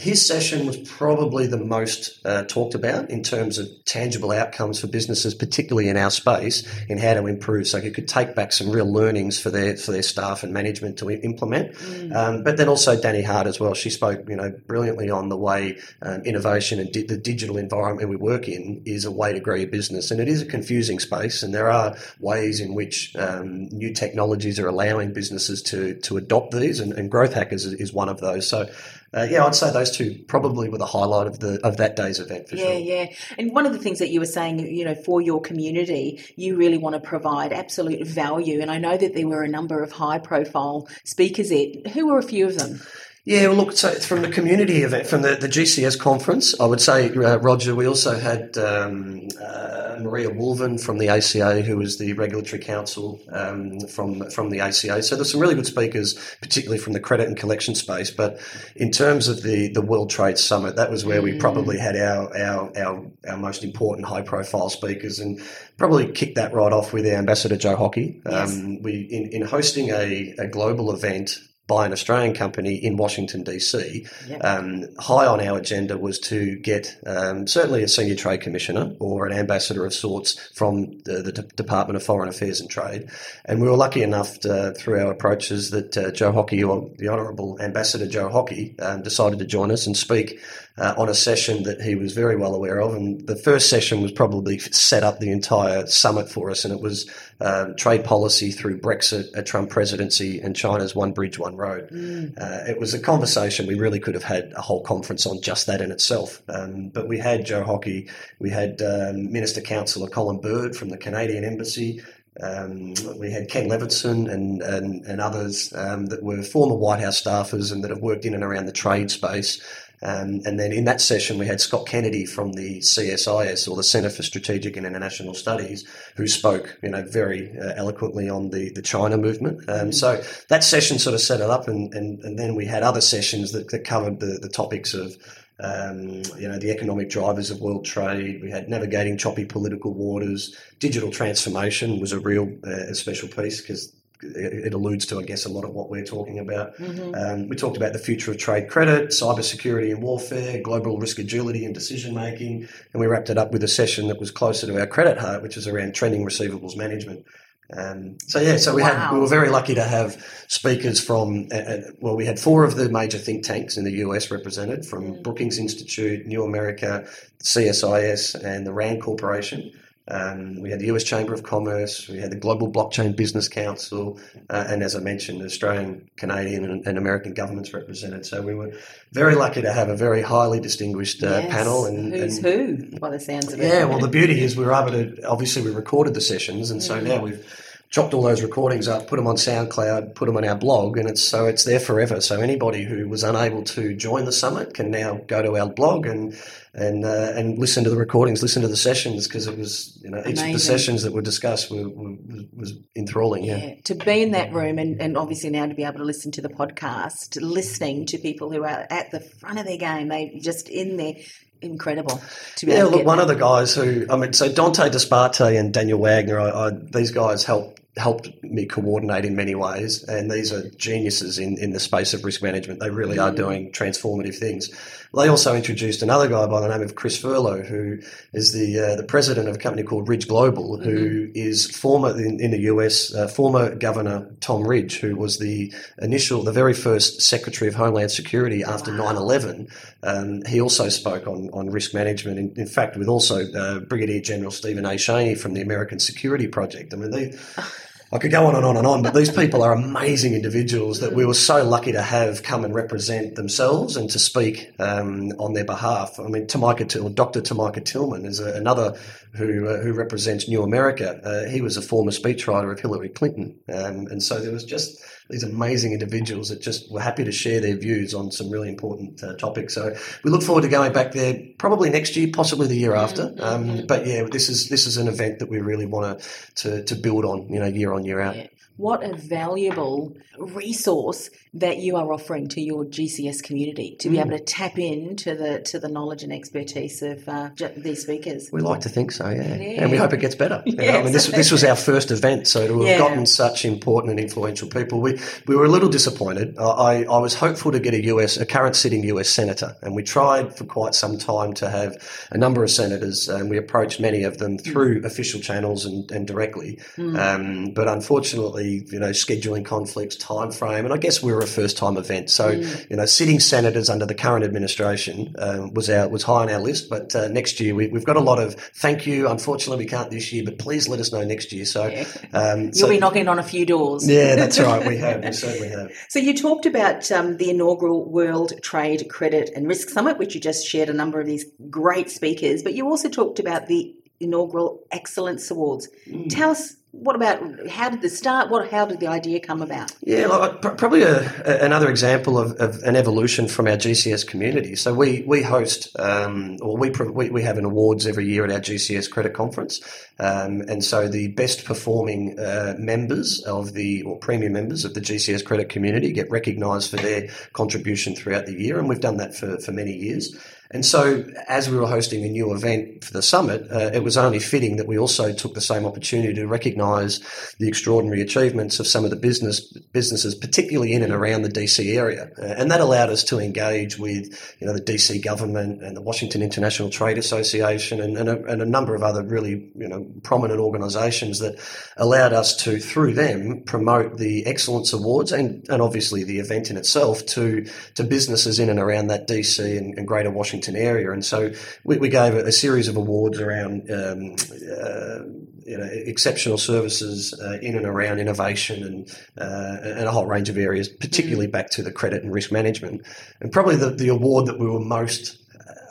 his 0.00 0.26
session 0.26 0.66
was 0.66 0.78
probably 0.78 1.46
the 1.46 1.58
most 1.58 2.18
uh, 2.24 2.44
talked 2.44 2.74
about 2.74 3.10
in 3.10 3.22
terms 3.22 3.58
of 3.58 3.68
tangible 3.84 4.32
outcomes 4.32 4.80
for 4.80 4.86
businesses, 4.86 5.34
particularly 5.34 5.90
in 5.90 5.98
our 5.98 6.10
space, 6.10 6.66
in 6.88 6.96
how 6.96 7.12
to 7.12 7.26
improve. 7.26 7.68
So 7.68 7.82
he 7.82 7.90
could 7.90 8.08
take 8.08 8.34
back 8.34 8.52
some 8.52 8.70
real 8.70 8.90
learnings 8.90 9.38
for 9.38 9.50
their 9.50 9.76
for 9.76 9.92
their 9.92 10.02
staff 10.02 10.42
and 10.42 10.54
management 10.54 10.98
to 10.98 11.10
implement. 11.10 11.74
Mm. 11.74 12.16
Um, 12.16 12.42
but 12.42 12.56
then 12.56 12.66
also 12.66 12.98
Danny 12.98 13.20
Hart 13.20 13.46
as 13.46 13.60
well. 13.60 13.74
She 13.74 13.90
spoke, 13.90 14.26
you 14.26 14.36
know, 14.36 14.50
brilliantly 14.66 15.10
on 15.10 15.28
the 15.28 15.36
way 15.36 15.78
um, 16.00 16.22
innovation 16.22 16.80
and 16.80 16.90
di- 16.90 17.02
the 17.02 17.18
digital 17.18 17.58
environment 17.58 18.08
we 18.08 18.16
work 18.16 18.48
in 18.48 18.82
is 18.86 19.04
a 19.04 19.10
way 19.10 19.34
to 19.34 19.40
grow 19.40 19.56
your 19.56 19.68
business, 19.68 20.10
and 20.10 20.18
it 20.18 20.28
is 20.28 20.40
a 20.40 20.46
confusing 20.46 20.98
space. 20.98 21.42
And 21.42 21.52
there 21.52 21.68
are 21.68 21.94
ways 22.20 22.60
in 22.60 22.74
which 22.74 23.14
um, 23.16 23.68
new 23.68 23.92
technologies 23.92 24.58
are 24.58 24.66
allowing 24.66 25.12
businesses 25.12 25.60
to 25.64 26.00
to 26.00 26.16
adopt 26.16 26.52
these, 26.52 26.80
and, 26.80 26.94
and 26.94 27.10
Growth 27.10 27.34
Hackers 27.34 27.66
is, 27.66 27.74
is 27.74 27.92
one 27.92 28.08
of 28.08 28.20
those. 28.20 28.48
So 28.48 28.66
uh, 29.12 29.26
yeah, 29.28 29.44
I'd 29.44 29.56
say 29.56 29.72
those 29.72 29.96
two 29.96 30.22
probably 30.28 30.68
were 30.68 30.78
the 30.78 30.86
highlight 30.86 31.26
of 31.26 31.40
the 31.40 31.58
of 31.66 31.78
that 31.78 31.96
day's 31.96 32.20
event 32.20 32.48
for 32.48 32.54
yeah, 32.54 32.64
sure. 32.64 32.72
Yeah, 32.74 33.02
yeah. 33.02 33.16
And 33.38 33.52
one 33.52 33.66
of 33.66 33.72
the 33.72 33.78
things 33.78 33.98
that 33.98 34.10
you 34.10 34.20
were 34.20 34.26
saying, 34.26 34.60
you 34.60 34.84
know, 34.84 34.94
for 34.94 35.20
your 35.20 35.40
community, 35.40 36.22
you 36.36 36.56
really 36.56 36.78
want 36.78 36.94
to 36.94 37.00
provide 37.00 37.52
absolute 37.52 38.06
value. 38.06 38.60
And 38.60 38.70
I 38.70 38.78
know 38.78 38.96
that 38.96 39.14
there 39.14 39.26
were 39.26 39.42
a 39.42 39.48
number 39.48 39.82
of 39.82 39.90
high 39.90 40.20
profile 40.20 40.88
speakers 41.04 41.48
there. 41.48 41.66
Who 41.92 42.06
were 42.06 42.18
a 42.18 42.22
few 42.22 42.46
of 42.46 42.56
them? 42.56 42.80
Yeah, 43.24 43.48
well, 43.48 43.56
look, 43.56 43.72
so 43.72 43.90
from 43.92 44.22
the 44.22 44.30
community 44.30 44.82
event, 44.82 45.06
from 45.06 45.20
the, 45.22 45.36
the 45.36 45.46
GCS 45.46 45.98
conference, 45.98 46.58
I 46.58 46.64
would 46.64 46.80
say, 46.80 47.10
uh, 47.10 47.36
Roger, 47.36 47.74
we 47.74 47.86
also 47.86 48.18
had 48.18 48.56
um, 48.56 49.28
uh, 49.40 49.98
Maria 50.00 50.30
Woolven 50.30 50.82
from 50.82 50.96
the 50.96 51.08
ACA, 51.10 51.60
who 51.60 51.76
was 51.76 51.98
the 51.98 52.14
regulatory 52.14 52.62
counsel 52.62 53.20
um, 53.30 53.78
from 53.80 54.30
from 54.30 54.48
the 54.48 54.60
ACA. 54.60 55.02
So 55.02 55.16
there's 55.16 55.30
some 55.30 55.40
really 55.40 55.54
good 55.54 55.66
speakers, 55.66 56.18
particularly 56.40 56.78
from 56.78 56.94
the 56.94 57.00
credit 57.00 57.28
and 57.28 57.36
collection 57.36 57.74
space. 57.74 58.10
But 58.10 58.40
in 58.74 58.90
terms 58.90 59.28
of 59.28 59.42
the, 59.42 59.68
the 59.68 59.82
World 59.82 60.08
Trade 60.08 60.38
Summit, 60.38 60.76
that 60.76 60.90
was 60.90 61.04
where 61.04 61.20
we 61.20 61.32
Mm. 61.32 61.40
probably 61.40 61.78
had 61.78 61.96
our, 61.96 62.34
our, 62.36 62.72
our, 62.78 63.06
our 63.28 63.36
most 63.36 63.62
important 63.64 64.06
high 64.08 64.22
profile 64.22 64.70
speakers 64.70 65.18
and 65.18 65.38
probably 65.76 66.10
kicked 66.10 66.36
that 66.36 66.54
right 66.54 66.72
off 66.72 66.92
with 66.94 67.06
our 67.06 67.12
Ambassador 67.14 67.56
Joe 67.56 67.76
Hockey. 67.76 68.22
Yes. 68.24 68.56
Um, 68.56 68.80
we 68.82 69.00
in, 69.02 69.26
in 69.30 69.42
hosting 69.42 69.90
a, 69.90 70.34
a 70.38 70.48
global 70.48 70.92
event 70.92 71.38
by 71.70 71.86
an 71.86 71.92
Australian 71.92 72.34
company 72.34 72.74
in 72.74 72.96
Washington 72.96 73.44
DC. 73.44 74.28
Yep. 74.28 74.44
Um, 74.44 74.88
high 74.98 75.24
on 75.24 75.40
our 75.40 75.56
agenda 75.56 75.96
was 75.96 76.18
to 76.18 76.56
get 76.56 76.98
um, 77.06 77.46
certainly 77.46 77.84
a 77.84 77.88
senior 77.88 78.16
trade 78.16 78.40
commissioner 78.40 78.96
or 78.98 79.24
an 79.24 79.32
ambassador 79.32 79.86
of 79.86 79.94
sorts 79.94 80.34
from 80.52 80.98
the, 81.04 81.22
the 81.22 81.30
D- 81.30 81.48
Department 81.54 81.96
of 81.96 82.02
Foreign 82.02 82.28
Affairs 82.28 82.60
and 82.60 82.68
Trade, 82.68 83.08
and 83.44 83.62
we 83.62 83.68
were 83.68 83.76
lucky 83.76 84.02
enough 84.02 84.40
to, 84.40 84.74
through 84.76 84.98
our 84.98 85.12
approaches 85.12 85.70
that 85.70 85.96
uh, 85.96 86.10
Joe 86.10 86.32
Hockey, 86.32 86.64
or 86.64 86.90
the 86.98 87.06
Honourable 87.06 87.60
Ambassador 87.60 88.08
Joe 88.08 88.30
Hockey, 88.30 88.74
um, 88.80 89.02
decided 89.02 89.38
to 89.38 89.44
join 89.44 89.70
us 89.70 89.86
and 89.86 89.96
speak 89.96 90.40
uh, 90.80 90.94
on 90.96 91.08
a 91.08 91.14
session 91.14 91.64
that 91.64 91.80
he 91.80 91.94
was 91.94 92.14
very 92.14 92.36
well 92.36 92.54
aware 92.54 92.80
of. 92.80 92.94
And 92.94 93.26
the 93.26 93.36
first 93.36 93.68
session 93.68 94.00
was 94.00 94.12
probably 94.12 94.58
set 94.58 95.02
up 95.02 95.20
the 95.20 95.30
entire 95.30 95.86
summit 95.86 96.28
for 96.28 96.50
us, 96.50 96.64
and 96.64 96.72
it 96.72 96.80
was 96.80 97.08
um, 97.40 97.76
trade 97.76 98.04
policy 98.04 98.50
through 98.50 98.80
Brexit, 98.80 99.28
a 99.34 99.42
Trump 99.42 99.70
presidency, 99.70 100.40
and 100.40 100.56
China's 100.56 100.94
One 100.94 101.12
Bridge, 101.12 101.38
One 101.38 101.56
Road. 101.60 101.90
Mm. 101.90 102.40
Uh, 102.40 102.70
it 102.70 102.80
was 102.80 102.94
a 102.94 102.98
conversation 102.98 103.66
we 103.66 103.74
really 103.74 104.00
could 104.00 104.14
have 104.14 104.24
had 104.24 104.52
a 104.56 104.62
whole 104.62 104.82
conference 104.82 105.26
on 105.26 105.40
just 105.40 105.66
that 105.66 105.80
in 105.80 105.92
itself. 105.92 106.42
Um, 106.48 106.88
but 106.88 107.06
we 107.06 107.18
had 107.18 107.44
Joe 107.44 107.62
Hockey, 107.62 108.08
we 108.38 108.50
had 108.50 108.80
um, 108.82 109.30
Minister 109.30 109.60
Counsellor 109.60 110.08
Colin 110.08 110.40
Bird 110.40 110.74
from 110.74 110.88
the 110.88 110.96
Canadian 110.96 111.44
Embassy. 111.44 112.02
Um, 112.42 112.94
we 113.18 113.30
had 113.30 113.50
Ken 113.50 113.68
Levinson 113.68 114.30
and, 114.32 114.62
and, 114.62 115.04
and 115.04 115.20
others 115.20 115.72
um, 115.74 116.06
that 116.06 116.22
were 116.22 116.42
former 116.42 116.74
White 116.74 117.00
House 117.00 117.22
staffers 117.22 117.72
and 117.72 117.84
that 117.84 117.90
have 117.90 118.00
worked 118.00 118.24
in 118.24 118.34
and 118.34 118.44
around 118.44 118.66
the 118.66 118.72
trade 118.72 119.10
space. 119.10 119.60
Um, 120.02 120.40
and 120.46 120.58
then 120.58 120.72
in 120.72 120.84
that 120.84 121.00
session, 121.00 121.38
we 121.38 121.46
had 121.46 121.60
Scott 121.60 121.86
Kennedy 121.86 122.24
from 122.24 122.52
the 122.52 122.78
CSIS 122.80 123.68
or 123.68 123.76
the 123.76 123.84
Centre 123.84 124.08
for 124.08 124.22
Strategic 124.22 124.76
and 124.76 124.86
International 124.86 125.34
Studies, 125.34 125.86
who 126.16 126.26
spoke, 126.26 126.78
you 126.82 126.88
know, 126.88 127.02
very 127.02 127.56
uh, 127.58 127.74
eloquently 127.76 128.28
on 128.28 128.50
the, 128.50 128.70
the 128.70 128.82
China 128.82 129.18
movement. 129.18 129.68
Um, 129.68 129.92
So 129.92 130.22
that 130.48 130.64
session 130.64 130.98
sort 130.98 131.14
of 131.14 131.20
set 131.20 131.40
it 131.40 131.50
up, 131.50 131.68
and, 131.68 131.92
and, 131.92 132.18
and 132.20 132.38
then 132.38 132.54
we 132.54 132.64
had 132.64 132.82
other 132.82 133.02
sessions 133.02 133.52
that, 133.52 133.68
that 133.70 133.84
covered 133.84 134.20
the, 134.20 134.38
the 134.40 134.48
topics 134.48 134.94
of. 134.94 135.16
Um, 135.62 136.22
you 136.38 136.48
know 136.48 136.58
the 136.58 136.70
economic 136.70 137.10
drivers 137.10 137.50
of 137.50 137.60
world 137.60 137.84
trade. 137.84 138.40
We 138.40 138.50
had 138.50 138.70
navigating 138.70 139.18
choppy 139.18 139.44
political 139.44 139.92
waters. 139.92 140.56
Digital 140.78 141.10
transformation 141.10 142.00
was 142.00 142.12
a 142.12 142.18
real 142.18 142.50
uh, 142.64 142.94
special 142.94 143.28
piece 143.28 143.60
because 143.60 143.94
it, 144.22 144.74
alludes 144.74 145.06
to, 145.06 145.18
I 145.18 145.22
guess, 145.22 145.44
a 145.44 145.48
lot 145.48 145.64
of 145.64 145.70
what 145.70 145.90
we're 145.90 146.04
talking 146.04 146.38
about. 146.38 146.76
Mhm. 146.78 147.14
Um, 147.16 147.48
we 147.48 147.56
talked 147.56 147.76
about 147.76 147.92
the 147.92 147.98
future 147.98 148.30
of 148.30 148.38
trade 148.38 148.68
credit, 148.68 149.08
cybersecurity 149.10 149.90
and 149.90 150.02
warfare, 150.02 150.60
global 150.62 150.98
risk 150.98 151.18
agility 151.18 151.64
and 151.64 151.74
decision 151.74 152.14
making, 152.14 152.68
and 152.92 153.00
we 153.00 153.06
wrapped 153.06 153.30
it 153.30 153.38
up 153.38 153.52
with 153.52 153.62
a 153.64 153.68
session 153.68 154.08
that 154.08 154.20
was 154.20 154.30
closer 154.30 154.66
to 154.66 154.78
our 154.78 154.86
credit 154.86 155.18
heart, 155.18 155.42
which 155.42 155.56
is 155.56 155.66
around 155.66 155.94
trending 155.94 156.24
receivables 156.24 156.76
management. 156.76 157.24
Um, 157.72 158.18
so 158.26 158.40
yeah, 158.40 158.56
so 158.56 158.74
we 158.74 158.82
had 158.82 159.12
we 159.12 159.20
were 159.20 159.28
very 159.28 159.48
lucky 159.48 159.76
to 159.76 159.84
have 159.84 160.16
speakers 160.48 160.98
from 161.00 161.46
uh, 161.52 161.56
uh, 161.56 161.80
well, 162.00 162.16
we 162.16 162.26
had 162.26 162.40
four 162.40 162.64
of 162.64 162.74
the 162.74 162.88
major 162.88 163.16
think 163.16 163.44
tanks 163.44 163.76
in 163.76 163.84
the 163.84 163.92
US 164.04 164.30
represented 164.30 164.84
from 164.84 165.14
Mm. 165.14 165.22
Brookings 165.22 165.56
Institute, 165.56 166.26
New 166.26 166.42
America, 166.42 167.06
CSIS, 167.44 168.34
and 168.34 168.66
the 168.66 168.72
Rand 168.72 169.02
Corporation. 169.02 169.70
Um, 170.08 170.60
we 170.60 170.70
had 170.70 170.80
the 170.80 170.86
US 170.86 171.04
Chamber 171.04 171.34
of 171.34 171.42
Commerce, 171.44 172.08
we 172.08 172.18
had 172.18 172.32
the 172.32 172.36
Global 172.36 172.70
Blockchain 172.72 173.14
Business 173.14 173.48
Council, 173.48 174.18
uh, 174.48 174.64
and 174.68 174.82
as 174.82 174.96
I 174.96 174.98
mentioned, 175.00 175.40
the 175.40 175.44
Australian, 175.44 176.10
Canadian, 176.16 176.64
and, 176.64 176.84
and 176.86 176.98
American 176.98 177.32
governments 177.32 177.72
represented. 177.72 178.26
So 178.26 178.42
we 178.42 178.54
were 178.54 178.72
very 179.12 179.34
lucky 179.36 179.62
to 179.62 179.72
have 179.72 179.88
a 179.88 179.96
very 179.96 180.22
highly 180.22 180.58
distinguished 180.58 181.22
uh, 181.22 181.40
Yes. 181.42 181.52
panel. 181.52 181.84
And, 181.86 182.12
who's 182.12 182.38
and 182.38 182.90
who 182.90 182.98
by 182.98 183.10
the 183.10 183.20
sounds 183.20 183.52
of 183.52 183.60
it. 183.60 183.64
yeah, 183.66 183.84
well, 183.84 184.00
the 184.00 184.08
beauty 184.08 184.40
is 184.40 184.56
we 184.56 184.64
were 184.64 184.72
able 184.74 184.90
to 184.92 185.22
obviously 185.28 185.62
we 185.62 185.70
recorded 185.70 186.14
the 186.14 186.20
sessions, 186.20 186.70
and 186.72 186.82
so 186.82 186.98
Mhm. 187.00 187.04
now 187.04 187.22
we've 187.22 187.46
chopped 187.90 188.14
all 188.14 188.22
those 188.22 188.40
recordings 188.40 188.86
up, 188.86 189.08
put 189.08 189.16
them 189.16 189.26
on 189.26 189.34
SoundCloud, 189.34 190.14
put 190.14 190.26
them 190.26 190.36
on 190.36 190.44
our 190.44 190.54
blog, 190.54 190.96
and 190.96 191.08
it's 191.08 191.22
so 191.22 191.46
it's 191.46 191.64
there 191.64 191.80
forever. 191.80 192.20
So 192.20 192.40
anybody 192.40 192.84
who 192.84 193.08
was 193.08 193.24
unable 193.24 193.64
to 193.64 193.94
join 193.96 194.24
the 194.24 194.32
summit 194.32 194.74
can 194.74 194.90
now 194.92 195.20
go 195.26 195.42
to 195.42 195.56
our 195.56 195.68
blog 195.68 196.06
and 196.06 196.34
and 196.72 197.04
uh, 197.04 197.32
and 197.34 197.58
listen 197.58 197.82
to 197.82 197.90
the 197.90 197.96
recordings, 197.96 198.42
listen 198.42 198.62
to 198.62 198.68
the 198.68 198.76
sessions 198.76 199.26
because 199.26 199.48
it 199.48 199.58
was 199.58 199.98
you 200.04 200.10
know 200.10 200.22
each 200.24 200.40
of 200.40 200.52
the 200.52 200.58
sessions 200.60 201.02
that 201.02 201.12
were 201.12 201.20
discussed 201.20 201.68
were, 201.68 201.88
were, 201.88 202.12
was, 202.12 202.44
was 202.56 202.72
enthralling. 202.94 203.42
Yeah. 203.44 203.56
Yeah, 203.56 203.74
to 203.86 203.96
be 203.96 204.22
in 204.22 204.30
that 204.32 204.52
room 204.52 204.78
and, 204.78 205.00
and 205.02 205.16
obviously 205.16 205.50
now 205.50 205.66
to 205.66 205.74
be 205.74 205.82
able 205.82 205.98
to 205.98 206.04
listen 206.04 206.30
to 206.32 206.40
the 206.40 206.48
podcast, 206.48 207.40
listening 207.42 208.06
to 208.06 208.18
people 208.18 208.52
who 208.52 208.62
are 208.62 208.86
at 208.88 209.10
the 209.10 209.18
front 209.20 209.58
of 209.58 209.66
their 209.66 209.78
game, 209.78 210.08
they 210.08 210.38
just 210.40 210.68
in 210.68 210.96
there, 210.96 211.14
incredible 211.60 212.22
to 212.56 212.66
be 212.66 212.72
Yeah, 212.72 212.82
able 212.82 212.90
to 212.92 212.96
look, 212.98 213.06
one 213.06 213.18
that. 213.18 213.22
of 213.24 213.28
the 213.28 213.34
guys 213.34 213.74
who 213.74 214.06
I 214.08 214.16
mean, 214.16 214.32
so 214.32 214.50
Dante 214.50 214.90
Disparte 214.90 215.40
and 215.40 215.74
Daniel 215.74 215.98
Wagner, 215.98 216.38
I, 216.38 216.68
I, 216.68 216.70
these 216.70 217.10
guys 217.10 217.44
helped 217.44 217.79
helped 218.00 218.28
me 218.42 218.66
coordinate 218.66 219.24
in 219.24 219.36
many 219.36 219.54
ways, 219.54 220.02
and 220.04 220.30
these 220.30 220.52
are 220.52 220.68
geniuses 220.70 221.38
in, 221.38 221.56
in 221.58 221.70
the 221.72 221.80
space 221.80 222.14
of 222.14 222.24
risk 222.24 222.42
management. 222.42 222.80
They 222.80 222.90
really 222.90 223.18
are 223.18 223.30
Mm. 223.30 223.36
doing 223.36 223.72
transformative 223.72 224.34
things. 224.36 224.70
They 225.16 225.28
also 225.28 225.54
introduced 225.56 226.02
another 226.02 226.28
guy 226.28 226.46
by 226.46 226.60
the 226.60 226.68
name 226.68 226.82
of 226.82 226.94
Chris 226.94 227.16
Furlow, 227.20 227.64
who 227.66 227.98
is 228.32 228.52
the 228.52 228.78
uh, 228.78 228.96
the 228.96 229.02
president 229.02 229.48
of 229.48 229.54
a 229.56 229.58
company 229.58 229.82
called 229.82 230.08
Ridge 230.08 230.26
Global, 230.28 230.78
who 230.78 231.28
is 231.34 231.68
former 231.70 232.10
in, 232.18 232.40
in 232.40 232.50
the 232.52 232.60
US, 232.72 233.12
uh, 233.14 233.26
former 233.28 233.74
Governor 233.74 234.30
Tom 234.40 234.66
Ridge, 234.66 235.00
who 235.00 235.16
was 235.16 235.38
the 235.38 235.72
initial, 236.00 236.42
the 236.44 236.52
very 236.52 236.74
first 236.74 237.20
Secretary 237.22 237.68
of 237.68 237.74
Homeland 237.74 238.10
Security 238.12 238.62
after 238.64 238.90
Wow. 238.92 239.12
9 239.12 239.16
11. 239.16 239.68
Um, 240.04 240.42
he 240.46 240.60
also 240.60 240.88
spoke 240.88 241.26
on, 241.26 241.50
on 241.52 241.70
risk 241.70 241.92
management, 241.92 242.38
in, 242.38 242.52
in 242.56 242.66
fact, 242.68 242.96
with 242.96 243.08
also 243.08 243.50
uh, 243.52 243.80
Brigadier 243.80 244.20
General 244.20 244.50
Stephen 244.52 244.86
A. 244.86 244.96
Cheney 244.96 245.34
from 245.34 245.54
the 245.54 245.60
American 245.60 245.98
Security 245.98 246.46
Project. 246.46 246.94
I 246.94 246.96
mean, 246.96 247.10
they, 247.10 247.34
I 248.12 248.18
could 248.18 248.32
go 248.32 248.46
on 248.46 248.56
and 248.56 248.64
on 248.64 248.76
and 248.76 248.88
on, 248.88 249.02
but 249.02 249.14
these 249.14 249.30
people 249.30 249.62
are 249.62 249.72
amazing 249.72 250.34
individuals 250.34 250.98
that 250.98 251.12
we 251.12 251.24
were 251.24 251.34
so 251.34 251.62
lucky 251.62 251.92
to 251.92 252.02
have 252.02 252.42
come 252.42 252.64
and 252.64 252.74
represent 252.74 253.36
themselves 253.36 253.96
and 253.96 254.10
to 254.10 254.18
speak 254.18 254.72
um, 254.80 255.30
on 255.38 255.52
their 255.52 255.64
behalf. 255.64 256.18
I 256.18 256.26
mean, 256.26 256.48
Tamika 256.48 256.88
Till, 256.88 257.08
Dr. 257.08 257.40
Tamika 257.40 257.84
Tillman 257.84 258.24
is 258.24 258.40
a, 258.40 258.52
another 258.54 258.98
who 259.34 259.68
uh, 259.68 259.76
who 259.80 259.92
represents 259.92 260.48
New 260.48 260.64
America. 260.64 261.20
Uh, 261.22 261.48
he 261.48 261.60
was 261.60 261.76
a 261.76 261.82
former 261.82 262.10
speechwriter 262.10 262.72
of 262.72 262.80
Hillary 262.80 263.10
Clinton, 263.10 263.56
um, 263.72 264.08
and 264.08 264.20
so 264.20 264.40
there 264.40 264.52
was 264.52 264.64
just 264.64 265.00
these 265.30 265.42
amazing 265.42 265.92
individuals 265.92 266.48
that 266.48 266.60
just 266.60 266.90
were 266.90 267.00
happy 267.00 267.24
to 267.24 267.32
share 267.32 267.60
their 267.60 267.76
views 267.76 268.14
on 268.14 268.30
some 268.30 268.50
really 268.50 268.68
important 268.68 269.22
uh, 269.22 269.34
topics. 269.36 269.74
So 269.74 269.94
we 270.24 270.30
look 270.30 270.42
forward 270.42 270.62
to 270.62 270.68
going 270.68 270.92
back 270.92 271.12
there 271.12 271.40
probably 271.58 271.90
next 271.90 272.16
year, 272.16 272.28
possibly 272.32 272.66
the 272.66 272.76
year 272.76 272.94
after. 272.94 273.28
Mhm. 273.28 273.40
Um, 273.40 273.86
but 273.86 274.06
yeah, 274.06 274.24
this 274.30 274.48
is 274.48 274.68
this 274.68 274.86
is 274.86 274.96
an 274.96 275.08
event 275.08 275.38
that 275.38 275.48
we 275.48 275.60
really 275.60 275.86
want 275.86 276.22
to 276.56 276.84
to 276.84 276.94
build 276.94 277.24
on, 277.24 277.48
you 277.48 277.58
know, 277.60 277.66
year 277.66 277.92
on 277.92 278.04
year 278.04 278.20
out. 278.20 278.36
Yeah. 278.36 278.46
What 278.76 279.04
a 279.04 279.14
valuable 279.14 280.16
resource 280.38 281.28
that 281.54 281.78
you 281.78 281.96
are 281.96 282.12
offering 282.12 282.46
to 282.46 282.60
your 282.60 282.84
GCS 282.84 283.42
community 283.42 283.96
to 283.98 284.08
be 284.08 284.16
Mm. 284.18 284.20
able 284.26 284.38
to 284.38 284.44
tap 284.44 284.78
into 284.78 285.34
the 285.34 285.60
to 285.62 285.80
the 285.80 285.88
knowledge 285.88 286.22
and 286.22 286.32
expertise 286.32 287.02
of 287.02 287.28
uh, 287.28 287.50
these 287.76 288.02
speakers. 288.02 288.50
We 288.52 288.60
like 288.60 288.80
to 288.82 288.88
think 288.88 289.10
so, 289.10 289.28
yeah. 289.28 289.56
Yeah. 289.56 289.82
And 289.82 289.90
we 289.90 289.96
hope 289.96 290.12
it 290.12 290.20
gets 290.20 290.34
better. 290.36 290.62
You 290.70 290.76
know, 290.76 290.84
I 291.00 291.02
mean, 291.02 291.12
this, 291.12 291.26
this 291.26 291.50
was 291.50 291.64
our 291.64 291.74
first 291.74 292.10
event, 292.12 292.46
so 292.46 292.66
to 292.68 292.78
have 292.80 292.86
Yeah. 292.86 292.98
gotten 292.98 293.26
such 293.26 293.64
important 293.64 294.12
and 294.12 294.20
influential 294.20 294.68
people, 294.68 295.00
we, 295.00 295.18
we 295.48 295.56
were 295.56 295.64
a 295.64 295.68
little 295.68 295.88
disappointed. 295.88 296.56
I, 296.58 297.04
I 297.04 297.18
was 297.18 297.34
hopeful 297.34 297.72
to 297.72 297.80
get 297.80 297.94
a 297.94 298.04
US, 298.06 298.36
a 298.36 298.46
current 298.46 298.76
sitting 298.76 299.02
US 299.04 299.28
senator, 299.28 299.76
and 299.82 299.96
we 299.96 300.02
tried 300.04 300.56
for 300.56 300.64
quite 300.64 300.94
some 300.94 301.18
time 301.18 301.52
to 301.54 301.68
have 301.68 301.96
a 302.30 302.38
number 302.38 302.62
of 302.62 302.70
senators, 302.70 303.28
and 303.28 303.50
we 303.50 303.56
approached 303.58 303.98
many 303.98 304.22
of 304.22 304.38
them 304.38 304.56
through 304.58 305.02
official 305.04 305.40
channels 305.40 305.84
and, 305.84 306.08
and 306.12 306.26
directly. 306.28 306.78
Mm. 306.96 307.18
Um, 307.18 307.74
but 307.74 307.88
unfortunately, 307.88 308.84
you 308.90 309.00
know, 309.00 309.10
scheduling 309.10 309.64
conflicts, 309.64 310.14
time 310.16 310.52
frame, 310.52 310.84
and 310.84 310.94
I 310.94 310.98
guess 310.98 311.22
we 311.22 311.32
were 311.32 311.39
a 311.40 311.46
first 311.46 311.76
time 311.76 311.96
event. 311.96 312.30
So, 312.30 312.52
Mm. 312.52 312.90
you 312.90 312.96
know, 312.96 313.06
sitting 313.06 313.40
senators 313.40 313.88
under 313.90 314.06
the 314.06 314.14
current 314.14 314.44
administration 314.44 315.34
um, 315.38 315.74
was 315.74 315.88
our 315.90 316.08
was 316.08 316.22
high 316.22 316.42
on 316.42 316.50
our 316.50 316.60
list. 316.60 316.88
But 316.90 317.14
uh, 317.14 317.28
next 317.28 317.60
year 317.60 317.74
we, 317.74 317.88
we've 317.88 318.04
got 318.04 318.16
a 318.16 318.20
lot 318.20 318.38
of 318.40 318.54
thank 318.74 319.06
you. 319.06 319.28
Unfortunately, 319.28 319.84
we 319.84 319.88
can't 319.88 320.10
this 320.10 320.32
year, 320.32 320.44
but 320.44 320.58
please 320.58 320.88
let 320.88 321.00
us 321.00 321.12
know 321.12 321.24
next 321.24 321.52
year. 321.52 321.64
So, 321.64 321.86
Yeah. 321.86 322.04
um, 322.32 322.60
You'll 322.64 322.72
so- 322.74 322.88
be 322.88 322.98
knocking 322.98 323.28
on 323.28 323.38
a 323.38 323.42
few 323.42 323.66
doors. 323.66 324.08
yeah, 324.08 324.36
that's 324.36 324.58
right. 324.68 324.86
We 324.86 324.96
have. 324.98 325.24
We 325.24 325.32
certainly 325.32 325.68
have. 325.68 325.90
So 326.08 326.18
you 326.18 326.34
talked 326.36 326.66
about 326.66 327.10
um, 327.12 327.36
the 327.36 327.50
inaugural 327.50 328.04
World 328.10 328.52
Trade 328.62 329.08
Credit 329.08 329.50
and 329.54 329.66
Risk 329.68 329.88
Summit, 329.90 330.18
which 330.18 330.34
you 330.34 330.40
just 330.40 330.66
shared 330.66 330.88
a 330.88 330.92
number 330.94 331.20
of 331.20 331.26
these 331.26 331.44
great 331.68 332.10
speakers, 332.10 332.62
but 332.62 332.74
you 332.74 332.86
also 332.88 333.08
talked 333.08 333.38
about 333.38 333.66
the 333.66 333.94
inaugural 334.20 334.80
Excellence 334.90 335.50
Awards. 335.50 335.88
Mm. 336.08 336.28
Tell 336.28 336.50
us 336.50 336.76
what 336.92 337.14
about 337.14 337.68
how 337.68 337.88
did 337.88 338.02
this 338.02 338.18
start? 338.18 338.50
What 338.50 338.68
how 338.70 338.84
did 338.84 338.98
the 338.98 339.06
idea 339.06 339.38
come 339.38 339.62
about? 339.62 339.92
Yeah, 340.00 340.56
probably 340.60 341.02
a, 341.02 341.64
another 341.64 341.88
example 341.88 342.36
of, 342.36 342.52
of, 342.60 342.82
an 342.82 342.96
evolution 342.96 343.46
from 343.46 343.68
our 343.68 343.76
GCS 343.76 344.26
community. 344.26 344.74
So 344.74 344.92
we 344.92 345.22
we 345.26 345.42
host 345.42 345.96
um, 345.98 346.58
or 346.60 346.76
we, 346.76 346.90
we 346.90 347.30
we 347.30 347.42
have 347.42 347.58
an 347.58 347.64
awards 347.64 348.06
every 348.06 348.26
year 348.26 348.44
at 348.44 348.50
our 348.50 348.60
GCS 348.60 349.08
Credit 349.08 349.32
Conference, 349.34 349.80
um, 350.18 350.62
and 350.62 350.84
so 350.84 351.06
the 351.06 351.28
best 351.28 351.64
performing 351.64 352.38
uh, 352.38 352.74
members 352.76 353.40
of 353.44 353.72
the 353.74 354.02
or 354.02 354.18
premium 354.18 354.52
members 354.52 354.84
of 354.84 354.94
the 354.94 355.00
GCS 355.00 355.44
Credit 355.44 355.68
community 355.68 356.12
get 356.12 356.28
recognised 356.28 356.90
for 356.90 356.96
their 356.96 357.28
contribution 357.52 358.16
throughout 358.16 358.46
the 358.46 358.54
year, 358.54 358.78
and 358.80 358.88
we've 358.88 359.00
done 359.00 359.18
that 359.18 359.34
for 359.34 359.58
for 359.58 359.70
many 359.70 359.92
years. 359.92 360.36
And 360.72 360.86
so, 360.86 361.24
as 361.48 361.68
we 361.68 361.76
were 361.76 361.88
hosting 361.88 362.24
a 362.24 362.28
new 362.28 362.54
event 362.54 363.02
for 363.02 363.12
the 363.12 363.22
summit, 363.22 363.66
uh, 363.72 363.90
it 363.92 364.04
was 364.04 364.16
only 364.16 364.38
fitting 364.38 364.76
that 364.76 364.86
we 364.86 364.96
also 364.96 365.32
took 365.32 365.54
the 365.54 365.60
same 365.60 365.84
opportunity 365.84 366.32
to 366.34 366.46
recognise 366.46 367.18
the 367.58 367.66
extraordinary 367.66 368.22
achievements 368.22 368.78
of 368.78 368.86
some 368.86 369.02
of 369.02 369.10
the 369.10 369.16
business 369.16 369.60
businesses, 369.92 370.36
particularly 370.36 370.92
in 370.92 371.02
and 371.02 371.12
around 371.12 371.42
the 371.42 371.48
DC 371.48 371.96
area, 371.96 372.30
uh, 372.40 372.54
and 372.56 372.70
that 372.70 372.80
allowed 372.80 373.10
us 373.10 373.24
to 373.24 373.40
engage 373.40 373.98
with 373.98 374.56
you 374.60 374.66
know 374.66 374.72
the 374.72 374.80
DC 374.80 375.20
government 375.24 375.82
and 375.82 375.96
the 375.96 376.02
Washington 376.02 376.40
International 376.40 376.88
Trade 376.88 377.18
Association 377.18 378.00
and, 378.00 378.16
and, 378.16 378.28
a, 378.28 378.40
and 378.44 378.62
a 378.62 378.66
number 378.66 378.94
of 378.94 379.02
other 379.02 379.24
really 379.24 379.72
you 379.74 379.88
know 379.88 380.06
prominent 380.22 380.60
organisations 380.60 381.40
that 381.40 381.58
allowed 381.96 382.32
us 382.32 382.54
to 382.62 382.78
through 382.78 383.14
them 383.14 383.64
promote 383.66 384.18
the 384.18 384.46
excellence 384.46 384.92
awards 384.92 385.32
and, 385.32 385.68
and 385.68 385.82
obviously 385.82 386.22
the 386.22 386.38
event 386.38 386.70
in 386.70 386.76
itself 386.76 387.26
to 387.26 387.66
to 387.96 388.04
businesses 388.04 388.60
in 388.60 388.70
and 388.70 388.78
around 388.78 389.08
that 389.08 389.26
DC 389.26 389.76
and, 389.76 389.98
and 389.98 390.06
Greater 390.06 390.30
Washington 390.30 390.59
Washington 390.60 390.76
area. 390.76 391.12
And 391.12 391.24
so 391.24 391.52
we, 391.84 391.98
we 391.98 392.08
gave 392.08 392.34
a, 392.34 392.46
a, 392.46 392.52
series 392.52 392.88
of 392.88 392.96
awards 392.96 393.40
around 393.40 393.90
um, 393.90 394.36
uh, 394.70 395.24
you 395.64 395.78
know, 395.78 395.88
exceptional 395.90 396.58
services 396.58 397.38
uh, 397.40 397.58
in 397.62 397.76
and 397.76 397.86
around 397.86 398.18
innovation 398.18 398.82
and, 398.82 399.18
uh, 399.38 399.78
and 399.82 400.06
a 400.06 400.10
whole 400.10 400.26
range 400.26 400.48
of 400.48 400.58
areas, 400.58 400.88
particularly 400.88 401.46
mm. 401.46 401.52
back 401.52 401.70
to 401.70 401.82
the 401.82 401.92
credit 401.92 402.22
and 402.22 402.32
risk 402.32 402.52
management. 402.52 403.06
And 403.40 403.50
probably 403.52 403.76
the, 403.76 403.90
the 403.90 404.08
award 404.08 404.46
that 404.46 404.58
we 404.58 404.66
were 404.66 404.80
most 404.80 405.38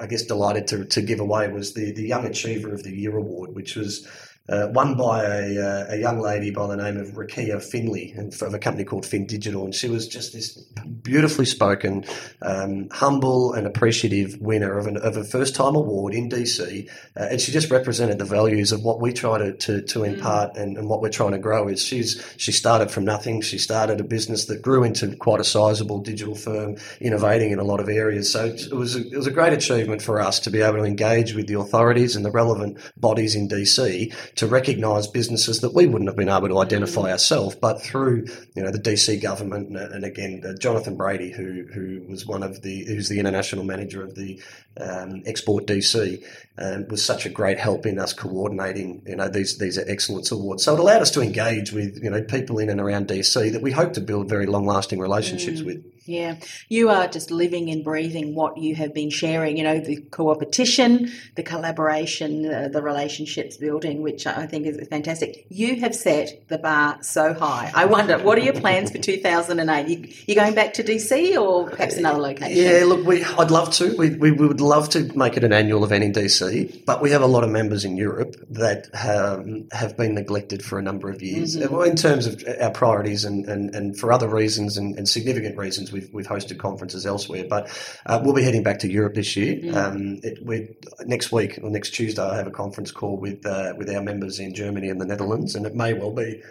I 0.01 0.07
guess 0.07 0.23
delighted 0.23 0.65
to, 0.67 0.85
to 0.85 1.01
give 1.01 1.19
away 1.19 1.49
was 1.49 1.73
the, 1.73 1.91
the 1.91 2.07
Young 2.07 2.25
Achiever 2.25 2.73
of 2.73 2.83
the 2.83 2.95
Year 2.95 3.17
award, 3.17 3.53
which 3.53 3.75
was 3.75 4.07
uh, 4.49 4.67
won 4.71 4.95
by 4.95 5.23
a, 5.23 5.59
uh, 5.59 5.85
a, 5.89 5.97
young 5.97 6.19
lady 6.19 6.49
by 6.49 6.65
the 6.67 6.75
name 6.75 6.97
of 6.97 7.09
Rakia 7.09 7.61
Finley 7.63 8.15
of 8.17 8.53
a 8.53 8.59
company 8.59 8.83
called 8.83 9.05
Fin 9.05 9.27
Digital. 9.27 9.63
And 9.63 9.75
she 9.75 9.89
was 9.89 10.07
just 10.07 10.33
this 10.33 10.57
beautifully 11.03 11.45
spoken, 11.45 12.05
um, 12.41 12.89
humble, 12.89 13.53
and 13.53 13.67
appreciative 13.67 14.37
winner 14.41 14.77
of, 14.77 14.87
an, 14.87 14.97
of 14.97 15.17
a 15.17 15.23
first 15.23 15.55
time 15.55 15.75
award 15.75 16.13
in 16.13 16.29
DC. 16.29 16.89
Uh, 17.15 17.27
and 17.31 17.39
she 17.39 17.51
just 17.51 17.69
represented 17.69 18.17
the 18.17 18.25
values 18.25 18.71
of 18.71 18.83
what 18.83 18.99
we 18.99 19.13
try 19.13 19.37
to, 19.37 19.53
to, 19.53 19.81
to 19.83 19.99
mm. 19.99 20.13
impart 20.13 20.57
and, 20.57 20.77
and, 20.77 20.89
what 20.89 21.01
we're 21.01 21.09
trying 21.09 21.31
to 21.31 21.37
grow. 21.37 21.67
Is 21.67 21.83
she's 21.83 22.23
She 22.37 22.51
started 22.51 22.89
from 22.89 23.05
nothing. 23.05 23.41
She 23.41 23.59
started 23.59 23.99
a 23.99 24.03
business 24.03 24.45
that 24.45 24.61
grew 24.61 24.83
into 24.83 25.15
quite 25.17 25.39
a 25.39 25.43
sizable 25.43 25.99
digital 25.99 26.35
firm, 26.35 26.77
innovating 26.99 27.51
in 27.51 27.59
a 27.59 27.63
lot 27.63 27.79
of 27.79 27.87
areas. 27.87 28.31
So 28.31 28.45
it 28.45 28.73
was 28.73 28.95
a, 28.95 29.07
it 29.07 29.15
was 29.15 29.27
a 29.27 29.31
great 29.31 29.53
achievement 29.53 30.01
for 30.01 30.19
us 30.19 30.39
to 30.41 30.49
be 30.49 30.61
able 30.61 30.77
to 30.77 30.85
engage 30.85 31.35
with 31.35 31.47
the 31.47 31.59
authorities 31.59 32.15
and 32.15 32.25
the 32.25 32.31
relevant 32.31 32.79
bodies 32.97 33.35
in 33.35 33.47
DC 33.47 34.11
to 34.39 34.47
recognise 34.47 35.05
businesses 35.05 35.59
that 35.59 35.73
we 35.73 35.85
wouldn't 35.85 36.09
have 36.09 36.15
been 36.15 36.29
able 36.29 36.47
to 36.47 36.59
identify 36.59 37.09
mm. 37.09 37.11
ourselves, 37.11 37.55
but 37.55 37.81
through 37.81 38.25
you 38.55 38.63
know 38.63 38.71
the 38.71 38.79
DC 38.79 39.21
government 39.21 39.77
and, 39.77 40.05
again 40.05 40.41
uh, 40.45 40.53
Jonathan 40.57 40.95
Brady, 40.95 41.29
who 41.29 41.65
who 41.73 42.05
was 42.07 42.25
one 42.25 42.41
of 42.41 42.61
the 42.61 42.85
who's 42.85 43.09
the 43.09 43.19
international 43.19 43.65
manager 43.65 44.01
of 44.01 44.15
the 44.15 44.41
um, 44.79 45.23
Export 45.25 45.67
DC, 45.67 46.23
um, 46.57 46.87
was 46.87 47.03
such 47.03 47.25
a 47.25 47.29
great 47.29 47.59
help 47.59 47.85
in 47.85 47.99
us 47.99 48.13
coordinating 48.13 49.01
you 49.05 49.17
know 49.17 49.27
these 49.27 49.57
these 49.57 49.77
excellence 49.77 50.31
awards. 50.31 50.63
So 50.63 50.73
it 50.73 50.79
allowed 50.79 51.01
us 51.01 51.11
to 51.11 51.21
engage 51.21 51.73
with 51.73 52.01
you 52.01 52.09
know 52.09 52.23
people 52.23 52.59
in 52.59 52.69
and 52.69 52.79
around 52.79 53.09
DC 53.09 53.51
that 53.51 53.61
we 53.61 53.71
hope 53.71 53.91
to 53.93 54.01
build 54.01 54.29
very 54.29 54.45
long 54.45 54.65
lasting 54.65 54.99
relationships 54.99 55.59
mm. 55.59 55.65
with. 55.65 55.98
Yeah, 56.09 56.37
you 56.69 56.89
are 56.89 57.07
just 57.07 57.29
living 57.29 57.69
and 57.69 57.83
breathing 57.83 58.33
what 58.33 58.57
you 58.57 58.73
have 58.73 58.95
been 58.95 59.11
sharing. 59.11 59.57
You 59.57 59.63
know, 59.63 59.79
the 59.79 60.01
competition, 60.01 61.11
the 61.35 61.43
collaboration, 61.43 62.51
uh, 62.51 62.67
the 62.69 62.81
relationships 62.81 63.57
building, 63.57 64.01
which 64.01 64.25
I 64.25 64.47
think 64.47 64.65
is 64.65 64.87
fantastic. 64.87 65.45
You 65.49 65.79
have 65.81 65.93
set 65.93 66.47
the 66.47 66.57
bar 66.57 66.97
so 67.01 67.35
high. 67.35 67.71
I 67.75 67.85
wonder, 67.85 68.17
what 68.17 68.39
are 68.39 68.41
your 68.41 68.53
plans 68.53 68.89
for 68.89 68.97
2008? 68.97 69.87
You, 69.87 70.11
you 70.25 70.33
going 70.33 70.55
back 70.55 70.73
to 70.73 70.83
DC 70.83 71.39
or 71.39 71.69
perhaps 71.69 71.97
another 71.97 72.19
location? 72.19 72.57
Yeah, 72.57 72.85
look, 72.85 73.05
we, 73.05 73.23
I'd 73.23 73.51
love 73.51 73.71
to. 73.73 73.95
We, 73.95 74.15
we, 74.15 74.31
we, 74.31 74.47
would 74.47 74.61
love 74.61 74.89
to 74.89 75.15
make 75.15 75.37
it 75.37 75.43
an 75.43 75.53
annual 75.53 75.83
event 75.83 76.03
in 76.03 76.11
DC, 76.11 76.85
but 76.85 77.03
we 77.03 77.11
have 77.11 77.21
a 77.21 77.27
lot 77.27 77.43
of 77.43 77.51
members 77.51 77.85
in 77.85 77.97
Europe 77.97 78.35
that 78.49 78.87
have, 78.95 79.47
have 79.73 79.95
been 79.95 80.15
neglected 80.15 80.65
for 80.65 80.79
a 80.79 80.81
number 80.81 81.11
of 81.11 81.21
years. 81.21 81.55
Mm-hmm. 81.55 81.83
In 81.83 81.95
terms 81.95 82.25
of 82.25 82.43
our 82.59 82.71
priorities 82.71 83.25
and, 83.25 83.45
and, 83.47 83.75
and 83.75 83.95
for 83.95 84.11
other 84.11 84.27
reasons 84.27 84.75
and, 84.75 84.97
and 84.97 85.07
significant 85.07 85.55
reasons, 85.55 85.91
we've, 85.99 86.13
we've 86.13 86.27
hosted 86.27 86.57
conferences 86.57 87.05
elsewhere. 87.05 87.45
But 87.49 87.69
uh, 88.05 88.21
we'll 88.23 88.35
be 88.35 88.43
heading 88.43 88.63
back 88.63 88.79
to 88.79 88.91
Europe 88.91 89.15
this 89.15 89.35
year. 89.35 89.55
Mm-hmm. 89.55 89.77
Um, 89.77 90.19
it, 90.23 90.85
next 91.05 91.31
week 91.31 91.59
or 91.61 91.69
next 91.69 91.91
Tuesday, 91.91 92.21
I 92.21 92.37
have 92.37 92.47
a 92.47 92.51
conference 92.51 92.91
call 92.91 93.17
with 93.17 93.45
uh, 93.45 93.73
with 93.77 93.89
our 93.89 94.01
members 94.01 94.39
in 94.39 94.53
Germany 94.53 94.89
and 94.89 94.99
the 94.99 95.05
Netherlands, 95.05 95.55
and 95.55 95.65
it 95.65 95.75
may 95.75 95.93
well 95.93 96.11
be 96.11 96.41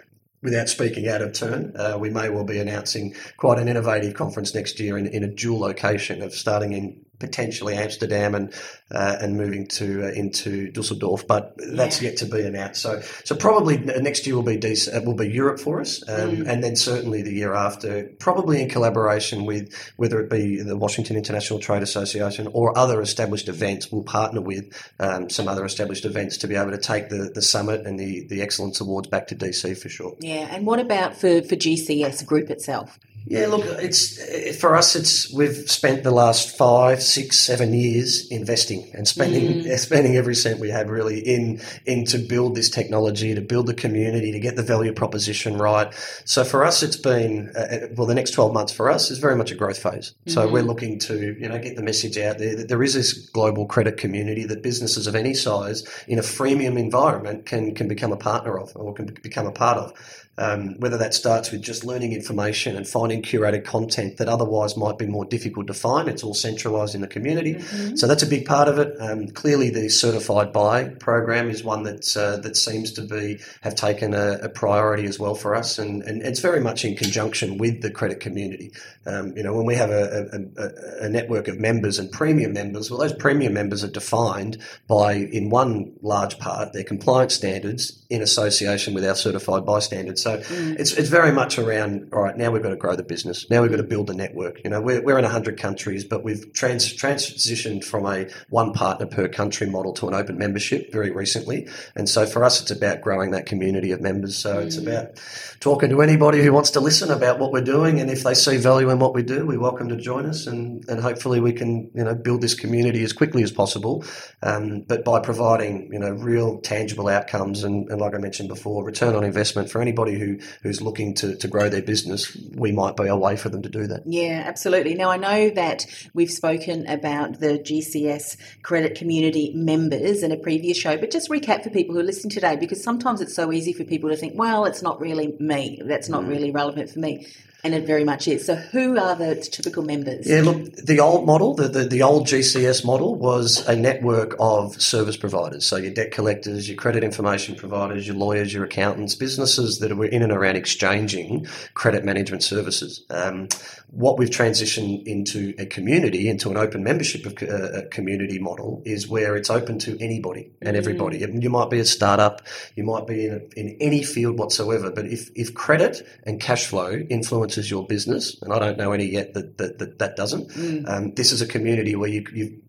without 0.41 0.69
speaking 0.69 1.07
out 1.07 1.21
of 1.21 1.33
turn, 1.33 1.75
uh, 1.75 1.97
we 1.99 2.09
may 2.09 2.29
well 2.29 2.45
be 2.45 2.59
announcing 2.59 3.13
quite 3.37 3.59
an 3.59 3.67
innovative 3.67 4.13
conference 4.13 4.55
next 4.55 4.79
year 4.79 4.97
in, 4.97 5.05
in 5.07 5.23
a 5.23 5.27
dual 5.27 5.59
location 5.59 6.21
of 6.21 6.33
starting 6.33 6.71
in 6.71 7.05
potentially 7.19 7.75
Amsterdam 7.75 8.33
and 8.35 8.53
uh, 8.91 9.17
and 9.21 9.37
moving 9.37 9.67
to 9.67 10.05
uh, 10.05 10.11
into 10.11 10.71
Dusseldorf, 10.71 11.27
but 11.27 11.53
that's 11.57 12.01
yeah. 12.01 12.09
yet 12.09 12.17
to 12.19 12.25
be 12.25 12.41
announced. 12.41 12.81
So 12.81 13.01
so 13.23 13.35
probably 13.35 13.77
next 13.77 14.25
year 14.25 14.35
will 14.35 14.43
be 14.43 14.57
DC, 14.57 14.95
uh, 14.95 15.01
will 15.05 15.15
be 15.15 15.29
Europe 15.29 15.59
for 15.59 15.81
us, 15.81 16.07
um, 16.09 16.37
mm. 16.37 16.47
and 16.47 16.63
then 16.63 16.75
certainly 16.75 17.21
the 17.21 17.33
year 17.33 17.53
after, 17.53 18.09
probably 18.19 18.61
in 18.61 18.69
collaboration 18.69 19.45
with 19.45 19.73
whether 19.97 20.19
it 20.19 20.29
be 20.29 20.61
the 20.61 20.77
Washington 20.77 21.17
International 21.17 21.59
Trade 21.59 21.83
Association 21.83 22.47
or 22.53 22.77
other 22.77 23.01
established 23.01 23.49
events. 23.49 23.91
We'll 23.91 24.03
partner 24.03 24.41
with 24.41 24.73
um, 24.99 25.29
some 25.29 25.47
other 25.47 25.65
established 25.65 26.05
events 26.05 26.37
to 26.37 26.47
be 26.47 26.55
able 26.55 26.71
to 26.71 26.77
take 26.77 27.09
the, 27.09 27.31
the 27.33 27.41
summit 27.41 27.85
and 27.85 27.99
the 27.99 28.25
the 28.27 28.41
excellence 28.41 28.81
awards 28.81 29.07
back 29.07 29.27
to 29.27 29.35
DC 29.35 29.77
for 29.77 29.89
sure. 29.89 30.15
Yeah, 30.19 30.47
and 30.49 30.65
what 30.65 30.79
about 30.79 31.15
for 31.15 31.41
for 31.41 31.55
GCS 31.55 32.25
Group 32.25 32.49
itself? 32.49 32.99
Yeah, 33.25 33.47
look, 33.47 33.63
it's 33.65 34.57
for 34.59 34.75
us. 34.75 34.95
It's 34.95 35.31
we've 35.31 35.69
spent 35.69 36.03
the 36.03 36.11
last 36.11 36.57
five, 36.57 37.03
six, 37.03 37.37
seven 37.37 37.73
years 37.73 38.27
investing 38.29 38.89
and 38.93 39.07
spending 39.07 39.63
mm. 39.63 39.79
spending 39.79 40.15
every 40.15 40.35
cent 40.35 40.59
we 40.59 40.69
had 40.69 40.89
really 40.89 41.19
in 41.19 41.61
in 41.85 42.05
to 42.05 42.17
build 42.17 42.55
this 42.55 42.69
technology, 42.69 43.35
to 43.35 43.41
build 43.41 43.67
the 43.67 43.73
community, 43.73 44.31
to 44.31 44.39
get 44.39 44.55
the 44.55 44.63
value 44.63 44.93
proposition 44.93 45.57
right. 45.57 45.93
So 46.25 46.43
for 46.43 46.63
us, 46.63 46.81
it's 46.81 46.97
been 46.97 47.51
uh, 47.55 47.59
uh 47.59 47.87
well, 47.95 48.07
the 48.07 48.15
next 48.15 48.31
twelve 48.31 48.53
months 48.53 48.71
for 48.71 48.89
us 48.89 49.11
is 49.11 49.19
very 49.19 49.35
much 49.35 49.51
a 49.51 49.55
growth 49.55 49.81
phase. 49.81 50.13
So 50.27 50.43
mm-hmm. 50.43 50.53
we're 50.53 50.63
looking 50.63 50.99
to 50.99 51.35
you 51.39 51.49
know 51.49 51.59
get 51.59 51.75
the 51.75 51.83
message 51.83 52.17
out 52.17 52.37
there 52.37 52.55
that 52.55 52.67
there 52.67 52.83
is 52.83 52.93
this 52.93 53.13
global 53.13 53.65
credit 53.65 53.97
community 53.97 54.45
that 54.45 54.63
businesses 54.63 55.07
of 55.07 55.15
any 55.15 55.33
size 55.33 55.83
in 56.07 56.19
a 56.19 56.23
freemium 56.23 56.79
environment 56.79 57.45
can 57.45 57.75
can 57.75 57.87
become 57.87 58.11
a 58.11 58.17
partner 58.17 58.57
of 58.57 58.71
or 58.75 58.93
can 58.93 59.07
become 59.21 59.45
a 59.45 59.51
part 59.51 59.77
of. 59.77 59.93
Um, 60.37 60.79
whether 60.79 60.97
that 60.97 61.13
starts 61.13 61.51
with 61.51 61.61
just 61.61 61.83
learning 61.83 62.13
information 62.13 62.77
and 62.77 62.87
finding 62.87 63.08
curated 63.17 63.65
content 63.65 64.17
that 64.17 64.29
otherwise 64.29 64.77
might 64.77 64.97
be 64.97 65.05
more 65.05 65.25
difficult 65.25 65.67
to 65.67 65.73
find. 65.73 66.07
It's 66.07 66.23
all 66.23 66.33
centralised 66.33 66.95
in 66.95 67.01
the 67.01 67.07
community, 67.07 67.55
mm-hmm. 67.55 67.95
so 67.95 68.07
that's 68.07 68.23
a 68.23 68.27
big 68.27 68.45
part 68.45 68.67
of 68.67 68.79
it. 68.79 68.95
Um, 68.99 69.27
clearly, 69.27 69.69
the 69.69 69.89
certified 69.89 70.53
by 70.53 70.85
program 70.85 71.49
is 71.49 71.63
one 71.63 71.83
that 71.83 72.15
uh, 72.15 72.37
that 72.37 72.55
seems 72.55 72.91
to 72.93 73.01
be 73.01 73.39
have 73.61 73.75
taken 73.75 74.13
a, 74.13 74.39
a, 74.43 74.49
priority 74.49 75.05
as 75.05 75.19
well 75.19 75.35
for 75.35 75.55
us, 75.55 75.79
and, 75.79 76.03
and 76.03 76.21
it's 76.21 76.39
very 76.39 76.59
much 76.59 76.85
in 76.85 76.95
conjunction 76.95 77.57
with 77.57 77.81
the 77.81 77.91
credit 77.91 78.19
community. 78.19 78.71
Um, 79.05 79.35
you 79.35 79.43
know, 79.43 79.53
when 79.53 79.65
we 79.65 79.75
have 79.75 79.89
a, 79.89 80.29
a, 80.57 81.05
a, 81.05 81.09
network 81.09 81.47
of 81.47 81.57
members 81.57 81.97
and 81.97 82.11
premium 82.11 82.53
members, 82.53 82.91
well, 82.91 82.99
those 82.99 83.13
premium 83.13 83.53
members 83.53 83.83
are 83.83 83.89
defined 83.89 84.57
by, 84.87 85.13
in 85.13 85.49
one 85.49 85.93
large 86.01 86.37
part, 86.37 86.73
their 86.73 86.83
compliance 86.83 87.33
standards 87.33 88.05
in 88.09 88.21
association 88.21 88.93
with 88.93 89.05
our 89.05 89.15
certified 89.15 89.65
by 89.65 89.79
standards. 89.79 90.21
So 90.21 90.37
mm. 90.37 90.79
it's 90.79 90.93
it's 90.93 91.09
very 91.09 91.31
much 91.31 91.57
around 91.57 92.09
all 92.11 92.23
right. 92.23 92.37
Now 92.37 92.51
we've 92.51 92.63
got 92.63 92.69
to 92.69 92.75
grow 92.75 92.95
the 92.99 93.03
business. 93.03 93.49
Now 93.49 93.61
we've 93.61 93.71
got 93.71 93.77
to 93.77 93.83
build 93.83 94.07
the 94.07 94.13
network. 94.13 94.63
You 94.63 94.69
know, 94.69 94.81
we're 94.81 95.01
we're 95.01 95.17
in 95.17 95.25
hundred 95.25 95.57
countries, 95.59 96.03
but 96.03 96.23
we've 96.23 96.51
trans, 96.53 96.93
transitioned 96.95 97.83
from 97.83 98.05
a 98.05 98.27
one 98.49 98.73
partner 98.73 99.05
per 99.05 99.27
country 99.27 99.67
model 99.67 99.93
to 99.93 100.07
an 100.07 100.13
open 100.13 100.37
membership 100.37 100.91
very 100.91 101.11
recently. 101.11 101.67
And 101.95 102.09
so 102.09 102.25
for 102.25 102.43
us, 102.43 102.61
it's 102.61 102.71
about 102.71 103.01
growing 103.01 103.31
that 103.31 103.45
community 103.45 103.91
of 103.91 104.01
members. 104.01 104.37
So 104.37 104.57
mm. 104.57 104.65
it's 104.65 104.77
about 104.77 105.19
talking 105.59 105.89
to 105.89 106.01
anybody 106.01 106.43
who 106.43 106.51
wants 106.51 106.71
to 106.71 106.79
listen 106.79 107.11
about 107.11 107.39
what 107.39 107.51
we're 107.51 107.61
doing, 107.61 107.99
and 107.99 108.09
if 108.09 108.23
they 108.23 108.33
see 108.33 108.57
value 108.57 108.89
in 108.89 108.99
what 108.99 109.13
we 109.13 109.23
do, 109.23 109.45
we 109.45 109.57
welcome 109.57 109.89
to 109.89 109.97
join 109.97 110.25
us, 110.25 110.47
and 110.47 110.87
and 110.89 111.01
hopefully 111.01 111.39
we 111.39 111.53
can 111.53 111.89
you 111.95 112.03
know 112.03 112.15
build 112.15 112.41
this 112.41 112.55
community 112.55 113.03
as 113.03 113.13
quickly 113.13 113.43
as 113.43 113.51
possible. 113.51 114.03
Um, 114.41 114.81
but 114.81 115.03
by 115.03 115.19
providing 115.19 115.91
you 115.93 115.99
know 115.99 116.11
real 116.11 116.59
tangible 116.59 117.07
outcomes 117.07 117.63
and, 117.63 117.89
and 117.89 118.01
like 118.01 118.13
I 118.13 118.17
mentioned 118.17 118.49
before, 118.49 118.83
return 118.83 119.15
on 119.15 119.23
investment 119.23 119.69
for 119.69 119.81
anybody 119.81 120.09
anybody 120.09 120.19
who 120.19 120.39
who's 120.61 120.81
looking 120.81 121.13
to, 121.15 121.35
to 121.35 121.47
grow 121.47 121.69
their 121.69 121.81
business, 121.81 122.35
we 122.55 122.71
might 122.71 122.88
be 122.95 123.07
a 123.07 123.15
way 123.15 123.35
for 123.35 123.49
them 123.49 123.61
to 123.61 123.69
do 123.69 123.87
that. 123.87 124.03
Yeah, 124.05 124.43
absolutely. 124.45 124.95
Now 124.95 125.09
I 125.09 125.17
know 125.17 125.49
that 125.51 125.85
we've 126.13 126.31
spoken 126.31 126.87
about 126.87 127.39
the 127.39 127.59
GCS 127.59 128.37
credit 128.63 128.95
community 128.95 129.53
members 129.55 130.23
in 130.23 130.31
a 130.31 130.37
previous 130.37 130.77
show, 130.77 130.97
but 130.97 131.11
just 131.11 131.29
recap 131.29 131.63
for 131.63 131.69
people 131.69 131.95
who 131.95 132.01
are 132.01 132.05
listening 132.05 132.31
today 132.31 132.55
because 132.55 132.83
sometimes 132.83 133.21
it's 133.21 133.35
so 133.35 133.51
easy 133.51 133.73
for 133.73 133.83
people 133.83 134.09
to 134.09 134.15
think, 134.15 134.33
well, 134.37 134.65
it's 134.65 134.81
not 134.81 134.99
really 134.99 135.35
me. 135.39 135.81
That's 135.83 136.09
not 136.09 136.23
mm. 136.23 136.29
really 136.29 136.51
relevant 136.51 136.89
for 136.89 136.99
me. 136.99 137.27
And 137.63 137.73
it 137.73 137.85
very 137.85 138.05
much 138.05 138.27
is. 138.27 138.45
So, 138.45 138.55
who 138.55 138.97
are 138.97 139.15
the 139.15 139.35
typical 139.35 139.83
members? 139.83 140.25
Yeah, 140.25 140.41
look, 140.41 140.73
the 140.75 140.99
old 141.01 141.25
model, 141.25 141.55
the, 141.55 141.67
the, 141.67 141.83
the, 141.83 142.01
old 142.03 142.25
GCS 142.25 142.85
model, 142.85 143.15
was 143.15 143.67
a 143.67 143.75
network 143.75 144.35
of 144.39 144.81
service 144.81 145.17
providers. 145.17 145.65
So, 145.65 145.75
your 145.75 145.91
debt 145.91 146.11
collectors, 146.11 146.69
your 146.69 146.77
credit 146.77 147.03
information 147.03 147.55
providers, 147.55 148.07
your 148.07 148.15
lawyers, 148.15 148.53
your 148.53 148.63
accountants, 148.63 149.13
businesses 149.15 149.79
that 149.79 149.95
were 149.97 150.05
in 150.05 150.23
and 150.23 150.31
around 150.31 150.55
exchanging 150.55 151.47
credit 151.73 152.05
management 152.05 152.43
services. 152.43 153.03
Um, 153.09 153.49
what 153.91 154.17
we've 154.17 154.29
transitioned 154.29 155.05
into 155.05 155.53
a 155.57 155.65
community, 155.65 156.29
into 156.29 156.49
an 156.49 156.57
open 156.57 156.83
membership 156.83 157.25
of 157.25 157.41
uh, 157.41 157.79
a 157.79 157.85
community 157.87 158.37
model, 158.37 158.81
is 158.85 159.07
where 159.07 159.35
it's 159.35 159.49
open 159.49 159.79
to 159.79 159.97
anybody 159.99 160.51
and 160.61 160.77
everybody. 160.77 161.19
Mm. 161.19 161.41
You 161.41 161.49
might 161.49 161.69
be 161.69 161.79
a 161.79 161.85
startup, 161.85 162.41
you 162.75 162.83
might 162.83 163.07
be 163.07 163.25
in, 163.25 163.33
a, 163.33 163.59
in 163.59 163.77
any 163.81 164.03
field 164.03 164.37
whatsoever, 164.37 164.91
but 164.91 165.05
if, 165.05 165.29
if 165.35 165.53
credit 165.53 166.07
and 166.23 166.39
cash 166.39 166.67
flow 166.67 167.01
influences 167.49 167.71
your 167.71 167.85
business, 167.85 168.41
and 168.41 168.53
I 168.53 168.59
don't 168.59 168.77
know 168.77 168.91
any 168.91 169.05
yet 169.05 169.33
that 169.33 169.57
that, 169.57 169.79
that, 169.79 169.99
that 169.99 170.15
doesn't, 170.15 170.49
mm. 170.49 170.87
um, 170.87 171.13
this 171.15 171.31
is 171.31 171.41
a 171.41 171.47
community 171.47 171.95
where 171.95 172.09
you, 172.09 172.25
you 172.33 172.61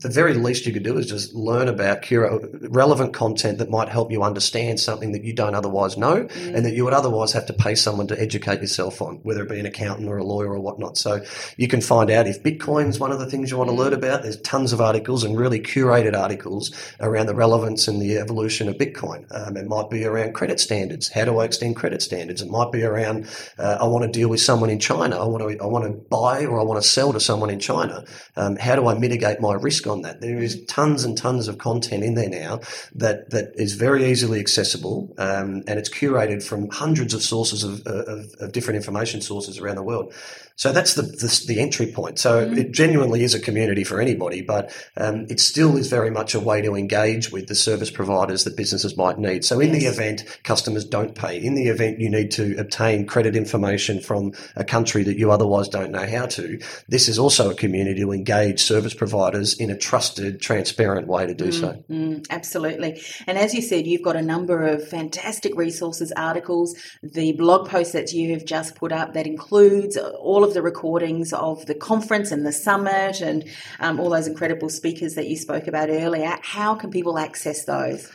the 0.00 0.08
very 0.08 0.34
least 0.34 0.66
you 0.66 0.72
could 0.72 0.82
do 0.82 0.98
is 0.98 1.06
just 1.06 1.34
learn 1.34 1.68
about 1.68 2.02
cura- 2.02 2.40
relevant 2.68 3.14
content 3.14 3.58
that 3.58 3.70
might 3.70 3.88
help 3.88 4.10
you 4.10 4.22
understand 4.22 4.78
something 4.78 5.12
that 5.12 5.24
you 5.24 5.32
don't 5.32 5.54
otherwise 5.54 5.96
know 5.96 6.24
mm. 6.24 6.54
and 6.54 6.64
that 6.64 6.74
you 6.74 6.84
would 6.84 6.92
otherwise 6.92 7.32
have 7.32 7.46
to 7.46 7.52
pay 7.52 7.74
someone 7.74 8.06
to 8.06 8.20
educate 8.20 8.60
yourself 8.60 9.00
on, 9.00 9.16
whether 9.22 9.42
it 9.42 9.48
be 9.48 9.58
an 9.58 9.66
accountant 9.66 10.08
or 10.08 10.18
a 10.18 10.24
lawyer 10.24 10.52
or 10.52 10.60
whatnot. 10.60 10.98
So 10.98 11.24
you 11.56 11.68
can 11.68 11.80
find 11.80 12.10
out 12.10 12.26
if 12.26 12.42
Bitcoin 12.42 12.88
is 12.88 13.00
one 13.00 13.12
of 13.12 13.18
the 13.18 13.26
things 13.26 13.50
you 13.50 13.56
want 13.56 13.70
to 13.70 13.76
learn 13.76 13.92
about. 13.92 14.22
There's 14.22 14.40
tons 14.40 14.72
of 14.72 14.80
articles 14.80 15.24
and 15.24 15.38
really 15.38 15.60
curated 15.60 16.16
articles 16.16 16.72
around 17.00 17.26
the 17.26 17.34
relevance 17.34 17.88
and 17.88 18.00
the 18.00 18.18
evolution 18.18 18.68
of 18.68 18.76
Bitcoin. 18.76 19.26
Um, 19.34 19.56
it 19.56 19.66
might 19.66 19.90
be 19.90 20.04
around 20.04 20.34
credit 20.34 20.60
standards. 20.60 21.08
How 21.08 21.24
do 21.24 21.38
I 21.38 21.44
extend 21.44 21.76
credit 21.76 22.02
standards? 22.02 22.42
It 22.42 22.50
might 22.50 22.70
be 22.70 22.82
around 22.82 23.28
uh, 23.58 23.78
I 23.80 23.86
want 23.86 24.04
to 24.04 24.10
deal 24.10 24.28
with 24.28 24.40
someone 24.40 24.70
in 24.70 24.78
China. 24.78 25.18
I 25.18 25.26
want 25.26 25.42
to 25.42 25.62
I 25.62 25.66
want 25.66 25.84
to 25.84 25.90
buy 25.90 26.44
or 26.44 26.60
I 26.60 26.64
want 26.64 26.82
to 26.82 26.88
sell 26.88 27.12
to 27.12 27.20
someone 27.20 27.50
in 27.50 27.60
China. 27.60 28.04
Um, 28.36 28.56
how 28.56 28.76
do 28.76 28.86
I 28.86 28.94
mitigate 28.98 29.40
my 29.40 29.54
risk 29.54 29.85
on 29.86 30.02
that. 30.02 30.20
There 30.20 30.38
is 30.38 30.64
tons 30.66 31.04
and 31.04 31.16
tons 31.16 31.48
of 31.48 31.58
content 31.58 32.04
in 32.04 32.14
there 32.14 32.28
now 32.28 32.60
that, 32.94 33.30
that 33.30 33.52
is 33.54 33.74
very 33.74 34.06
easily 34.06 34.40
accessible 34.40 35.14
um, 35.18 35.62
and 35.66 35.78
it's 35.78 35.88
curated 35.88 36.42
from 36.42 36.68
hundreds 36.70 37.14
of 37.14 37.22
sources 37.22 37.64
of, 37.64 37.86
of, 37.86 38.34
of 38.40 38.52
different 38.52 38.76
information 38.76 39.20
sources 39.20 39.58
around 39.58 39.76
the 39.76 39.82
world. 39.82 40.12
So 40.56 40.72
that's 40.72 40.94
the, 40.94 41.02
the, 41.02 41.44
the 41.46 41.60
entry 41.60 41.86
point. 41.86 42.18
So 42.18 42.44
mm-hmm. 42.44 42.56
it 42.56 42.72
genuinely 42.72 43.22
is 43.22 43.34
a 43.34 43.40
community 43.40 43.84
for 43.84 44.00
anybody, 44.00 44.40
but 44.40 44.74
um, 44.96 45.26
it 45.28 45.38
still 45.38 45.76
is 45.76 45.88
very 45.88 46.10
much 46.10 46.34
a 46.34 46.40
way 46.40 46.62
to 46.62 46.74
engage 46.74 47.30
with 47.30 47.46
the 47.46 47.54
service 47.54 47.90
providers 47.90 48.44
that 48.44 48.56
businesses 48.56 48.96
might 48.96 49.18
need. 49.18 49.44
So 49.44 49.60
in 49.60 49.74
yes. 49.74 49.82
the 49.82 49.86
event 49.86 50.38
customers 50.44 50.86
don't 50.86 51.14
pay, 51.14 51.38
in 51.38 51.54
the 51.54 51.68
event 51.68 52.00
you 52.00 52.08
need 52.08 52.30
to 52.32 52.56
obtain 52.58 53.06
credit 53.06 53.36
information 53.36 54.00
from 54.00 54.32
a 54.56 54.64
country 54.64 55.02
that 55.02 55.18
you 55.18 55.30
otherwise 55.30 55.68
don't 55.68 55.92
know 55.92 56.06
how 56.06 56.24
to, 56.26 56.58
this 56.88 57.08
is 57.08 57.18
also 57.18 57.50
a 57.50 57.54
community 57.54 58.00
to 58.00 58.12
engage 58.12 58.62
service 58.62 58.94
providers 58.94 59.58
in 59.60 59.70
a 59.70 59.76
trusted, 59.76 60.40
transparent 60.40 61.06
way 61.06 61.26
to 61.26 61.34
do 61.34 61.48
mm, 61.48 61.60
so. 61.60 61.84
Mm, 61.90 62.26
absolutely. 62.30 63.02
And 63.26 63.36
as 63.36 63.52
you 63.52 63.60
said, 63.60 63.86
you've 63.86 64.02
got 64.02 64.16
a 64.16 64.22
number 64.22 64.66
of 64.66 64.88
fantastic 64.88 65.54
resources, 65.54 66.12
articles, 66.16 66.74
the 67.02 67.32
blog 67.32 67.68
post 67.68 67.92
that 67.92 68.14
you 68.14 68.32
have 68.32 68.46
just 68.46 68.74
put 68.74 68.90
up 68.90 69.12
that 69.12 69.26
includes 69.26 69.98
all 69.98 70.45
of 70.46 70.54
the 70.54 70.62
recordings 70.62 71.32
of 71.32 71.66
the 71.66 71.74
conference 71.74 72.30
and 72.32 72.46
the 72.46 72.52
summit 72.52 73.20
and 73.20 73.44
um, 73.80 74.00
all 74.00 74.10
those 74.10 74.26
incredible 74.26 74.68
speakers 74.68 75.14
that 75.14 75.26
you 75.26 75.36
spoke 75.36 75.66
about 75.66 75.88
earlier. 75.90 76.38
How 76.42 76.74
can 76.74 76.90
people 76.90 77.18
access 77.18 77.64
those? 77.64 78.10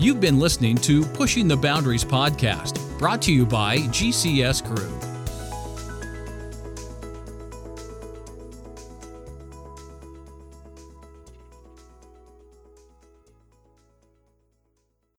You've 0.00 0.18
been 0.18 0.38
listening 0.38 0.76
to 0.78 1.04
Pushing 1.04 1.46
the 1.46 1.58
Boundaries 1.58 2.06
podcast, 2.06 2.98
brought 2.98 3.20
to 3.20 3.32
you 3.34 3.44
by 3.44 3.76
GCS 3.76 4.64
Group. 4.64 5.09